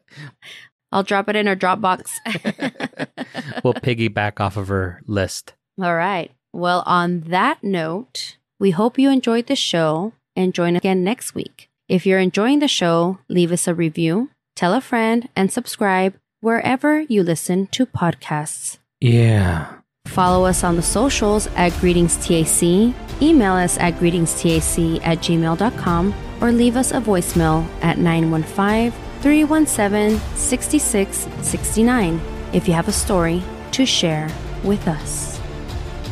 I'll 0.92 1.02
drop 1.02 1.28
it 1.28 1.36
in 1.36 1.46
her 1.46 1.56
Dropbox. 1.56 2.10
we'll 3.64 3.74
piggyback 3.74 4.40
off 4.40 4.56
of 4.56 4.68
her 4.68 5.02
list. 5.06 5.54
All 5.82 5.94
right. 5.94 6.30
Well, 6.52 6.82
on 6.86 7.20
that 7.22 7.64
note, 7.64 8.36
we 8.60 8.70
hope 8.70 8.98
you 8.98 9.10
enjoyed 9.10 9.46
the 9.46 9.56
show 9.56 10.12
and 10.36 10.54
join 10.54 10.76
again 10.76 11.02
next 11.02 11.34
week. 11.34 11.68
If 11.88 12.06
you're 12.06 12.20
enjoying 12.20 12.60
the 12.60 12.68
show, 12.68 13.18
leave 13.28 13.50
us 13.52 13.66
a 13.66 13.74
review, 13.74 14.30
tell 14.54 14.72
a 14.72 14.80
friend, 14.80 15.28
and 15.34 15.52
subscribe 15.52 16.14
wherever 16.40 17.00
you 17.00 17.22
listen 17.22 17.66
to 17.68 17.86
podcasts. 17.86 18.78
Yeah. 19.00 19.78
Follow 20.14 20.44
us 20.44 20.62
on 20.62 20.76
the 20.76 20.82
socials 20.82 21.48
at 21.56 21.72
greetingstac, 21.72 22.94
email 23.20 23.54
us 23.54 23.76
at 23.78 23.94
greetingstac 23.94 25.00
at 25.02 25.18
gmail.com, 25.18 26.14
or 26.40 26.52
leave 26.52 26.76
us 26.76 26.92
a 26.92 27.00
voicemail 27.00 27.66
at 27.82 27.98
915 27.98 28.92
317 29.22 30.20
6669 30.36 32.20
if 32.52 32.68
you 32.68 32.74
have 32.74 32.86
a 32.86 32.92
story 32.92 33.42
to 33.72 33.84
share 33.84 34.28
with 34.62 34.86
us. 34.86 35.40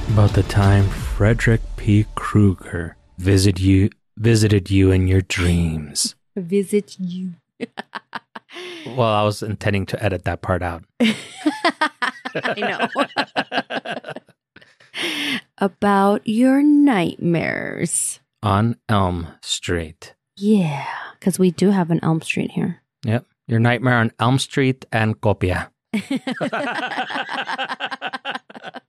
About 0.08 0.32
the 0.32 0.42
time 0.42 0.88
Frederick 0.88 1.60
P. 1.76 2.06
Krueger 2.16 2.96
visit 3.18 3.60
you, 3.60 3.90
visited 4.16 4.68
you 4.68 4.90
in 4.90 5.06
your 5.06 5.20
dreams. 5.20 6.16
Visit 6.34 6.96
you. 6.98 7.34
Well, 8.86 9.02
I 9.02 9.22
was 9.22 9.42
intending 9.42 9.86
to 9.86 10.02
edit 10.02 10.24
that 10.24 10.42
part 10.42 10.62
out. 10.62 10.84
I 11.00 11.14
know. 12.56 12.88
About 15.58 16.26
your 16.26 16.62
nightmares. 16.62 18.20
On 18.42 18.76
Elm 18.88 19.28
Street. 19.40 20.14
Yeah, 20.36 20.86
because 21.18 21.38
we 21.38 21.50
do 21.50 21.70
have 21.70 21.90
an 21.90 22.00
Elm 22.02 22.22
Street 22.22 22.50
here. 22.50 22.82
Yep. 23.04 23.26
Your 23.46 23.60
nightmare 23.60 23.98
on 23.98 24.12
Elm 24.18 24.38
Street 24.38 24.84
and 24.90 25.20
Copia. 25.20 25.68